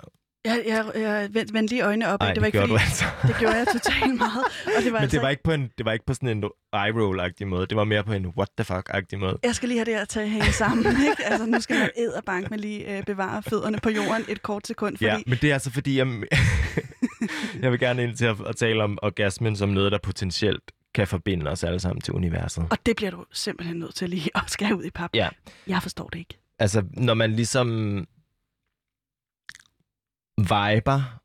Jeg, 0.45 0.63
jeg, 0.67 0.85
jeg 0.95 1.31
vendte 1.35 1.67
lige 1.67 1.83
øjnene 1.83 2.09
op. 2.09 2.21
ej, 2.23 2.33
det 2.33 2.43
var 2.43 2.49
det, 2.51 2.55
ikke 2.55 2.59
gjorde 2.59 2.69
fordi, 2.69 2.85
altså. 2.85 3.05
det 3.29 3.37
gjorde 3.39 3.57
jeg 3.57 3.67
totalt 3.73 4.15
meget. 4.19 4.45
Og 4.77 4.83
det 4.85 4.93
var 4.93 4.99
Men 4.99 5.03
altså 5.03 5.17
det 5.17 5.23
var, 5.23 5.29
ikke- 5.29 5.43
på 5.43 5.53
en, 5.53 5.71
det 5.79 5.87
var 5.87 5.93
ikke 5.93 6.07
på 6.07 6.15
sådan 6.15 6.29
en 6.29 6.45
eye-roll-agtig 6.75 7.45
måde. 7.47 7.67
Det 7.67 7.77
var 7.77 7.85
mere 7.85 8.05
på 8.05 8.13
en 8.13 8.27
what 8.27 8.49
the 8.59 8.75
fuck-agtig 8.75 9.19
måde. 9.19 9.39
Jeg 9.43 9.55
skal 9.55 9.69
lige 9.69 9.79
have 9.79 9.85
det 9.85 9.95
her 9.95 10.05
til 10.05 10.21
at 10.21 10.31
hænge 10.31 10.53
sammen. 10.53 10.87
Ikke? 11.11 11.25
Altså, 11.25 11.47
nu 11.47 11.61
skal 11.61 11.79
man 11.79 11.91
æd 11.97 12.09
og 12.09 12.25
bank 12.25 12.51
med 12.51 12.59
lige 12.59 12.97
øh, 12.99 13.05
bevare 13.05 13.43
fødderne 13.43 13.79
på 13.83 13.91
jorden 13.91 14.25
et 14.29 14.43
kort 14.43 14.67
sekund. 14.67 14.97
Fordi, 14.97 15.05
Ja, 15.05 15.17
men 15.27 15.39
det 15.43 15.51
er 15.51 15.55
altså 15.55 15.71
fordi, 15.71 15.99
jeg, 15.99 16.07
jeg 17.63 17.71
vil 17.73 17.81
gerne 17.81 18.03
ind 18.03 18.17
til 18.17 18.25
at, 18.25 18.37
at 18.47 18.57
tale 18.57 18.83
om 18.85 18.99
orgasmen 19.03 19.57
som 19.57 19.69
noget, 19.69 19.93
der 19.93 19.99
potentielt 20.03 20.63
kan 20.95 21.09
forbinde 21.09 21.51
os 21.51 21.65
alle 21.65 21.81
sammen 21.81 22.01
til 22.01 22.15
universet. 22.15 22.67
Og 22.71 22.79
det 22.87 22.97
bliver 22.97 23.11
du 23.11 23.25
simpelthen 23.33 23.77
nødt 23.77 23.95
til 23.95 24.09
lige 24.11 24.31
at 24.35 24.43
skære 24.47 24.77
ud 24.79 24.85
i 24.85 24.91
pap. 24.91 25.11
Ja. 25.15 25.29
Jeg 25.67 25.83
forstår 25.83 26.09
det 26.09 26.19
ikke. 26.19 26.39
Altså, 26.59 26.83
når 26.93 27.15
man 27.15 27.33
ligesom... 27.33 27.99
viber. 30.39 31.21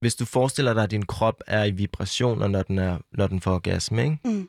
Hvis 0.00 0.14
du 0.14 0.24
forestiller 0.24 0.74
dig, 0.74 0.82
at 0.82 0.90
din 0.90 1.06
krop 1.06 1.40
er 1.46 1.64
i 1.64 1.70
vibrationer, 1.70 2.48
når 2.48 2.62
den, 2.62 2.78
er, 2.78 2.98
når 3.12 3.26
den 3.26 3.40
får 3.40 3.54
orgasme, 3.54 4.04
ikke? 4.04 4.18
Mm. 4.24 4.48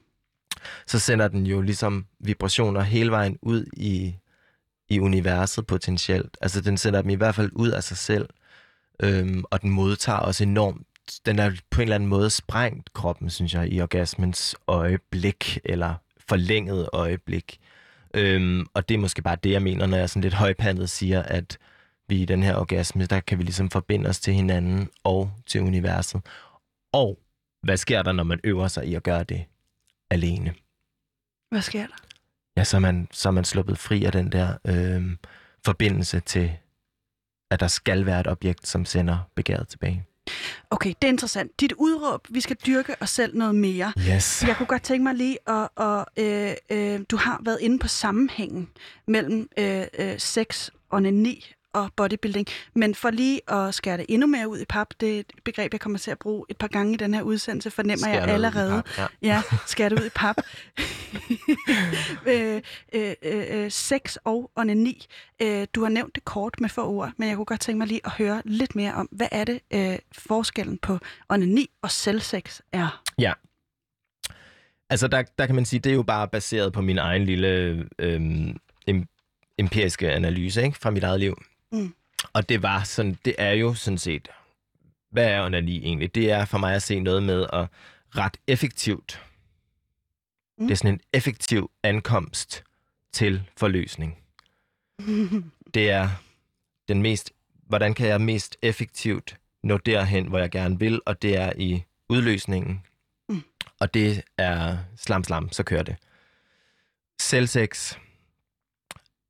så 0.87 0.99
sender 0.99 1.27
den 1.27 1.45
jo 1.45 1.61
ligesom 1.61 2.05
vibrationer 2.19 2.81
hele 2.81 3.11
vejen 3.11 3.37
ud 3.41 3.65
i, 3.73 4.15
i 4.89 4.99
universet 4.99 5.67
potentielt. 5.67 6.37
Altså 6.41 6.61
den 6.61 6.77
sender 6.77 7.01
dem 7.01 7.09
i 7.09 7.15
hvert 7.15 7.35
fald 7.35 7.51
ud 7.53 7.69
af 7.69 7.83
sig 7.83 7.97
selv, 7.97 8.29
øhm, 8.99 9.43
og 9.49 9.61
den 9.61 9.69
modtager 9.69 10.19
også 10.19 10.43
enormt. 10.43 10.87
Den 11.25 11.39
er 11.39 11.51
på 11.69 11.81
en 11.81 11.83
eller 11.83 11.95
anden 11.95 12.09
måde 12.09 12.29
sprængt 12.29 12.93
kroppen, 12.93 13.29
synes 13.29 13.53
jeg, 13.53 13.73
i 13.73 13.81
orgasmens 13.81 14.55
øjeblik, 14.67 15.59
eller 15.65 15.93
forlænget 16.29 16.89
øjeblik. 16.93 17.59
Øhm, 18.13 18.65
og 18.73 18.89
det 18.89 18.95
er 18.95 18.99
måske 18.99 19.21
bare 19.21 19.37
det, 19.43 19.51
jeg 19.51 19.61
mener, 19.61 19.85
når 19.85 19.97
jeg 19.97 20.09
sådan 20.09 20.21
lidt 20.21 20.33
højpandet 20.33 20.89
siger, 20.89 21.23
at 21.23 21.57
vi 22.11 22.21
i 22.21 22.25
den 22.25 22.43
her 22.43 22.55
orgasme, 22.55 23.05
der 23.05 23.19
kan 23.19 23.37
vi 23.37 23.43
ligesom 23.43 23.69
forbinde 23.69 24.09
os 24.09 24.19
til 24.19 24.33
hinanden 24.33 24.89
og 25.03 25.31
til 25.45 25.61
universet. 25.61 26.21
Og 26.93 27.19
hvad 27.63 27.77
sker 27.77 28.01
der, 28.01 28.11
når 28.11 28.23
man 28.23 28.39
øver 28.43 28.67
sig 28.67 28.85
i 28.85 28.95
at 28.95 29.03
gøre 29.03 29.23
det 29.23 29.45
alene? 30.09 30.53
Hvad 31.51 31.61
sker 31.61 31.87
der? 31.87 31.95
Ja, 32.57 32.63
så 32.63 32.77
er 32.77 32.81
man, 32.81 33.07
så 33.11 33.29
er 33.29 33.33
man 33.33 33.45
sluppet 33.45 33.77
fri 33.77 34.03
af 34.03 34.11
den 34.11 34.31
der 34.31 34.57
øh, 34.65 35.17
forbindelse 35.65 36.19
til, 36.19 36.51
at 37.51 37.59
der 37.59 37.67
skal 37.67 38.05
være 38.05 38.19
et 38.19 38.27
objekt, 38.27 38.67
som 38.67 38.85
sender 38.85 39.17
begæret 39.35 39.67
tilbage. 39.67 40.05
Okay, 40.69 40.89
det 41.01 41.07
er 41.07 41.11
interessant. 41.11 41.59
Dit 41.59 41.73
udråb, 41.77 42.27
vi 42.29 42.41
skal 42.41 42.57
dyrke 42.65 42.95
os 43.01 43.09
selv 43.09 43.37
noget 43.37 43.55
mere. 43.55 43.93
Yes. 43.97 44.43
Jeg 44.47 44.55
kunne 44.55 44.67
godt 44.67 44.83
tænke 44.83 45.03
mig 45.03 45.15
lige 45.15 45.37
at, 45.47 45.69
og, 45.75 46.05
øh, 46.17 46.51
øh, 46.69 46.99
du 47.11 47.17
har 47.17 47.41
været 47.45 47.57
inde 47.61 47.79
på 47.79 47.87
sammenhængen 47.87 48.69
mellem 49.07 49.49
øh, 49.57 49.83
øh, 49.99 50.19
sex, 50.19 50.69
onani 50.89 51.53
og 51.73 51.89
bodybuilding. 51.95 52.47
Men 52.75 52.95
for 52.95 53.09
lige 53.09 53.51
at 53.51 53.73
skære 53.73 53.97
det 53.97 54.05
endnu 54.09 54.27
mere 54.27 54.47
ud 54.47 54.59
i 54.59 54.65
pap, 54.65 54.87
det 54.99 55.15
er 55.15 55.19
et 55.19 55.31
begreb, 55.45 55.73
jeg 55.73 55.79
kommer 55.81 55.99
til 55.99 56.11
at 56.11 56.19
bruge 56.19 56.45
et 56.49 56.57
par 56.57 56.67
gange 56.67 56.93
i 56.93 56.97
den 56.97 57.13
her 57.13 57.21
udsendelse, 57.21 57.71
fornemmer 57.71 57.97
Skær 57.97 58.13
jeg 58.13 58.27
allerede. 58.27 58.83
pap, 58.85 58.97
ja. 58.97 59.07
Ja, 59.31 59.41
skære 59.67 59.89
det 59.89 59.99
ud 59.99 60.05
i 60.05 60.09
pap. 60.15 60.35
øh, 62.27 62.61
øh, 62.93 63.13
øh, 63.23 63.71
sex 63.71 64.15
og 64.23 64.51
onani. 64.55 65.05
Øh, 65.41 65.67
du 65.75 65.83
har 65.83 65.89
nævnt 65.89 66.15
det 66.15 66.25
kort 66.25 66.61
med 66.61 66.69
få 66.69 66.87
ord, 66.87 67.11
men 67.17 67.29
jeg 67.29 67.35
kunne 67.35 67.45
godt 67.45 67.59
tænke 67.59 67.77
mig 67.77 67.87
lige 67.87 68.01
at 68.05 68.11
høre 68.11 68.41
lidt 68.45 68.75
mere 68.75 68.93
om, 68.93 69.09
hvad 69.11 69.27
er 69.31 69.43
det 69.43 69.59
øh, 69.73 69.99
forskellen 70.11 70.77
på 70.77 70.99
onani 71.29 71.69
og 71.81 71.91
selvsex 71.91 72.59
er? 72.71 73.01
Ja. 73.19 73.33
Altså, 74.89 75.07
der, 75.07 75.23
der 75.37 75.45
kan 75.45 75.55
man 75.55 75.65
sige, 75.65 75.79
det 75.79 75.89
er 75.89 75.93
jo 75.93 76.03
bare 76.03 76.27
baseret 76.27 76.73
på 76.73 76.81
min 76.81 76.97
egen 76.97 77.25
lille 77.25 77.83
øhm, 77.99 78.57
em, 78.87 79.07
empiriske 79.57 80.11
analyse 80.11 80.63
ikke? 80.63 80.77
fra 80.77 80.89
mit 80.89 81.03
eget 81.03 81.19
liv. 81.19 81.37
Mm. 81.71 81.93
Og 82.33 82.49
det 82.49 82.63
var 82.63 82.83
sådan, 82.83 83.17
det 83.25 83.35
er 83.37 83.51
jo 83.51 83.73
sådan 83.73 83.97
set, 83.97 84.27
hvad 85.09 85.25
er 85.27 85.45
onani 85.45 85.77
egentlig? 85.77 86.15
Det 86.15 86.31
er 86.31 86.45
for 86.45 86.57
mig 86.57 86.75
at 86.75 86.83
se 86.83 86.99
noget 86.99 87.23
med 87.23 87.47
at 87.53 87.67
ret 88.09 88.37
effektivt. 88.47 89.21
Mm. 90.57 90.67
Det 90.67 90.71
er 90.71 90.77
sådan 90.77 90.93
en 90.93 91.01
effektiv 91.13 91.71
ankomst 91.83 92.63
til 93.11 93.43
forløsning. 93.57 94.17
Det 95.73 95.89
er 95.89 96.09
den 96.87 97.01
mest, 97.01 97.31
hvordan 97.67 97.93
kan 97.93 98.07
jeg 98.07 98.21
mest 98.21 98.57
effektivt 98.61 99.37
nå 99.63 99.77
derhen, 99.77 100.27
hvor 100.27 100.39
jeg 100.39 100.51
gerne 100.51 100.79
vil, 100.79 101.01
og 101.05 101.21
det 101.21 101.37
er 101.37 101.53
i 101.57 101.83
udløsningen. 102.09 102.85
Mm. 103.29 103.43
Og 103.79 103.93
det 103.93 104.23
er 104.37 104.77
slam 104.97 105.23
slam, 105.23 105.51
så 105.51 105.63
kører 105.63 105.83
det. 105.83 105.95
Selvsex 107.19 107.95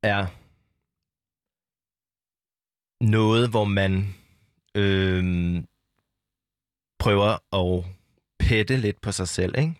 er 0.04 0.28
noget, 3.02 3.49
hvor 3.49 3.66
man 3.66 4.14
øh, 4.76 5.64
prøver 6.99 7.56
at 7.56 7.86
pette 8.39 8.78
lidt 8.78 9.02
på 9.02 9.12
sig 9.12 9.28
selv, 9.28 9.58
ikke? 9.58 9.74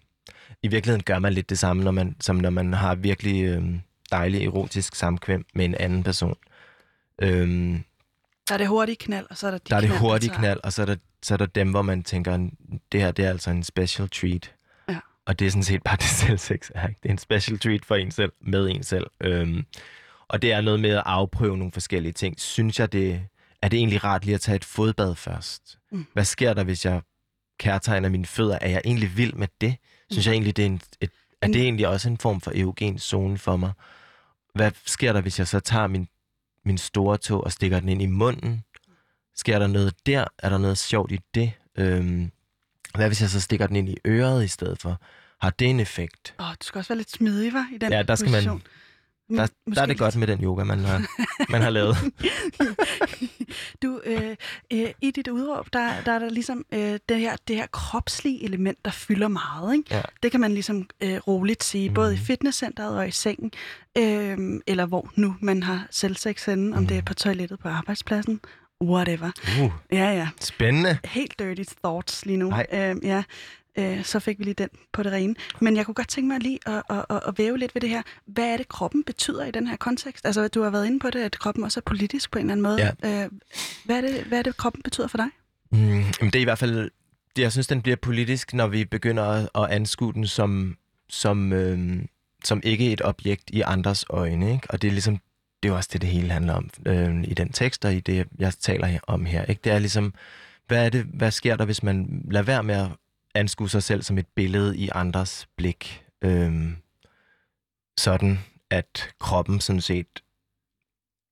I 0.64 0.68
virkeligheden 0.68 1.04
gør 1.04 1.20
man 1.20 1.34
lidt 1.34 1.50
det 1.50 1.60
samme, 1.60 1.84
når 1.84 1.92
man, 1.92 2.16
som 2.20 2.36
når 2.36 2.50
man 2.50 2.74
har 2.74 2.96
virkelig 2.96 3.44
øh, 3.44 3.64
dejlig 4.12 4.46
erotisk 4.46 4.96
samkvem 4.96 5.46
med 5.54 5.66
en 5.66 5.76
anden 5.76 6.04
person. 6.04 6.36
Øh, 7.22 7.80
Der 8.48 8.54
er 8.54 8.58
det 8.58 8.68
hurtige 8.68 8.96
knald, 8.96 9.26
og 9.30 9.38
så 9.38 9.48
er 9.48 9.52
der 9.52 9.58
de 9.58 9.70
der 9.70 9.76
er 9.76 9.82
det 9.82 10.00
hurtige 10.00 10.30
tager- 10.30 10.40
knald, 10.40 10.60
og 10.64 10.74
så 10.74 10.82
er, 10.82 10.86
der, 10.86 10.96
så 11.24 11.34
er 11.34 11.38
der 11.38 11.46
dem, 11.46 11.70
hvor 11.72 11.82
man 11.82 12.04
tænker, 12.04 12.50
det 12.92 13.02
her 13.02 13.12
det 13.12 13.26
er 13.26 13.30
altså 13.30 13.52
en 13.52 13.64
special 13.64 14.10
treat. 14.10 14.54
Ja. 14.90 15.00
Og 15.26 15.40
det 15.40 15.48
er 15.48 15.52
sådan 15.52 15.64
set 15.64 15.84
bare 15.84 15.96
det 16.02 16.04
selvsex 16.06 16.70
er. 16.76 16.88
Ikke? 16.88 17.00
Det 17.04 17.10
er 17.10 17.14
en 17.14 17.18
special 17.18 17.60
treat 17.60 17.86
for 17.86 17.96
en 17.96 18.12
selv, 18.12 18.32
med 18.42 18.70
en 18.70 18.84
selv. 18.84 19.08
Øhm, 19.22 19.66
og 20.32 20.42
det 20.42 20.52
er 20.52 20.62
noget 20.62 20.80
med 20.80 20.90
at 20.90 21.04
afprøve 21.06 21.58
nogle 21.58 21.72
forskellige 21.72 22.14
ting. 22.14 22.40
Synes 22.40 22.80
jeg, 22.80 22.92
det 22.92 23.22
er 23.62 23.68
det 23.68 23.78
egentlig 23.78 24.04
rart 24.04 24.26
lige 24.26 24.36
at 24.36 24.42
tage 24.42 24.56
et 24.56 24.66
fodbad 24.66 25.16
først? 25.16 25.78
Mm. 25.92 26.06
Hvad 26.14 26.26
sker 26.26 26.54
der, 26.54 26.64
hvis 26.64 26.86
jeg 26.86 27.02
kærtegner 27.60 28.10
mine 28.10 28.26
fødder? 28.26 28.58
Er 28.62 28.70
jeg 28.70 28.82
egentlig 28.86 29.18
vild 29.18 29.34
med 29.34 29.48
det? 29.62 29.76
Synes 30.12 30.26
jeg 30.28 30.34
egentlig, 30.34 30.58
det 30.58 30.64
er, 30.64 30.68
en, 30.68 30.82
et, 31.02 31.12
er 31.42 31.48
det 31.48 31.62
egentlig 31.62 31.88
også 31.88 32.10
en 32.10 32.18
form 32.18 32.42
for 32.42 32.52
erogen 32.52 33.00
zone 33.00 33.38
for 33.38 33.58
mig? 33.58 33.72
Hvad 34.56 34.72
sker 34.86 35.14
der, 35.14 35.22
hvis 35.22 35.40
jeg 35.40 35.48
så 35.48 35.60
tager 35.60 35.88
min, 35.88 36.08
min 36.66 36.78
store 36.78 37.18
tog 37.18 37.44
og 37.44 37.52
stikker 37.52 37.80
den 37.80 37.90
ind 37.90 38.02
i 38.02 38.06
munden? 38.06 38.64
Sker 39.36 39.60
der 39.60 39.68
noget 39.68 39.94
der? 40.06 40.26
Er 40.38 40.50
der 40.50 40.58
noget 40.58 40.78
sjovt 40.78 41.12
i 41.12 41.20
det? 41.36 41.52
Øhm, 41.78 42.32
hvad 42.96 43.08
hvis 43.08 43.22
jeg 43.22 43.30
så 43.30 43.42
stikker 43.42 43.68
den 43.68 43.76
ind 43.76 43.90
i 43.90 43.98
øret 44.08 44.44
i 44.44 44.48
stedet 44.48 44.80
for? 44.82 45.02
Har 45.42 45.50
det 45.50 45.70
en 45.70 45.80
effekt? 45.80 46.36
Åh, 46.40 46.46
du 46.50 46.56
skal 46.66 46.80
også 46.80 46.90
være 46.90 46.98
lidt 46.98 47.12
smidig, 47.12 47.54
var 47.54 47.68
i 47.76 47.78
den 47.78 47.92
Ja, 47.92 48.04
der 48.04 48.16
skal 48.16 48.32
man- 48.32 48.38
position. 48.38 48.62
Der, 49.38 49.48
der 49.76 49.82
er 49.82 49.86
det 49.86 49.98
godt 50.00 50.16
med 50.16 50.28
den 50.28 50.44
yoga, 50.44 50.64
man 50.64 50.80
har, 50.80 51.02
man 51.52 51.62
har 51.62 51.70
lavet. 51.70 51.96
Du, 53.84 54.02
øh, 54.06 54.36
øh, 54.74 54.90
i 55.02 55.12
dit 55.12 55.28
udråb, 55.28 55.68
der, 55.74 55.90
der 56.06 56.12
er 56.12 56.20
der 56.20 56.30
ligesom 56.30 56.66
øh, 56.74 57.00
det, 57.10 57.20
her, 57.20 57.36
det 57.48 57.56
her 57.56 57.68
kropslige 57.72 58.44
element, 58.44 58.78
der 58.86 58.92
fylder 58.92 59.28
meget. 59.28 59.74
Ikke? 59.76 59.96
Ja. 59.96 60.02
Det 60.24 60.32
kan 60.32 60.40
man 60.40 60.54
ligesom 60.54 60.88
øh, 61.04 61.18
roligt 61.18 61.64
sige, 61.64 61.90
mm. 61.90 61.96
både 61.96 62.14
i 62.14 62.16
Mhm. 62.18 62.26
fitnesscenteret 62.26 62.98
og 62.98 63.08
i 63.08 63.12
sengen, 63.12 63.52
øh, 63.98 64.38
eller 64.68 64.86
hvor 64.86 65.10
nu 65.16 65.36
man 65.42 65.64
har 65.64 65.88
selvsex 65.92 66.46
henne, 66.46 66.78
om 66.78 66.88
det 66.88 66.98
er 66.98 67.02
på 67.02 67.14
toilettet 67.14 67.60
på 67.60 67.68
arbejdspladsen, 67.68 68.40
whatever. 68.84 69.32
Uh, 69.64 69.72
Ja, 69.92 70.14
ja. 70.14 70.28
spændende. 70.42 70.98
Helt 71.06 71.40
dirty 71.40 71.64
thoughts 71.84 72.26
lige 72.26 72.38
nu. 72.38 72.50
Nej. 72.50 72.66
Øh, 72.74 72.96
ja. 73.04 73.24
Øh, 73.78 74.04
så 74.04 74.20
fik 74.20 74.40
vi 74.40 74.44
lige 74.44 74.54
den 74.54 74.70
på 74.94 75.04
det 75.04 75.12
rene. 75.12 75.36
Men 75.62 75.76
jeg 75.76 75.86
kunne 75.86 75.96
godt 75.96 76.08
tænke 76.08 76.28
mig 76.28 76.40
lige 76.40 76.60
at, 76.66 76.84
at, 76.90 77.06
at, 77.10 77.20
at 77.28 77.38
væve 77.38 77.58
lidt 77.58 77.76
ved 77.76 77.82
det 77.82 77.90
her. 77.90 78.02
Hvad 78.26 78.54
er 78.54 78.58
det, 78.58 78.68
kroppen 78.68 79.04
betyder 79.04 79.46
i 79.46 79.52
den 79.52 79.68
her 79.68 79.76
kontekst? 79.76 80.26
Altså, 80.26 80.48
du 80.48 80.64
har 80.64 80.70
været 80.70 80.86
inde 80.86 81.00
på 81.00 81.10
det, 81.10 81.20
at 81.20 81.40
kroppen 81.40 81.64
også 81.64 81.80
er 81.80 81.82
politisk 81.86 82.32
på 82.32 82.40
en 82.40 82.46
eller 82.46 82.52
anden 82.52 82.64
måde. 82.64 82.94
Ja. 83.04 83.24
Øh, 83.24 83.30
hvad, 83.86 83.98
er 83.98 84.02
det, 84.02 84.24
hvad 84.24 84.40
er 84.40 84.44
det, 84.44 84.58
kroppen 84.58 84.84
betyder 84.84 85.08
for 85.08 85.18
dig? 85.18 85.28
Mm, 85.72 85.80
jamen 85.80 86.34
det 86.34 86.36
er 86.36 86.42
i 86.42 86.44
hvert 86.44 86.58
fald, 86.58 86.92
det, 87.36 87.42
jeg 87.42 87.52
synes, 87.52 87.68
den 87.68 87.82
bliver 87.82 87.96
politisk, 87.96 88.54
når 88.54 88.68
vi 88.68 88.86
begynder 88.86 89.24
at, 89.24 89.50
at 89.56 89.70
anskue 89.70 90.14
den 90.14 90.28
som, 90.28 90.78
som, 91.10 91.54
øhm, 91.54 92.08
som 92.44 92.62
ikke 92.64 92.92
et 92.92 93.02
objekt 93.04 93.50
i 93.50 93.62
andres 93.62 94.06
øjne. 94.10 94.54
Ikke? 94.54 94.68
Og 94.70 94.82
det 94.82 94.88
er 94.88 94.92
ligesom, 94.92 95.14
det 95.64 95.70
er 95.70 95.74
jo 95.74 95.76
også 95.76 95.90
det, 95.94 96.02
det 96.02 96.10
hele 96.10 96.32
handler 96.32 96.54
om 96.54 96.70
øh, 96.86 97.24
i 97.24 97.34
den 97.34 97.52
tekst 97.52 97.86
og 97.86 97.94
i 97.94 98.00
det, 98.00 98.28
jeg 98.40 98.54
taler 98.54 99.00
om 99.08 99.26
her. 99.26 99.46
Ikke? 99.46 99.62
Det 99.64 99.72
er 99.72 99.80
ligesom, 99.80 100.14
hvad, 100.68 100.86
er 100.86 100.90
det, 100.90 101.06
hvad 101.14 101.32
sker 101.32 101.56
der, 101.56 101.66
hvis 101.66 101.84
man 101.84 102.26
lader 102.32 102.46
være 102.46 102.64
med 102.64 102.76
at 102.76 102.90
anskue 103.36 103.70
sig 103.70 103.84
selv 103.84 104.02
som 104.02 104.18
et 104.18 104.28
billede 104.36 104.78
i 104.78 104.90
andres 104.96 105.48
blik? 105.58 106.06
Øhm, 106.22 106.76
sådan, 108.00 108.40
at 108.70 109.14
kroppen 109.20 109.60
sådan 109.62 109.82
set 109.82 110.24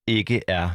ikke 0.07 0.41
er 0.47 0.69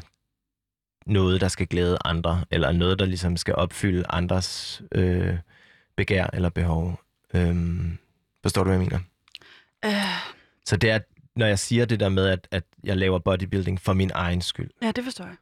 noget, 1.07 1.41
der 1.41 1.49
skal 1.49 1.67
glæde 1.67 1.99
andre, 2.05 2.45
eller 2.51 2.73
noget, 2.73 2.99
der 2.99 3.05
ligesom 3.05 3.37
skal 3.37 3.55
opfylde 3.55 4.05
andres 4.09 4.83
øh, 4.93 5.39
begær 5.97 6.27
eller 6.33 6.49
behov. 6.49 7.01
Øhm, 7.35 7.99
forstår 8.43 8.65
du, 8.65 8.71
hvad 8.71 8.79
jeg 8.79 8.85
mener? 8.85 9.01
Øh, 9.85 9.93
Så 10.67 10.77
det 10.77 10.91
er, 10.91 10.99
når 11.37 11.47
jeg 11.47 11.59
siger 11.59 11.85
det 11.85 12.01
der 12.01 12.09
med, 12.09 12.27
at, 12.27 12.49
at 12.51 12.65
jeg 12.85 12.97
laver 12.97 13.19
bodybuilding 13.19 13.81
for 13.81 13.93
min 13.93 14.11
egen 14.15 14.41
skyld, 14.41 14.71
ja, 14.83 14.93
det 14.93 15.05
forstår 15.05 15.25
jeg. 15.25 15.37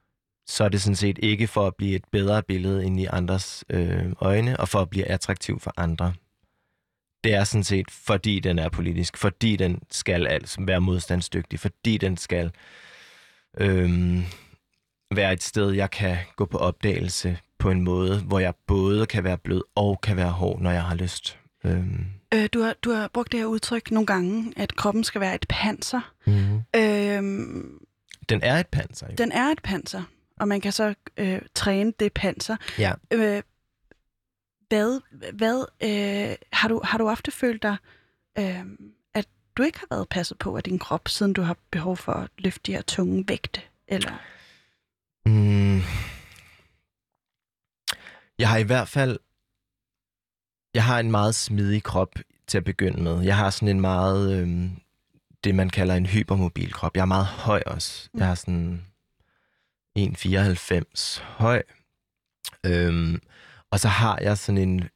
Så 0.47 0.64
er 0.64 0.68
det 0.68 0.82
sådan 0.82 0.97
set 0.97 1.18
ikke 1.22 1.47
for 1.47 1.66
at 1.66 1.74
blive 1.76 1.97
et 1.97 2.05
bedre 2.12 2.43
billede 2.43 2.84
ind 2.86 3.01
i 3.01 3.07
andres 3.07 3.64
øh, 3.70 4.12
øjne, 4.20 4.61
og 4.61 4.68
for 4.68 4.80
at 4.80 4.90
blive 4.90 5.05
attraktiv 5.05 5.61
for 5.61 5.72
andre. 5.76 6.12
Det 7.24 7.34
er 7.34 7.45
sådan 7.45 7.64
set, 7.64 7.90
fordi 7.90 8.40
den 8.40 8.59
er 8.59 8.68
politisk, 8.68 9.16
fordi 9.16 9.57
den 9.57 9.82
skal 9.90 10.26
altså 10.26 10.57
være 10.61 10.80
modstandsdygtig, 10.80 11.61
fordi 11.61 11.99
den 11.99 12.16
skal 12.16 12.51
øhm, 13.59 14.22
være 15.14 15.32
et 15.32 15.43
sted, 15.43 15.70
jeg 15.70 15.90
kan 15.90 16.16
gå 16.36 16.45
på 16.45 16.59
opdagelse 16.59 17.38
på 17.59 17.70
en 17.70 17.80
måde, 17.80 18.20
hvor 18.20 18.38
jeg 18.38 18.55
både 18.66 19.07
kan 19.07 19.24
være 19.24 19.38
blød 19.38 19.62
og 19.74 20.01
kan 20.01 20.16
være 20.16 20.30
hård, 20.30 20.61
når 20.61 20.70
jeg 20.70 20.82
har 20.84 20.95
lyst. 20.95 21.38
Øhm, 21.64 22.05
Øh, 22.34 22.49
du, 22.53 22.62
har, 22.62 22.74
du 22.82 22.90
har 22.93 23.09
brugt 23.09 23.32
det 23.32 23.40
her 23.40 23.47
udtryk 23.47 23.90
nogle 23.90 24.07
gange, 24.07 24.53
at 24.57 24.76
kroppen 24.76 25.05
skal 25.05 25.20
være 25.20 25.34
et 25.34 25.47
panser. 25.49 26.12
mm-hmm. 26.26 26.61
Øh, 26.76 27.22
Den 28.28 28.43
er 28.43 28.57
et 28.61 28.66
panser, 28.66 29.07
jo. 29.11 29.14
den 29.18 29.32
er 29.32 29.45
et 29.49 29.62
panser, 29.64 30.03
og 30.43 30.49
man 30.49 30.61
kan 30.61 30.72
så 30.72 30.95
øh, 31.16 31.43
træne 31.55 31.93
det 32.01 32.12
panser. 32.12 32.57
Ja. 32.78 32.93
Øh, 33.11 33.43
hvad 34.68 35.01
hvad 35.32 35.64
øh, 35.82 36.36
har, 36.53 36.68
du, 36.68 36.80
har 36.84 36.99
du 36.99 37.09
ofte 37.09 37.30
følt 37.30 37.62
dig, 37.62 37.76
øh, 38.38 38.64
at 39.14 39.28
du 39.57 39.62
ikke 39.62 39.78
har 39.78 39.86
været 39.90 40.09
passet 40.09 40.38
på 40.38 40.57
af 40.57 40.62
din 40.62 40.78
krop, 40.78 41.09
siden 41.09 41.32
du 41.32 41.43
har 41.43 41.57
behov 41.70 41.97
for 41.97 42.12
at 42.12 42.30
løfte 42.38 42.61
de 42.66 42.72
her 42.72 42.82
tunge 42.82 43.24
vægte? 43.28 43.61
Eller? 43.88 44.12
Mm. 45.26 45.80
Jeg 48.38 48.49
har 48.49 48.59
i 48.59 48.62
hvert 48.62 48.88
fald... 48.88 49.18
Jeg 50.74 50.84
har 50.84 51.01
en 51.01 51.11
meget 51.11 51.34
smidig 51.34 51.82
krop 51.82 52.14
til 52.47 52.59
at 52.59 52.64
begynde 52.64 53.03
med. 53.03 53.20
Jeg 53.20 53.36
har 53.36 53.51
sådan 53.51 53.68
en 53.68 53.80
meget... 53.80 54.32
Øhm, 54.32 54.70
det, 55.45 55.55
man 55.55 55.70
kalder 55.70 55.95
en 55.95 56.07
hypermobil 56.07 56.72
krop. 56.72 56.97
Jeg 56.97 57.03
er 57.03 57.07
meget 57.07 57.26
høj 57.26 57.62
også. 57.66 58.09
Jeg 58.14 58.26
har 58.26 58.34
sådan 58.34 58.91
1,94 59.99 61.22
høj. 61.22 61.62
Øhm, 62.66 63.20
og 63.70 63.80
så 63.80 63.88
har 63.88 64.18
jeg 64.22 64.38
sådan 64.38 64.59
en... 64.68 64.88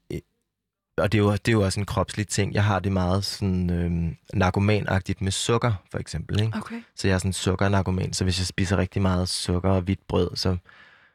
Og 0.98 1.12
det 1.12 1.18
er, 1.18 1.22
jo, 1.22 1.32
det 1.32 1.48
er 1.48 1.52
jo 1.52 1.64
også 1.64 1.80
en 1.80 1.86
kropslig 1.86 2.28
ting. 2.28 2.54
Jeg 2.54 2.64
har 2.64 2.78
det 2.78 2.92
meget 2.92 3.24
sådan 3.24 3.70
øhm, 3.70 4.16
narkomanagtigt 4.34 5.20
med 5.20 5.32
sukker, 5.32 5.72
for 5.90 5.98
eksempel. 5.98 6.40
Ikke? 6.40 6.58
Okay. 6.58 6.82
Så 6.94 7.08
jeg 7.08 7.14
er 7.14 7.18
sådan 7.18 7.28
en 7.28 7.32
sukkernarkoman. 7.32 8.12
Så 8.12 8.24
hvis 8.24 8.38
jeg 8.38 8.46
spiser 8.46 8.76
rigtig 8.76 9.02
meget 9.02 9.28
sukker 9.28 9.70
og 9.70 9.80
hvidt 9.80 10.06
brød, 10.08 10.36
så 10.36 10.56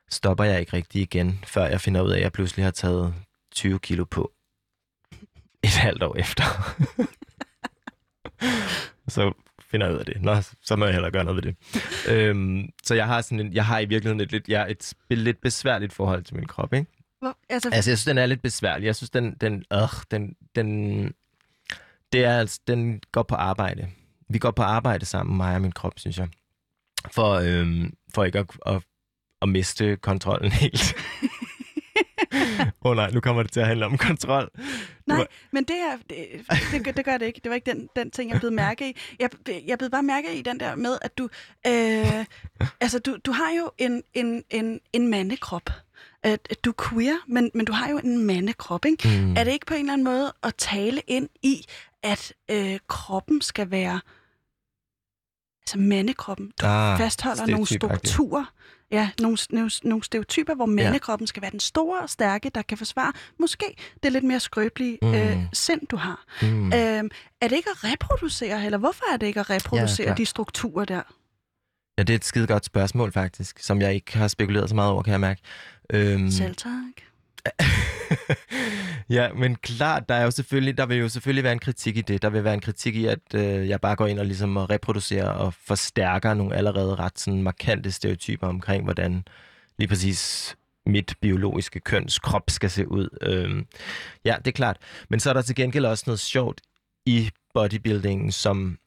stopper 0.09 0.43
jeg 0.43 0.59
ikke 0.59 0.73
rigtig 0.73 1.01
igen, 1.01 1.39
før 1.47 1.65
jeg 1.65 1.81
finder 1.81 2.01
ud 2.01 2.11
af, 2.11 2.15
at 2.15 2.23
jeg 2.23 2.31
pludselig 2.31 2.65
har 2.65 2.71
taget 2.71 3.13
20 3.51 3.79
kilo 3.79 4.05
på 4.05 4.31
et 5.63 5.69
halvt 5.69 6.03
år 6.03 6.15
efter. 6.15 6.43
så 9.15 9.33
finder 9.71 9.87
jeg 9.87 9.95
ud 9.95 9.99
af 9.99 10.05
det. 10.05 10.21
Nå, 10.21 10.35
så 10.61 10.75
må 10.75 10.85
jeg 10.85 10.93
hellere 10.93 11.11
gøre 11.11 11.23
noget 11.23 11.45
ved 11.45 11.53
det. 11.53 11.55
øhm, 12.13 12.69
så 12.83 12.95
jeg 12.95 13.07
har, 13.07 13.21
sådan 13.21 13.39
en, 13.39 13.53
jeg 13.53 13.65
har 13.65 13.79
i 13.79 13.85
virkeligheden 13.85 14.21
et 14.21 14.31
lidt, 14.31 14.47
jeg, 14.47 14.71
et, 14.71 14.93
et 15.09 15.17
lidt 15.17 15.41
besværligt 15.41 15.93
forhold 15.93 16.23
til 16.23 16.35
min 16.35 16.45
krop, 16.45 16.73
ikke? 16.73 16.91
Hvor, 17.19 17.37
altså, 17.49 17.69
Altså, 17.73 17.91
jeg 17.91 17.97
synes, 17.97 18.05
den 18.05 18.17
er 18.17 18.25
lidt 18.25 18.41
besværlig. 18.41 18.85
Jeg 18.85 18.95
synes, 18.95 19.09
den, 19.09 19.35
den, 19.41 19.63
øh, 19.73 19.79
den, 20.11 20.35
den, 20.55 21.03
det 22.13 22.25
er, 22.25 22.39
altså, 22.39 22.59
den 22.67 23.01
går 23.11 23.23
på 23.23 23.35
arbejde. 23.35 23.87
Vi 24.29 24.39
går 24.39 24.51
på 24.51 24.63
arbejde 24.63 25.05
sammen, 25.05 25.37
mig 25.37 25.55
og 25.55 25.61
min 25.61 25.71
krop, 25.71 25.93
synes 25.95 26.17
jeg. 26.17 26.27
For, 27.11 27.33
øhm, 27.33 27.93
for 28.15 28.23
ikke 28.23 28.39
at, 28.39 28.45
at, 28.65 28.83
at 29.41 29.49
miste 29.49 29.97
kontrollen 29.97 30.51
helt. 30.61 30.95
Åh 32.85 32.91
oh, 32.91 32.95
nej, 32.95 33.11
nu 33.11 33.19
kommer 33.19 33.43
det 33.43 33.51
til 33.51 33.59
at 33.59 33.67
handle 33.67 33.85
om 33.85 33.97
kontrol. 33.97 34.49
Nej, 35.07 35.17
var- 35.17 35.27
men 35.51 35.63
det, 35.63 35.75
er, 35.75 35.97
det, 36.09 36.27
det, 36.71 36.83
gør- 36.85 36.91
det 36.91 37.05
gør 37.05 37.17
det 37.17 37.25
ikke. 37.25 37.41
Det 37.43 37.49
var 37.49 37.55
ikke 37.55 37.71
den, 37.71 37.89
den 37.95 38.11
ting, 38.11 38.31
jeg 38.31 38.39
blev 38.39 38.51
mærke 38.51 38.89
i. 38.89 38.95
Jeg, 39.19 39.29
jeg 39.67 39.77
blev 39.77 39.89
bare 39.89 40.03
mærke 40.03 40.35
i 40.35 40.41
den 40.41 40.59
der 40.59 40.75
med, 40.75 40.97
at 41.01 41.17
du... 41.17 41.29
Øh, 41.67 42.25
altså, 42.81 42.99
du, 42.99 43.17
du 43.25 43.31
har 43.31 43.51
jo 43.57 43.71
en, 43.77 44.03
en, 44.13 44.43
en, 44.49 44.79
en 44.93 45.07
mandekrop. 45.07 45.69
At, 46.23 46.47
du 46.65 46.69
er 46.69 46.89
queer, 46.89 47.15
men, 47.27 47.51
men 47.53 47.65
du 47.65 47.73
har 47.73 47.89
jo 47.89 47.97
en 47.97 48.25
mandekrop, 48.25 48.85
ikke? 48.85 49.07
Mm. 49.21 49.31
Er 49.37 49.43
det 49.43 49.51
ikke 49.51 49.65
på 49.65 49.73
en 49.73 49.79
eller 49.79 49.93
anden 49.93 50.05
måde 50.05 50.33
at 50.43 50.55
tale 50.55 51.01
ind 51.07 51.29
i, 51.43 51.65
at 52.03 52.33
øh, 52.51 52.79
kroppen 52.87 53.41
skal 53.41 53.71
være... 53.71 53.99
Altså 55.61 55.77
mandekroppen. 55.77 56.51
Du 56.61 56.65
Ah, 56.65 56.97
fastholder 56.99 57.45
nogle 57.47 57.65
strukturer. 57.89 58.45
Ja, 58.91 59.09
nogle, 59.21 59.37
nogle, 59.49 59.71
nogle 59.83 60.03
stereotyper, 60.03 60.55
hvor 60.55 60.65
mandekroppen 60.65 61.27
skal 61.27 61.41
være 61.41 61.51
den 61.51 61.59
store 61.59 61.99
og 61.99 62.09
stærke, 62.09 62.51
der 62.55 62.61
kan 62.61 62.77
forsvare 62.77 63.13
måske 63.39 63.65
det 64.03 64.11
lidt 64.11 64.23
mere 64.23 64.39
skrøbelige 64.39 64.97
Mm. 65.01 65.13
øh, 65.13 65.37
sind, 65.53 65.81
du 65.87 65.95
har. 65.95 66.25
Mm. 66.41 66.65
Øhm, 66.73 67.09
er 67.41 67.47
det 67.47 67.55
ikke 67.55 67.69
at 67.69 67.83
reproducere, 67.83 68.65
eller 68.65 68.77
hvorfor 68.77 69.13
er 69.13 69.17
det 69.17 69.27
ikke 69.27 69.39
at 69.39 69.49
reproducere 69.49 70.05
klart. 70.05 70.17
de 70.17 70.25
strukturer 70.25 70.85
der? 70.85 71.01
Ja, 71.97 72.03
det 72.03 72.13
er 72.13 72.17
et 72.17 72.25
skide 72.25 72.47
godt 72.47 72.65
spørgsmål, 72.65 73.11
faktisk, 73.11 73.59
som 73.59 73.81
jeg 73.81 73.93
ikke 73.93 74.17
har 74.17 74.27
spekuleret 74.27 74.69
så 74.69 74.75
meget 74.75 74.91
over, 74.91 75.03
kan 75.03 75.11
jeg 75.11 75.19
mærke. 75.19 75.41
Øhm, 75.93 76.31
Selv 76.31 76.55
tak. 76.55 76.71
ja, 79.17 79.33
men 79.33 79.55
klart, 79.55 80.09
der 80.09 80.15
er 80.15 80.23
jo 80.23 80.31
selvfølgelig, 80.31 80.77
der 80.77 80.85
vil 80.85 80.97
jo 80.97 81.09
selvfølgelig 81.09 81.43
være 81.43 81.53
en 81.53 81.59
kritik 81.59 81.97
i 81.97 82.01
det. 82.01 82.21
Der 82.21 82.29
vil 82.29 82.43
være 82.43 82.53
en 82.53 82.61
kritik 82.61 82.95
i, 82.95 83.05
at 83.05 83.19
øh, 83.35 83.69
jeg 83.69 83.81
bare 83.81 83.95
går 83.95 84.07
ind 84.07 84.19
og 84.19 84.25
ligesom 84.25 84.57
reproducerer 84.57 85.29
og 85.29 85.53
forstærker 85.53 86.33
nogle 86.33 86.55
allerede 86.55 86.95
ret 86.95 87.19
sådan 87.19 87.43
markante 87.43 87.91
stereotyper 87.91 88.47
omkring, 88.47 88.83
hvordan 88.83 89.23
lige 89.77 89.87
præcis 89.87 90.55
mit 90.85 91.15
biologiske 91.21 91.79
køns 91.79 92.19
krop 92.19 92.49
skal 92.49 92.69
se 92.69 92.87
ud. 92.87 93.09
Øh, 93.21 93.63
ja, 94.25 94.35
det 94.37 94.47
er 94.47 94.55
klart. 94.55 94.77
Men 95.09 95.19
så 95.19 95.29
er 95.29 95.33
der 95.33 95.41
til 95.41 95.55
gengæld 95.55 95.85
også 95.85 96.03
noget 96.07 96.19
sjovt 96.19 96.61
i 97.05 97.29
bodybuildingen, 97.53 98.31
som 98.31 98.77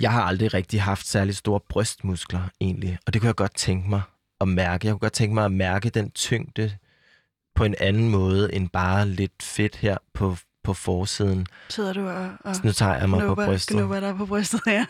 jeg 0.00 0.12
har 0.12 0.22
aldrig 0.22 0.54
rigtig 0.54 0.82
haft 0.82 1.06
særlig 1.06 1.36
store 1.36 1.60
brystmuskler 1.68 2.48
egentlig, 2.60 2.98
og 3.06 3.12
det 3.12 3.20
kunne 3.20 3.26
jeg 3.26 3.36
godt 3.36 3.56
tænke 3.56 3.90
mig 3.90 4.02
at 4.40 4.48
mærke. 4.48 4.86
Jeg 4.86 4.92
kunne 4.92 4.98
godt 4.98 5.12
tænke 5.12 5.34
mig 5.34 5.44
at 5.44 5.52
mærke 5.52 5.90
den 5.90 6.10
tyngde 6.10 6.76
på 7.58 7.64
en 7.64 7.74
anden 7.80 8.08
måde 8.08 8.54
end 8.54 8.68
bare 8.68 9.08
lidt 9.08 9.42
fedt 9.42 9.76
her 9.76 9.98
på, 10.12 10.36
på 10.64 10.74
forsiden. 10.74 11.46
Sidder 11.68 11.92
du 11.92 12.08
og, 12.08 12.30
og 12.40 12.56
Så 12.56 12.60
nu 12.64 12.72
tager 12.72 12.96
jeg 12.96 13.10
mig 13.10 13.20
på 13.20 13.26
knupper, 13.26 13.46
brystet. 13.46 13.76
knupper 13.76 14.00
dig 14.00 14.16
på 14.16 14.26
brystet 14.26 14.60
her? 14.66 14.84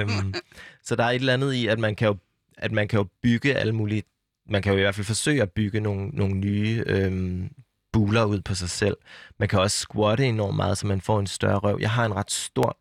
øhm, 0.00 0.34
så 0.82 0.96
der 0.96 1.04
er 1.04 1.10
et 1.10 1.14
eller 1.14 1.34
andet 1.34 1.52
i, 1.52 1.66
at 1.66 1.78
man 1.78 1.94
kan 1.96 2.08
jo, 2.08 2.16
at 2.58 2.72
man 2.72 2.88
kan 2.88 2.98
jo 2.98 3.06
bygge 3.22 3.54
alle 3.54 3.72
mulige... 3.72 4.02
Man 4.48 4.62
kan 4.62 4.72
jo 4.72 4.78
i 4.78 4.80
hvert 4.82 4.94
fald 4.94 5.04
forsøge 5.04 5.42
at 5.42 5.50
bygge 5.50 5.80
nogle, 5.80 6.08
nogle 6.08 6.34
nye 6.34 6.84
øhm, 6.86 7.50
buler 7.92 8.24
ud 8.24 8.40
på 8.40 8.54
sig 8.54 8.70
selv. 8.70 8.96
Man 9.38 9.48
kan 9.48 9.60
også 9.60 9.78
squatte 9.78 10.24
enormt 10.26 10.56
meget, 10.56 10.78
så 10.78 10.86
man 10.86 11.00
får 11.00 11.20
en 11.20 11.26
større 11.26 11.58
røv. 11.58 11.78
Jeg 11.80 11.90
har 11.90 12.06
en 12.06 12.14
ret 12.14 12.30
stor 12.30 12.78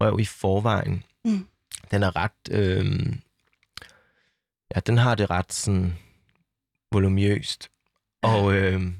røv 0.00 0.20
i 0.20 0.24
forvejen. 0.24 1.04
Mm. 1.24 1.46
Den 1.90 2.02
er 2.02 2.16
ret... 2.16 2.50
Øhm, 2.50 3.20
ja, 4.74 4.80
den 4.80 4.98
har 4.98 5.14
det 5.14 5.30
ret 5.30 5.52
sådan 5.52 5.94
volumøst. 6.92 7.68
Og, 8.22 8.54
øhm, 8.54 8.94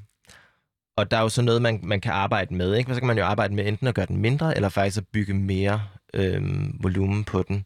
og 0.97 1.11
der 1.11 1.17
er 1.17 1.21
jo 1.21 1.29
så 1.29 1.43
noget, 1.43 1.63
man, 1.63 1.81
man 1.83 2.01
kan 2.01 2.13
arbejde 2.13 2.55
med. 2.55 2.75
Ikke? 2.75 2.95
Så 2.95 3.01
kan 3.01 3.07
man 3.07 3.19
jo 3.19 3.25
arbejde 3.25 3.55
med 3.55 3.67
enten 3.67 3.87
at 3.87 3.95
gøre 3.95 4.07
den 4.07 4.17
mindre, 4.17 4.57
eller 4.57 4.69
faktisk 4.69 4.99
at 4.99 5.07
bygge 5.13 5.35
mere 5.35 5.83
øhm, 6.15 6.79
volumen 6.83 7.25
på 7.25 7.43
den. 7.43 7.65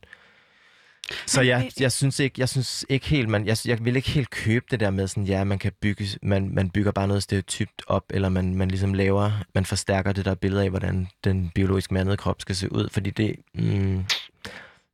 Så 1.26 1.40
jeg, 1.40 1.70
jeg 1.80 1.92
synes 1.92 2.18
ikke, 2.18 2.34
jeg 2.40 2.48
synes 2.48 2.84
ikke 2.88 3.06
helt, 3.06 3.28
man, 3.28 3.46
jeg, 3.46 3.56
jeg 3.64 3.84
vil 3.84 3.96
ikke 3.96 4.10
helt 4.10 4.30
købe 4.30 4.66
det 4.70 4.80
der 4.80 4.90
med 4.90 5.08
sådan, 5.08 5.24
ja, 5.24 5.44
man 5.44 5.58
kan 5.58 5.72
bygge, 5.80 6.04
man, 6.22 6.54
man 6.54 6.70
bygger 6.70 6.92
bare 6.92 7.08
noget 7.08 7.22
stereotypt 7.22 7.82
op, 7.86 8.04
eller 8.10 8.28
man, 8.28 8.54
man 8.54 8.68
ligesom 8.68 8.94
laver, 8.94 9.32
man 9.54 9.64
forstærker 9.64 10.12
det 10.12 10.24
der 10.24 10.34
billede 10.34 10.62
af, 10.62 10.70
hvordan 10.70 11.08
den 11.24 11.50
biologisk 11.54 11.92
mandede 11.92 12.16
krop 12.16 12.40
skal 12.40 12.56
se 12.56 12.72
ud, 12.72 12.88
fordi 12.88 13.10
det, 13.10 13.36
mm, 13.54 13.96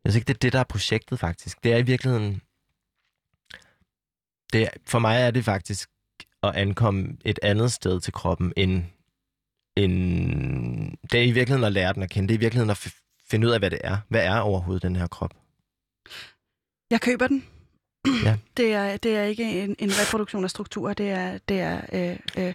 jeg 0.04 0.12
synes 0.12 0.16
ikke, 0.16 0.28
det 0.28 0.34
er 0.34 0.38
det, 0.38 0.52
der 0.52 0.58
er 0.58 0.64
projektet 0.64 1.18
faktisk. 1.18 1.64
Det 1.64 1.72
er 1.72 1.76
i 1.76 1.82
virkeligheden, 1.82 2.40
det 4.52 4.68
for 4.86 4.98
mig 4.98 5.20
er 5.20 5.30
det 5.30 5.44
faktisk 5.44 5.88
at 6.42 6.54
ankomme 6.54 7.16
et 7.24 7.38
andet 7.42 7.72
sted 7.72 8.00
til 8.00 8.12
kroppen, 8.12 8.52
end, 8.56 8.82
end 9.76 10.96
det 11.12 11.20
er 11.20 11.24
i 11.24 11.30
virkeligheden 11.30 11.64
at 11.64 11.72
lære 11.72 11.92
den 11.92 12.02
at 12.02 12.10
kende. 12.10 12.28
Det 12.28 12.34
er 12.34 12.38
i 12.38 12.40
virkeligheden 12.40 12.70
at 12.70 12.92
finde 13.30 13.46
ud 13.46 13.52
af, 13.52 13.58
hvad 13.58 13.70
det 13.70 13.80
er. 13.84 13.98
Hvad 14.08 14.24
er 14.24 14.38
overhovedet 14.40 14.82
den 14.82 14.96
her 14.96 15.06
krop? 15.06 15.34
Jeg 16.90 17.00
køber 17.00 17.26
den. 17.26 17.44
Ja. 18.24 18.36
Det, 18.56 18.72
er, 18.72 18.96
det 18.96 19.16
er 19.16 19.22
ikke 19.22 19.64
en, 19.64 19.76
en 19.78 19.90
reproduktion 19.90 20.44
af 20.44 20.50
strukturer, 20.50 20.94
det 20.94 21.10
er, 21.10 21.38
det 21.48 21.60
er 21.60 21.80
øh, 21.92 22.46
øh, 22.46 22.54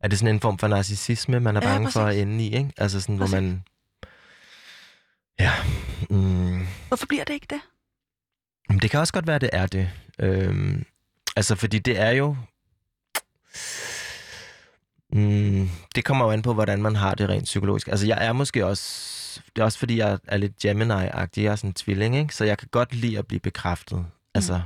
Er 0.00 0.08
det 0.08 0.18
sådan 0.18 0.34
en 0.34 0.40
form 0.40 0.58
for 0.58 0.68
narcissisme, 0.68 1.40
man 1.40 1.56
er 1.56 1.60
Ja, 1.62 1.66
bange 1.74 1.90
for 1.92 2.00
at 2.00 2.06
præcis. 2.06 2.22
ende 2.22 2.44
i, 2.44 2.54
ikke? 2.56 2.72
Altså 2.76 3.00
sådan, 3.00 3.16
hvor 3.16 3.26
Præcis. 3.26 3.34
man... 3.34 3.62
Ja. 5.40 5.52
Mm, 6.10 6.66
Hvorfor 6.88 7.06
bliver 7.06 7.24
det 7.24 7.34
ikke 7.34 7.46
det? 7.50 7.60
Det 8.70 8.90
kan 8.90 9.00
også 9.00 9.12
godt 9.12 9.26
være, 9.26 9.38
det 9.38 9.50
er 9.52 9.66
det. 9.66 9.90
Øhm, 10.18 10.84
altså, 11.36 11.54
fordi 11.54 11.78
det 11.78 12.00
er 12.00 12.10
jo... 12.10 12.36
Mm, 15.12 15.68
det 15.94 16.04
kommer 16.04 16.24
jo 16.24 16.30
an 16.30 16.42
på, 16.42 16.54
hvordan 16.54 16.82
man 16.82 16.96
har 16.96 17.14
det 17.14 17.28
rent 17.28 17.44
psykologisk. 17.44 17.88
Altså, 17.88 18.06
jeg 18.06 18.26
er 18.26 18.32
måske 18.32 18.66
også... 18.66 19.40
Det 19.56 19.62
er 19.62 19.64
også, 19.64 19.78
fordi 19.78 19.98
jeg 19.98 20.18
er 20.28 20.36
lidt 20.36 20.64
Gemini-agtig. 20.64 21.42
Jeg 21.42 21.52
er 21.52 21.56
sådan 21.56 21.70
en 21.70 21.74
tvilling, 21.74 22.16
ikke? 22.16 22.34
Så 22.34 22.44
jeg 22.44 22.58
kan 22.58 22.68
godt 22.70 22.94
lide 22.94 23.18
at 23.18 23.26
blive 23.26 23.40
bekræftet. 23.40 24.06
Altså, 24.34 24.60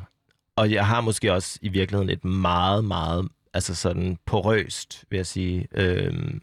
og 0.56 0.72
jeg 0.72 0.86
har 0.86 1.00
måske 1.00 1.32
også 1.32 1.58
i 1.62 1.68
virkeligheden 1.68 2.10
et 2.10 2.24
meget, 2.24 2.84
meget 2.84 3.28
altså 3.54 3.74
sådan 3.74 4.18
porøst, 4.26 5.04
vil 5.10 5.16
jeg 5.16 5.26
sige, 5.26 5.68
øhm, 5.74 6.42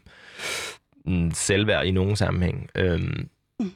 mm, 1.06 1.30
selvværd 1.34 1.86
i 1.86 1.90
nogen 1.90 2.16
sammenhæng, 2.16 2.70
øhm, 2.74 3.28
mm. 3.60 3.72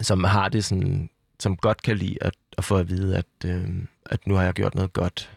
som 0.00 0.24
har 0.24 0.48
det 0.48 0.64
sådan, 0.64 1.10
som 1.40 1.56
godt 1.56 1.82
kan 1.82 1.96
lide 1.96 2.16
at, 2.20 2.34
at 2.58 2.64
få 2.64 2.76
at 2.76 2.88
vide, 2.88 3.16
at, 3.16 3.26
øhm, 3.44 3.88
at 4.06 4.26
nu 4.26 4.34
har 4.34 4.42
jeg 4.42 4.52
gjort 4.52 4.74
noget 4.74 4.92
godt. 4.92 5.30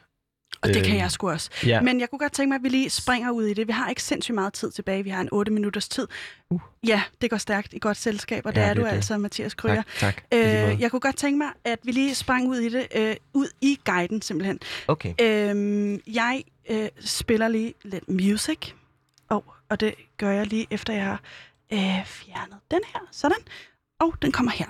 Og 0.61 0.69
det 0.69 0.83
kan 0.83 0.97
jeg 0.97 1.11
sgu 1.11 1.29
også. 1.29 1.49
Ja. 1.65 1.81
Men 1.81 1.99
jeg 1.99 2.09
kunne 2.09 2.19
godt 2.19 2.33
tænke 2.33 2.47
mig, 2.47 2.55
at 2.55 2.63
vi 2.63 2.69
lige 2.69 2.89
springer 2.89 3.31
ud 3.31 3.45
i 3.45 3.53
det. 3.53 3.67
Vi 3.67 3.71
har 3.71 3.89
ikke 3.89 4.03
sindssygt 4.03 4.35
meget 4.35 4.53
tid 4.53 4.71
tilbage. 4.71 5.03
Vi 5.03 5.09
har 5.09 5.21
en 5.21 5.29
8 5.31 5.51
minutters 5.51 5.89
tid. 5.89 6.07
Uh. 6.49 6.61
Ja, 6.87 7.01
det 7.21 7.29
går 7.29 7.37
stærkt 7.37 7.73
i 7.73 7.79
godt 7.79 7.97
selskab, 7.97 8.45
og 8.45 8.55
det 8.55 8.61
ja, 8.61 8.65
er 8.65 8.73
det 8.73 8.83
du 8.83 8.87
det. 8.87 8.93
altså, 8.93 9.17
Mathias 9.17 9.53
Krøger. 9.53 9.83
Tak, 9.99 10.15
tak. 10.15 10.23
Øh, 10.33 10.81
jeg 10.81 10.91
kunne 10.91 10.99
godt 10.99 11.15
tænke 11.15 11.37
mig, 11.37 11.47
at 11.63 11.79
vi 11.83 11.91
lige 11.91 12.15
sprang 12.15 12.49
ud 12.49 12.57
i 12.57 12.69
det, 12.69 12.87
øh, 12.95 13.15
ud 13.33 13.47
i 13.61 13.79
guiden 13.85 14.21
simpelthen. 14.21 14.59
Okay. 14.87 15.13
Øh, 15.21 15.99
jeg 16.07 16.43
øh, 16.69 16.89
spiller 16.99 17.47
lige 17.47 17.73
lidt 17.83 18.09
music, 18.09 18.57
og, 19.29 19.45
og 19.69 19.79
det 19.79 19.95
gør 20.17 20.31
jeg 20.31 20.47
lige 20.47 20.67
efter 20.71 20.93
jeg 20.93 21.03
har 21.05 21.21
øh, 21.73 22.05
fjernet 22.05 22.57
den 22.71 22.81
her. 22.93 22.99
Sådan. 23.11 23.37
Og 23.99 24.13
den 24.21 24.31
kommer 24.31 24.51
her. 24.51 24.67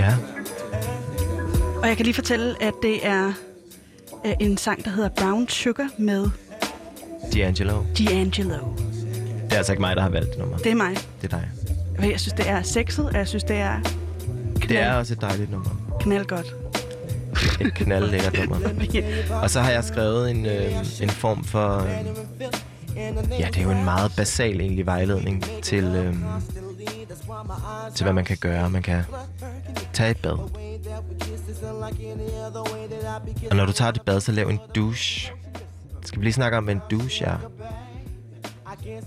Ja. 0.00 0.14
Og 1.82 1.88
jeg 1.88 1.96
kan 1.96 2.04
lige 2.04 2.14
fortælle, 2.14 2.62
at 2.62 2.74
det 2.82 3.06
er 3.06 3.32
øh, 4.26 4.32
en 4.40 4.56
sang, 4.56 4.84
der 4.84 4.90
hedder 4.90 5.08
Brown 5.08 5.48
Sugar 5.48 5.88
med 5.98 6.24
D'Angelo. 7.22 8.00
D'Angelo. 8.00 8.66
Det 9.44 9.52
er 9.52 9.56
altså 9.56 9.72
ikke 9.72 9.80
mig, 9.80 9.96
der 9.96 10.02
har 10.02 10.08
valgt 10.08 10.30
det 10.30 10.38
nummer. 10.38 10.56
Det 10.56 10.70
er 10.72 10.74
mig. 10.74 10.96
Det 11.22 11.32
er 11.32 11.38
dig. 11.38 11.48
Jeg 12.10 12.20
synes, 12.20 12.32
det 12.32 12.48
er 12.48 12.62
sexet, 12.62 13.06
og 13.06 13.14
jeg 13.14 13.28
synes, 13.28 13.44
det 13.44 13.56
er 13.56 13.80
knald, 14.54 14.68
Det 14.68 14.78
er 14.78 14.92
også 14.94 15.12
et 15.14 15.20
dejligt 15.20 15.50
nummer. 15.50 15.70
knald 16.00 16.26
godt. 16.26 16.54
Et 17.60 17.74
knaldlækkert 17.74 18.38
nummer. 18.38 18.56
Og 19.42 19.50
så 19.50 19.60
har 19.60 19.70
jeg 19.70 19.84
skrevet 19.84 20.30
en, 20.30 20.46
øh, 20.46 20.72
en 21.02 21.10
form 21.10 21.44
for... 21.44 21.78
Øh, 21.78 21.90
ja, 23.38 23.46
det 23.46 23.56
er 23.56 23.62
jo 23.62 23.70
en 23.70 23.84
meget 23.84 24.12
basal 24.16 24.60
egentlig 24.60 24.86
vejledning 24.86 25.44
til, 25.62 25.84
øh, 25.84 26.14
til 27.94 28.04
hvad 28.04 28.12
man 28.12 28.24
kan 28.24 28.36
gøre. 28.36 28.70
Man 28.70 28.82
kan 28.82 29.04
tage 29.92 30.10
et 30.10 30.16
bad. 30.16 30.38
Og 33.50 33.56
når 33.56 33.66
du 33.66 33.72
tager 33.72 33.90
det 33.90 34.02
bad, 34.02 34.20
så 34.20 34.32
lav 34.32 34.48
en 34.48 34.60
douche. 34.74 35.32
Skal 36.04 36.20
vi 36.20 36.24
lige 36.24 36.32
snakke 36.32 36.58
om, 36.58 36.64
hvad 36.64 36.74
en 36.74 36.80
douche 36.90 37.26
er? 37.26 37.38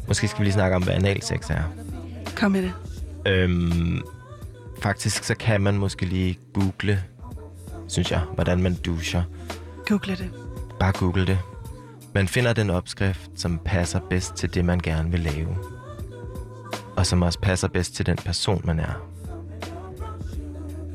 Måske 0.07 0.27
skal 0.27 0.39
vi 0.39 0.45
lige 0.45 0.53
snakke 0.53 0.75
om, 0.75 0.84
hvad 0.84 0.93
analsex 0.93 1.49
er. 1.49 1.63
Kom 2.36 2.51
med 2.51 2.61
det. 2.61 2.73
Øhm, 3.25 4.01
faktisk 4.81 5.23
så 5.23 5.36
kan 5.36 5.61
man 5.61 5.77
måske 5.77 6.05
lige 6.05 6.39
google, 6.53 7.03
synes 7.88 8.11
jeg, 8.11 8.19
hvordan 8.19 8.61
man 8.61 8.73
duscher. 8.75 9.23
Google 9.88 10.15
det. 10.15 10.29
Bare 10.79 10.91
google 10.91 11.27
det. 11.27 11.39
Man 12.14 12.28
finder 12.28 12.53
den 12.53 12.70
opskrift, 12.70 13.32
som 13.36 13.59
passer 13.66 13.99
bedst 14.09 14.36
til 14.36 14.53
det, 14.53 14.66
man 14.66 14.80
gerne 14.80 15.11
vil 15.11 15.20
lave. 15.20 15.57
Og 16.97 17.05
som 17.05 17.22
også 17.22 17.39
passer 17.39 17.68
bedst 17.68 17.95
til 17.95 18.05
den 18.05 18.18
person, 18.18 18.61
man 18.64 18.80
er. 18.80 19.09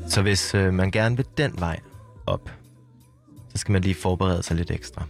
Så 0.07 0.21
hvis 0.21 0.55
øh, 0.55 0.73
man 0.73 0.91
gerne 0.91 1.15
vil 1.15 1.25
den 1.37 1.59
vej 1.59 1.79
op, 2.25 2.51
så 3.49 3.57
skal 3.57 3.71
man 3.71 3.81
lige 3.81 3.95
forberede 3.95 4.43
sig 4.43 4.57
lidt 4.57 4.71
ekstra. 4.71 5.03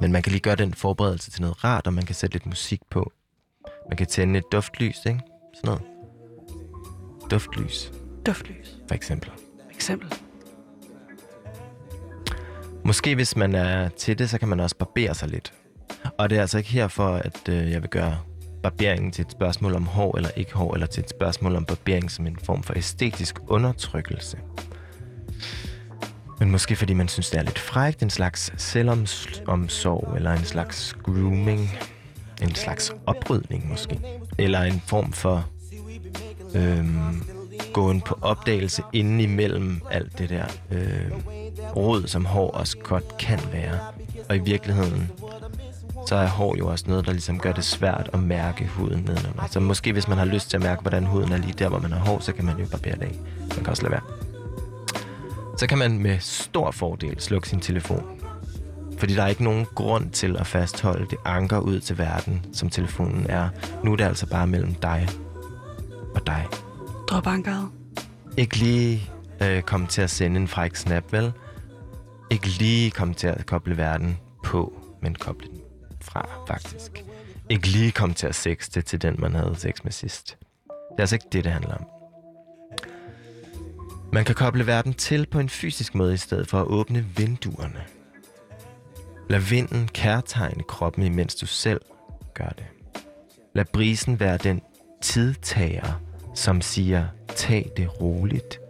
Men 0.00 0.12
man 0.12 0.22
kan 0.22 0.32
lige 0.32 0.40
gøre 0.40 0.56
den 0.56 0.74
forberedelse 0.74 1.30
til 1.30 1.40
noget 1.42 1.64
rart, 1.64 1.86
og 1.86 1.94
man 1.94 2.04
kan 2.06 2.14
sætte 2.14 2.34
lidt 2.34 2.46
musik 2.46 2.80
på. 2.90 3.12
Man 3.88 3.96
kan 3.96 4.06
tænde 4.06 4.38
et 4.38 4.44
duftlys, 4.52 4.98
ikke? 5.06 5.20
Sådan 5.54 5.64
noget. 5.64 5.82
Duftlys, 7.30 7.92
Duftlys. 8.26 8.76
for 8.88 8.94
eksempel. 8.94 9.30
Eksempel. 9.74 10.14
Måske 12.90 13.14
hvis 13.14 13.36
man 13.36 13.54
er 13.54 13.88
til 13.88 14.18
det, 14.18 14.30
så 14.30 14.38
kan 14.38 14.48
man 14.48 14.60
også 14.60 14.76
barbere 14.76 15.14
sig 15.14 15.28
lidt. 15.28 15.52
Og 16.18 16.30
det 16.30 16.36
er 16.38 16.40
altså 16.40 16.58
ikke 16.58 16.70
her 16.70 16.88
for, 16.88 17.08
at 17.08 17.48
øh, 17.48 17.70
jeg 17.70 17.82
vil 17.82 17.90
gøre 17.90 18.18
barberingen 18.62 19.12
til 19.12 19.24
et 19.24 19.30
spørgsmål 19.30 19.74
om 19.74 19.86
hår 19.86 20.16
eller 20.16 20.30
ikke 20.36 20.54
hår, 20.54 20.74
eller 20.74 20.86
til 20.86 21.02
et 21.02 21.10
spørgsmål 21.10 21.56
om 21.56 21.64
barbering 21.64 22.10
som 22.10 22.26
en 22.26 22.38
form 22.44 22.62
for 22.62 22.74
æstetisk 22.76 23.36
undertrykkelse. 23.48 24.38
Men 26.40 26.50
måske 26.50 26.76
fordi 26.76 26.92
man 26.92 27.08
synes, 27.08 27.30
det 27.30 27.38
er 27.38 27.42
lidt 27.42 27.58
frægt, 27.58 28.02
en 28.02 28.10
slags 28.10 28.52
selvomsorg, 28.56 30.16
eller 30.16 30.32
en 30.32 30.44
slags 30.44 30.96
grooming, 31.02 31.78
en 32.42 32.54
slags 32.54 32.92
oprydning 33.06 33.68
måske. 33.68 34.00
Eller 34.38 34.62
en 34.62 34.82
form 34.86 35.12
for 35.12 35.48
øhm, 36.54 37.22
gåen 37.72 38.00
på 38.00 38.18
opdagelse 38.22 38.82
inden 38.92 39.20
imellem 39.20 39.80
alt 39.90 40.18
det 40.18 40.30
der 40.30 40.44
øh, 40.70 41.10
rod, 41.76 42.06
som 42.06 42.24
hår 42.24 42.50
også 42.50 42.78
godt 42.78 43.18
kan 43.18 43.40
være. 43.52 43.78
Og 44.28 44.36
i 44.36 44.38
virkeligheden, 44.38 45.10
så 46.06 46.16
er 46.16 46.26
hår 46.26 46.56
jo 46.58 46.68
også 46.68 46.84
noget, 46.88 47.06
der 47.06 47.12
ligesom 47.12 47.38
gør 47.38 47.52
det 47.52 47.64
svært 47.64 48.10
at 48.12 48.22
mærke 48.22 48.66
huden 48.66 48.98
nedenunder. 48.98 49.46
Så 49.50 49.60
måske 49.60 49.92
hvis 49.92 50.08
man 50.08 50.18
har 50.18 50.24
lyst 50.24 50.50
til 50.50 50.56
at 50.56 50.62
mærke, 50.62 50.80
hvordan 50.80 51.04
huden 51.04 51.32
er 51.32 51.36
lige 51.36 51.54
der, 51.58 51.68
hvor 51.68 51.78
man 51.78 51.92
har 51.92 52.00
hår, 52.00 52.18
så 52.20 52.32
kan 52.32 52.44
man 52.44 52.58
jo 52.58 52.66
barbere 52.66 52.94
det 52.94 53.02
af. 53.02 53.18
Man 53.38 53.58
kan 53.58 53.66
også 53.66 53.82
lade 53.82 53.92
være. 53.92 54.02
Så 55.58 55.66
kan 55.66 55.78
man 55.78 55.98
med 55.98 56.18
stor 56.20 56.70
fordel 56.70 57.20
slukke 57.20 57.48
sin 57.48 57.60
telefon. 57.60 58.04
Fordi 58.98 59.14
der 59.14 59.22
er 59.22 59.26
ikke 59.26 59.44
nogen 59.44 59.66
grund 59.74 60.10
til 60.10 60.36
at 60.36 60.46
fastholde 60.46 61.06
det 61.10 61.18
anker 61.24 61.58
ud 61.58 61.80
til 61.80 61.98
verden, 61.98 62.46
som 62.52 62.70
telefonen 62.70 63.26
er. 63.28 63.48
Nu 63.84 63.92
er 63.92 63.96
det 63.96 64.04
altså 64.04 64.26
bare 64.26 64.46
mellem 64.46 64.74
dig 64.74 65.08
og 66.14 66.26
dig. 66.26 66.46
Drop 67.10 67.26
ankeret. 67.26 67.68
Ikke 68.36 68.56
lige 68.56 69.10
øh, 69.42 69.62
komme 69.62 69.86
til 69.86 70.02
at 70.02 70.10
sende 70.10 70.40
en 70.40 70.48
fræk 70.48 70.76
snap, 70.76 71.12
vel? 71.12 71.32
Ikke 72.30 72.46
lige 72.46 72.90
komme 72.90 73.14
til 73.14 73.26
at 73.26 73.46
koble 73.46 73.76
verden 73.76 74.18
på, 74.44 74.72
men 75.02 75.14
koble 75.14 75.46
den 75.46 75.60
fra, 76.00 76.28
faktisk. 76.46 77.04
Ikke 77.48 77.68
lige 77.68 77.92
komme 77.92 78.14
til 78.14 78.26
at 78.26 78.34
sexte 78.34 78.82
til 78.82 79.02
den, 79.02 79.16
man 79.18 79.34
havde 79.34 79.54
sex 79.56 79.84
med 79.84 79.92
sidst. 79.92 80.38
Det 80.68 80.96
er 80.98 81.00
altså 81.02 81.16
ikke 81.16 81.26
det, 81.32 81.44
det 81.44 81.52
handler 81.52 81.74
om. 81.74 81.84
Man 84.12 84.24
kan 84.24 84.34
koble 84.34 84.66
verden 84.66 84.94
til 84.94 85.26
på 85.26 85.38
en 85.38 85.48
fysisk 85.48 85.94
måde 85.94 86.14
i 86.14 86.16
stedet 86.16 86.48
for 86.48 86.60
at 86.60 86.66
åbne 86.66 87.06
vinduerne. 87.16 87.84
Lad 89.30 89.40
vinden 89.40 89.88
kærtegne 89.88 90.62
kroppen, 90.62 91.02
imens 91.02 91.34
du 91.34 91.46
selv 91.46 91.80
gør 92.34 92.48
det. 92.48 92.66
Lad 93.54 93.64
brisen 93.64 94.20
være 94.20 94.36
den 94.36 94.60
tidtager, 95.02 96.00
som 96.34 96.60
siger, 96.60 97.04
tag 97.36 97.70
det 97.76 98.00
roligt. 98.00 98.60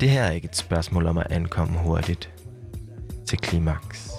Det 0.00 0.10
her 0.10 0.22
er 0.22 0.30
ikke 0.30 0.44
et 0.44 0.56
spørgsmål 0.56 1.06
om 1.06 1.18
at 1.18 1.26
ankomme 1.30 1.78
hurtigt 1.78 2.30
til 3.26 3.38
klimaks. 3.38 4.10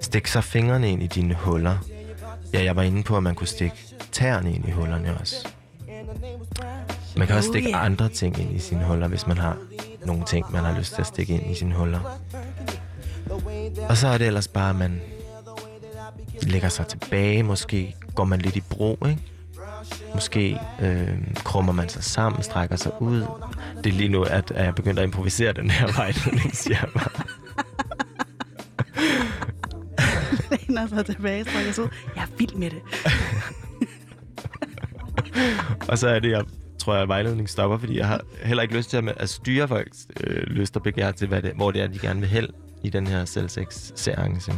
Stik 0.00 0.26
så 0.26 0.40
fingrene 0.40 0.90
ind 0.90 1.02
i 1.02 1.06
dine 1.06 1.34
huller. 1.34 1.78
Ja, 2.52 2.64
jeg 2.64 2.76
var 2.76 2.82
inde 2.82 3.02
på, 3.02 3.16
at 3.16 3.22
man 3.22 3.34
kunne 3.34 3.46
stikke 3.46 3.76
tæerne 4.12 4.54
ind 4.54 4.68
i 4.68 4.70
hullerne 4.70 5.18
også. 5.20 5.48
Man 7.16 7.26
kan 7.26 7.36
også 7.36 7.48
Oh, 7.48 7.52
stikke 7.52 7.68
ja. 7.68 7.84
andre 7.84 8.08
ting 8.08 8.40
ind 8.40 8.56
i 8.56 8.58
sine 8.58 8.84
huller, 8.84 9.08
hvis 9.08 9.26
man 9.26 9.38
har 9.38 9.58
nogle 10.06 10.24
ting, 10.24 10.52
man 10.52 10.64
har 10.64 10.78
lyst 10.78 10.94
til 10.94 11.00
at 11.00 11.06
stikke 11.06 11.34
ind 11.34 11.50
i 11.50 11.54
sine 11.54 11.74
huller. 11.74 12.00
Og 13.88 13.96
så 13.96 14.08
er 14.08 14.18
det 14.18 14.26
ellers 14.26 14.48
bare, 14.48 14.70
at 14.70 14.76
man 14.76 15.00
lægger 16.42 16.68
sig 16.68 16.86
tilbage. 16.86 17.42
Måske 17.42 17.94
går 18.14 18.24
man 18.24 18.40
lidt 18.40 18.56
i 18.56 18.60
bro, 18.60 18.98
ikke? 19.06 19.22
Måske 20.14 20.60
øh, 20.82 21.34
krummer 21.34 21.72
man 21.72 21.88
sig 21.88 22.04
sammen, 22.04 22.42
strækker 22.42 22.76
sig 22.76 23.02
ud. 23.02 23.26
Det 23.84 23.86
er 23.92 23.96
lige 23.96 24.08
nu, 24.08 24.22
at, 24.22 24.50
at 24.50 24.64
jeg 24.64 24.74
begynder 24.74 25.02
at 25.02 25.06
improvisere 25.06 25.52
den 25.52 25.70
her 25.70 25.92
vejledning, 25.96 26.56
siger 26.62 26.76
jeg 26.80 26.88
bare. 26.94 27.24
Læner 30.50 30.86
sig 30.86 31.06
tilbage, 31.06 31.44
strækker 31.44 31.72
sig 31.72 31.84
ud. 31.84 31.88
Jeg 32.16 32.22
er 32.22 32.36
vild 32.38 32.54
med 32.54 32.70
det. 32.70 32.82
Og 35.90 35.98
så 35.98 36.08
er 36.08 36.18
det, 36.18 36.30
jeg 36.30 36.44
tror, 36.78 36.94
at 36.94 37.08
vejledningen 37.08 37.46
stopper, 37.46 37.78
fordi 37.78 37.98
jeg 37.98 38.06
har 38.06 38.20
heller 38.42 38.62
ikke 38.62 38.76
lyst 38.76 38.90
til 38.90 38.96
at, 38.96 39.08
at 39.16 39.28
styre 39.28 39.68
folks 39.68 40.06
øh, 40.20 40.42
lyst 40.42 40.76
og 40.76 40.82
begær 40.82 41.10
til, 41.10 41.28
hvad 41.28 41.42
det, 41.42 41.52
hvor 41.56 41.70
det 41.70 41.82
er, 41.82 41.86
de 41.86 41.98
gerne 41.98 42.20
vil 42.20 42.28
hen 42.28 42.46
i 42.84 42.90
den 42.90 43.06
her 43.06 43.24
selvsex-seance. 43.24 44.52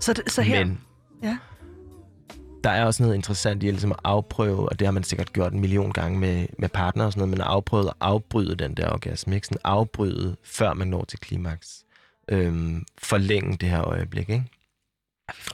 Så, 0.00 0.12
det, 0.12 0.32
så 0.32 0.42
her... 0.42 0.64
Men 0.64 0.80
Ja. 1.22 1.36
Der 2.64 2.70
er 2.70 2.84
også 2.84 3.02
noget 3.02 3.14
interessant 3.14 3.62
i 3.62 3.66
ligesom 3.66 3.92
at 3.92 3.98
afprøve, 4.04 4.68
og 4.68 4.78
det 4.78 4.86
har 4.86 4.92
man 4.92 5.02
sikkert 5.02 5.32
gjort 5.32 5.52
en 5.52 5.60
million 5.60 5.92
gange 5.92 6.18
med, 6.18 6.46
med 6.58 6.68
partner 6.68 7.04
og 7.04 7.12
sådan 7.12 7.20
noget, 7.20 7.30
men 7.30 7.40
at 7.40 7.46
afprøve 7.46 7.88
at 7.88 7.94
afbryde 8.00 8.56
den 8.56 8.74
der 8.74 8.90
orgasme, 8.90 9.34
ikke? 9.34 9.46
Sådan 9.46 9.60
afbryde, 9.64 10.36
før 10.44 10.74
man 10.74 10.88
når 10.88 11.04
til 11.04 11.18
klimaks. 11.18 11.84
Øhm, 12.28 12.84
forlænge 12.98 13.56
det 13.56 13.68
her 13.68 13.82
øjeblik, 13.84 14.28
ikke? 14.28 14.44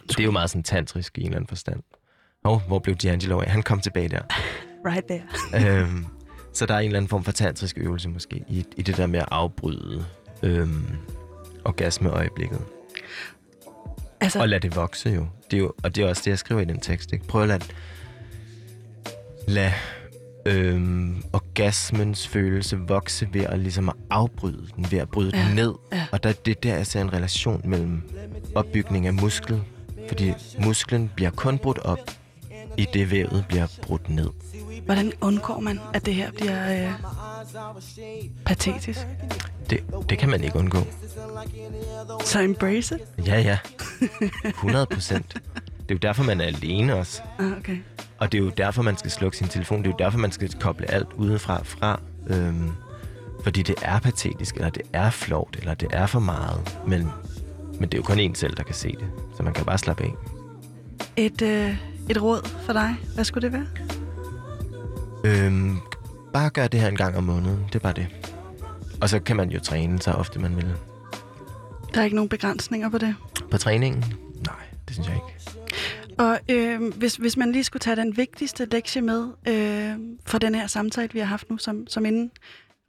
Det 0.09 0.21
er 0.21 0.25
jo 0.25 0.31
meget 0.31 0.51
sådan 0.51 0.63
tantrisk 0.63 1.19
i 1.19 1.21
en 1.21 1.27
eller 1.27 1.37
anden 1.37 1.49
forstand. 1.49 1.83
Åh, 2.45 2.53
oh, 2.53 2.61
hvor 2.67 2.79
blev 2.79 2.97
D'Angelo 3.05 3.41
af? 3.41 3.51
Han 3.51 3.63
kom 3.63 3.81
tilbage 3.81 4.09
der. 4.09 4.23
Right 4.87 5.05
there. 5.05 5.81
øhm, 5.81 6.07
så 6.53 6.67
der 6.67 6.75
er 6.75 6.79
en 6.79 6.85
eller 6.85 6.99
anden 6.99 7.09
form 7.09 7.25
for 7.25 7.33
tantrisk 7.33 7.79
øvelse 7.79 8.09
måske, 8.09 8.45
i, 8.49 8.65
i 8.77 8.83
det 8.83 8.97
der 8.97 9.07
med 9.07 9.21
at 9.21 9.29
afbryde 9.31 10.05
øhm, 10.43 10.87
orgasmeøjeblikket. 11.65 12.61
Altså, 14.21 14.41
Og 14.41 14.49
lade 14.49 14.61
det 14.61 14.77
vokse 14.77 15.11
jo. 15.11 15.27
Det 15.51 15.57
er 15.57 15.61
jo. 15.61 15.73
Og 15.83 15.95
det 15.97 16.05
er 16.05 16.09
også 16.09 16.23
det, 16.25 16.31
jeg 16.31 16.39
skriver 16.39 16.61
i 16.61 16.65
den 16.65 16.81
tekst. 16.81 17.13
Ikke? 17.13 17.27
Prøv 17.27 17.43
at 17.43 17.49
lade, 17.49 17.65
lade 19.49 19.73
øhm, 20.47 21.23
orgasmens 21.33 22.29
følelse 22.29 22.77
vokse 22.77 23.29
ved 23.33 23.41
at, 23.41 23.59
ligesom 23.59 23.89
at 23.89 23.95
afbryde 24.11 24.67
den, 24.77 24.87
ved 24.91 24.99
at 24.99 25.09
bryde 25.09 25.37
Ja, 25.37 25.45
den 25.47 25.55
ned. 25.55 25.75
ja. 25.93 26.07
Og 26.13 26.23
der, 26.23 26.33
det 26.33 26.51
er 26.57 26.61
der, 26.63 26.77
jeg 26.77 26.87
ser 26.87 27.01
en 27.01 27.13
relation 27.13 27.61
mellem 27.65 28.03
opbygning 28.55 29.07
af 29.07 29.15
muskel, 29.15 29.61
fordi 30.09 30.33
musklen 30.65 31.11
bliver 31.15 31.31
kun 31.31 31.59
brudt 31.59 31.79
op, 31.79 31.99
i 32.77 32.87
det 32.95 33.11
vævet 33.11 33.45
bliver 33.49 33.67
brudt 33.83 34.09
ned. 34.09 34.29
hvordan 34.85 35.13
undgår 35.21 35.61
man, 35.61 35.81
at 35.95 36.07
det 36.07 36.15
her 36.15 36.31
bliver 36.33 36.87
øh, 36.87 36.93
patetisk? 38.47 39.01
Det, 39.71 39.85
det 40.11 40.19
kan 40.19 40.29
man 40.31 40.45
ikke 40.45 40.59
undgå. 40.59 40.79
Så 42.25 42.41
embrace 42.41 42.95
it? 42.95 43.27
Ja, 43.27 43.41
ja. 43.41 43.59
100 44.45 44.87
procent. 44.87 45.35
Det 45.65 45.91
er 45.91 45.95
jo 45.95 45.99
derfor, 45.99 46.23
man 46.25 46.41
er 46.41 46.45
alene 46.45 46.95
også. 46.95 47.23
Ah, 47.39 47.53
okay. 47.59 47.79
Og 48.19 48.33
det 48.33 48.39
er 48.39 48.43
jo 48.43 48.51
derfor, 48.51 48.83
man 48.83 48.97
skal 48.97 49.11
slukke 49.11 49.37
sin 49.37 49.49
telefon. 49.49 49.79
Det 49.79 49.87
er 49.87 49.91
jo 49.91 49.97
derfor, 49.99 50.19
man 50.19 50.33
skal 50.33 50.55
koble 50.61 50.91
alt 50.91 51.09
udefra 51.17 51.63
fra. 51.65 52.01
Øhm, 52.27 52.71
fordi 53.45 53.63
det 53.63 53.75
er 53.83 53.99
patetisk, 53.99 54.55
eller 54.55 54.71
det 54.71 54.83
er 54.93 55.11
flovt, 55.11 55.57
eller 55.57 55.75
det 55.75 55.89
er 55.93 56.07
for 56.07 56.21
meget. 56.21 56.79
Men, 56.87 57.09
men 57.73 57.83
det 57.83 57.95
er 57.95 57.99
jo 57.99 58.03
kun 58.03 58.19
en 58.19 58.35
selv, 58.35 58.57
der 58.57 58.63
kan 58.63 58.75
se 58.75 58.89
det. 58.89 59.07
Så 59.37 59.43
man 59.43 59.53
kan 59.53 59.65
bare 59.65 59.79
slappe 59.79 60.03
af. 60.05 60.15
Et, 61.17 61.43
øh, 61.43 61.77
et 62.11 62.23
råd 62.23 62.49
for 62.67 62.73
dig, 62.73 62.97
hvad 63.15 63.25
skulle 63.25 63.51
det 63.51 63.53
være? 63.53 63.67
Øhm, 65.25 65.79
bare 66.33 66.51
gør 66.51 66.67
det 66.67 66.81
her 66.81 66.89
en 66.89 66.97
gang 66.97 67.17
om 67.17 67.25
måneden. 67.25 67.65
Det 67.67 67.75
er 67.75 67.79
bare 67.79 67.93
det. 67.93 68.07
Og 69.01 69.09
så 69.09 69.21
kan 69.21 69.37
man 69.37 69.51
jo 69.51 69.61
træne 69.61 70.03
så 70.03 70.11
ofte, 70.11 70.39
man 70.39 70.57
vil. 70.57 70.67
Der 71.95 72.01
er 72.01 72.05
ikke 72.05 72.17
nogen 72.17 72.29
begrænsninger 72.29 72.89
på 72.89 72.99
det. 72.99 73.15
På 73.51 73.59
træningen? 73.59 74.05
Nej, 74.47 74.57
det 74.89 74.95
synes 74.95 75.09
jeg 75.09 75.17
ikke. 75.17 75.41
Og 76.19 76.41
øh, 76.49 76.95
hvis, 76.95 77.17
hvis 77.17 77.37
man 77.37 77.53
lige 77.53 77.65
skulle 77.65 77.81
tage 77.81 77.97
den 77.97 78.17
vigtigste 78.17 78.65
lektie 78.65 79.03
med 79.03 79.29
øh, 79.49 80.17
for 80.27 80.39
den 80.39 80.55
her 80.55 80.67
samtale, 80.67 81.09
vi 81.13 81.19
har 81.19 81.27
haft 81.27 81.51
nu, 81.51 81.59
som, 81.59 81.87
som 81.87 82.07
inden 82.07 82.31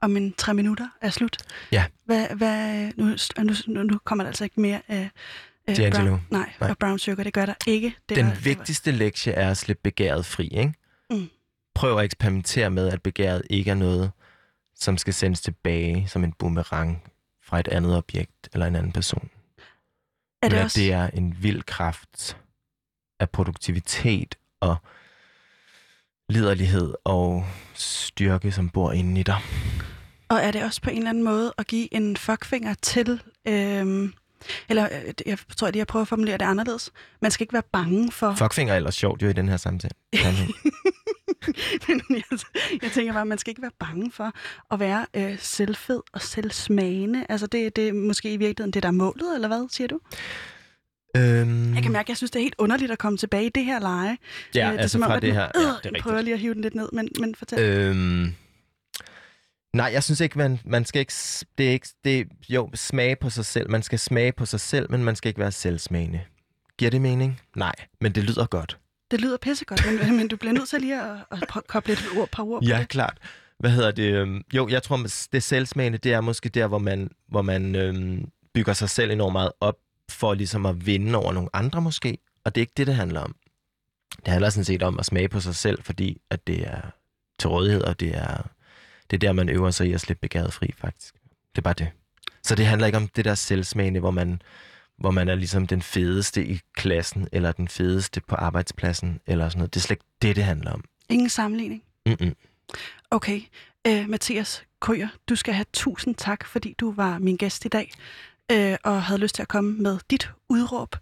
om 0.01 0.18
en 0.18 0.34
tre 0.38 0.53
minutter 0.53 0.88
er 1.01 1.09
slut. 1.09 1.38
Ja. 1.72 1.86
Hvad, 2.05 2.28
hvad, 2.36 2.91
nu, 2.95 3.16
nu, 3.68 3.84
nu 3.84 3.99
kommer 4.03 4.24
der 4.24 4.30
altså 4.30 4.43
ikke 4.43 4.62
mere 4.62 4.82
af 4.88 5.09
øh, 5.70 5.76
D'Angelo. 5.76 5.97
brown, 5.97 6.22
nej, 6.30 6.49
Nej. 6.62 6.70
og 6.70 6.78
brown 6.78 6.99
sugar. 6.99 7.24
Det 7.24 7.34
gør 7.34 7.45
der 7.45 7.53
ikke. 7.68 7.95
Det 8.09 8.18
Den 8.18 8.26
var, 8.26 8.34
det 8.34 8.45
vigtigste 8.45 8.91
lektie 8.91 9.34
er 9.34 9.51
at 9.51 9.57
slippe 9.57 9.82
begæret 9.84 10.26
fri, 10.26 10.47
ikke? 10.47 10.74
Mm. 11.09 11.30
Prøv 11.76 11.97
at 11.97 12.05
eksperimentere 12.05 12.70
med, 12.70 12.88
at 12.88 13.01
begæret 13.01 13.41
ikke 13.49 13.72
er 13.72 13.76
noget, 13.76 14.12
som 14.82 14.97
skal 14.97 15.13
sendes 15.13 15.41
tilbage 15.41 16.07
som 16.07 16.23
en 16.23 16.34
boomerang 16.34 17.03
fra 17.43 17.59
et 17.59 17.67
andet 17.67 17.97
objekt 17.97 18.49
eller 18.53 18.65
en 18.65 18.75
anden 18.75 18.91
person. 18.91 19.29
Er 20.41 20.49
det 20.49 20.57
Men 20.57 20.65
også, 20.65 20.79
det 20.79 20.93
er 20.93 21.07
en 21.07 21.38
vild 21.39 21.63
kraft 21.63 22.38
af 23.19 23.29
produktivitet 23.29 24.36
og 24.59 24.75
liderlighed 26.29 26.93
og 27.03 27.45
styrke, 27.73 28.51
som 28.51 28.69
bor 28.69 28.91
inde 28.91 29.19
i 29.19 29.23
dig. 29.23 29.38
Og 30.29 30.38
er 30.38 30.51
det 30.51 30.63
også 30.63 30.82
på 30.82 30.89
en 30.89 30.97
eller 30.97 31.09
anden 31.09 31.23
måde 31.23 31.53
at 31.57 31.67
give 31.67 31.93
en 31.93 32.17
fuckfinger 32.17 32.73
til... 32.73 33.21
Øh, 33.47 34.09
eller 34.70 34.88
øh, 35.06 35.14
jeg 35.26 35.38
tror, 35.58 35.68
at 35.68 35.76
jeg 35.76 35.88
prøver 35.88 36.02
at 36.02 36.08
formulere 36.08 36.38
det 36.38 36.46
anderledes. 36.46 36.92
Man 37.22 37.32
skal 37.32 37.44
ikke 37.44 37.54
være 37.54 37.64
bange 37.72 38.12
for... 38.12 38.36
Fuckfinger 38.36 38.74
er 38.74 38.78
ellers 38.78 38.96
sjovt 38.96 39.22
jo 39.22 39.28
i 39.30 39.34
den 39.34 39.50
her 39.50 39.58
samtale. 39.58 39.92
Men 41.88 42.02
jeg, 42.10 42.24
jeg 42.82 42.92
tænker 42.92 43.14
bare, 43.14 43.22
at 43.22 43.28
man 43.28 43.38
skal 43.38 43.52
ikke 43.52 43.62
være 43.62 43.72
bange 43.80 44.12
for 44.12 44.32
at 44.72 44.80
være 44.80 45.06
øh, 45.14 45.36
selvfed 45.39 46.00
og 46.14 46.22
selvsmagende. 46.22 47.26
Altså 47.30 47.48
det, 47.48 47.76
det 47.76 47.88
er 47.88 47.94
måske 47.94 48.34
i 48.34 48.38
virkeligheden 48.38 48.74
det, 48.74 48.84
der 48.84 48.89
er 48.89 48.94
målet, 48.94 49.36
eller 49.36 49.48
hvad 49.48 49.68
siger 49.72 49.88
du? 49.88 50.00
øhm, 51.18 51.74
Jeg 51.74 51.84
kan 51.84 51.92
mærke, 51.92 52.06
at 52.06 52.10
jeg 52.10 52.18
synes, 52.18 52.32
det 52.32 52.39
er 52.39 52.44
helt 52.44 52.56
underligt 52.58 52.92
at 52.92 52.98
komme 52.98 53.18
tilbage 53.18 53.46
i 53.46 53.50
det 53.50 53.66
her 53.66 53.80
leje. 53.80 54.18
ja, 54.56 54.66
Øh, 54.68 54.72
det 54.72 54.78
er 54.78 54.82
altså 54.82 54.92
som 54.94 55.02
om, 55.04 55.08
fra 55.12 55.20
det 55.20 55.34
her. 55.34 55.42
Ja, 55.42 55.48
det 55.60 55.66
er 55.68 55.76
Øh, 55.86 55.94
jeg 55.94 56.02
prøver 56.02 56.18
rigtigt. 56.18 56.26
lige 56.26 56.34
at 56.34 56.39
hive 56.39 56.54
den 56.54 56.62
lidt 56.62 56.76
ned, 56.76 56.89
men, 56.94 57.10
men 57.20 57.36
fortæl. 57.36 57.60
Øhm, 57.60 58.36
nej, 59.74 59.89
jeg 59.93 60.03
synes 60.03 60.19
ikke, 60.19 60.38
man, 60.38 60.59
man 60.65 60.86
skal 60.86 60.99
ikke, 60.99 61.13
det 61.57 61.67
er 61.67 61.72
ikke, 61.72 61.88
det 62.03 62.28
jo, 62.49 62.69
smage 62.74 63.15
på 63.15 63.30
sig 63.30 63.45
selv. 63.45 63.69
Man 63.69 63.84
skal 63.84 63.99
smage 63.99 64.32
på 64.32 64.45
sig 64.45 64.59
selv, 64.59 64.91
men 64.91 65.03
man 65.03 65.15
skal 65.15 65.30
ikke 65.30 65.39
være 65.39 65.51
selvsmagende. 65.51 66.22
Giver 66.78 66.91
det 66.91 67.01
mening? 67.01 67.41
Nej, 67.55 67.74
men 68.01 68.11
det 68.11 68.24
lyder 68.24 68.45
godt. 68.45 68.78
Det 69.11 69.22
lyder 69.22 69.38
pissegodt, 69.38 69.82
men, 69.86 70.17
men 70.17 70.28
du 70.28 70.36
bliver 70.38 70.53
nødt 70.53 70.69
til 70.69 70.82
lige 70.82 71.01
at, 71.01 71.17
at 71.32 71.67
koble 71.67 71.93
et 71.93 72.03
ord, 72.17 72.30
par 72.30 72.43
ord 72.43 72.61
på 72.61 72.67
Ja, 72.67 72.80
det. 72.80 72.89
klart. 72.89 73.17
Hvad 73.59 73.72
hedder 73.72 73.91
det? 73.91 74.13
øhm, 74.13 74.41
Jo, 74.53 74.67
jeg 74.69 74.84
tror, 74.84 74.97
det 75.32 75.43
selvsmagende, 75.43 75.97
det 75.97 76.13
er 76.13 76.22
måske 76.22 76.49
der, 76.49 76.67
hvor 76.67 76.78
man, 76.78 77.09
hvor 77.28 77.41
man 77.41 77.76
øhm, 77.76 78.30
bygger 78.53 78.74
sig 78.74 78.89
selv 78.89 79.11
enormt 79.11 79.34
meget 79.34 79.51
op 79.59 79.76
for 80.09 80.34
ligesom 80.34 80.65
at 80.65 80.86
vinde 80.86 81.15
over 81.19 81.34
nogle 81.34 81.49
andre 81.53 81.82
måske. 81.82 82.17
Og 82.45 82.55
det 82.55 82.61
er 82.61 82.63
ikke 82.63 82.74
det, 82.78 82.88
det 82.88 82.95
handler 82.95 83.19
om. 83.19 83.36
Det 84.17 84.28
handler 84.28 84.49
sådan 84.49 84.65
set 84.65 84.84
om 84.84 84.99
at 84.99 85.05
smage 85.05 85.30
på 85.30 85.39
sig 85.39 85.55
selv, 85.55 85.84
fordi 85.84 86.22
at 86.30 86.47
det 86.47 86.67
er 86.67 86.82
til 87.39 87.49
rådighed, 87.49 87.82
og 87.82 87.99
det 87.99 88.17
er, 88.17 88.47
det 89.12 89.18
er 89.18 89.20
der, 89.28 89.34
man 89.34 89.49
øver 89.49 89.72
sig 89.72 89.88
i 89.88 89.93
at 89.93 90.01
slippe 90.01 90.22
begæret 90.22 90.53
fri, 90.53 90.74
faktisk. 90.78 91.14
Det 91.51 91.57
er 91.57 91.62
bare 91.62 91.74
det. 91.78 91.89
Så 92.43 92.55
det 92.55 92.66
handler 92.66 92.88
ikke 92.88 92.97
om 92.97 93.07
det 93.07 93.26
der 93.26 93.36
selvsmagende, 93.36 93.99
hvor 93.99 94.12
man, 94.12 94.41
hvor 94.97 95.12
man 95.12 95.30
er 95.30 95.36
ligesom 95.36 95.68
den 95.68 95.82
fedeste 95.82 96.45
i 96.45 96.59
klassen, 96.74 97.28
eller 97.32 97.51
den 97.51 97.68
fedeste 97.68 98.22
på 98.22 98.36
arbejdspladsen, 98.36 99.20
eller 99.28 99.49
sådan 99.49 99.59
noget. 99.59 99.74
Det 99.74 99.80
er 99.80 99.84
slet 99.84 99.95
ikke 99.95 100.05
det, 100.22 100.36
det 100.36 100.43
handler 100.43 100.72
om. 100.72 100.84
Ingen 101.09 101.30
sammenligning. 101.30 101.84
Mm-mm. 102.05 102.36
Okay, 103.12 103.41
øh, 103.88 104.09
Mathias 104.09 104.64
Kryer, 104.80 105.07
du 105.30 105.36
skal 105.36 105.53
have 105.53 105.66
tusind 105.74 106.16
tak, 106.16 106.45
fordi 106.45 106.76
du 106.80 106.91
var 106.91 107.18
min 107.18 107.38
gæst 107.38 107.66
i 107.66 107.68
dag, 107.68 107.91
øh, 108.51 108.78
og 108.84 109.03
havde 109.03 109.22
lyst 109.22 109.36
til 109.36 109.41
at 109.41 109.47
komme 109.47 109.78
med 109.78 109.99
dit 110.09 110.32
udråb. 110.49 110.95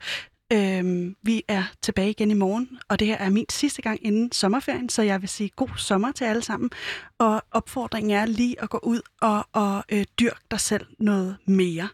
Øh, 0.54 1.14
vi 1.24 1.44
er 1.48 1.64
tilbage 1.82 2.10
igen 2.10 2.32
i 2.32 2.34
morgen, 2.34 2.80
og 2.90 3.00
det 3.00 3.08
her 3.08 3.18
er 3.18 3.30
min 3.30 3.46
sidste 3.50 3.82
gang 3.82 4.06
inden 4.06 4.32
sommerferien, 4.32 4.90
så 4.90 5.02
jeg 5.02 5.22
vil 5.22 5.30
sige 5.30 5.50
god 5.56 5.70
sommer 5.78 6.12
til 6.12 6.26
alle 6.26 6.42
sammen. 6.42 6.70
Og 7.18 7.42
opfordringen 7.52 8.12
er 8.12 8.26
lige 8.26 8.62
at 8.62 8.70
gå 8.70 8.80
ud 8.84 9.02
og, 9.22 9.48
og 9.54 9.84
øh, 9.92 10.06
dyrke 10.20 10.40
dig 10.52 10.60
selv 10.60 10.86
noget 11.00 11.38
mere. 11.46 11.90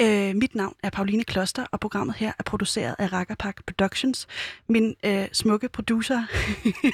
Øh, 0.00 0.36
mit 0.36 0.54
navn 0.54 0.74
er 0.82 0.90
Pauline 0.90 1.24
Kloster, 1.24 1.66
og 1.72 1.80
programmet 1.80 2.16
her 2.16 2.32
er 2.38 2.42
produceret 2.42 2.94
af 2.98 3.12
Rakkerpak 3.12 3.64
Productions. 3.66 4.26
Min 4.68 4.94
øh, 5.04 5.26
smukke 5.32 5.68
producer 5.68 6.22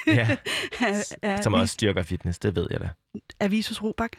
Ja, 0.07 0.37
er, 0.81 1.17
er, 1.23 1.41
som 1.43 1.55
også 1.55 1.73
styrker 1.73 2.03
fitness, 2.03 2.39
det 2.39 2.57
ved 2.57 2.67
jeg 2.71 2.81
da. 2.81 2.89
er 3.41 3.49
Visus 3.49 3.83
Robak. 3.83 4.11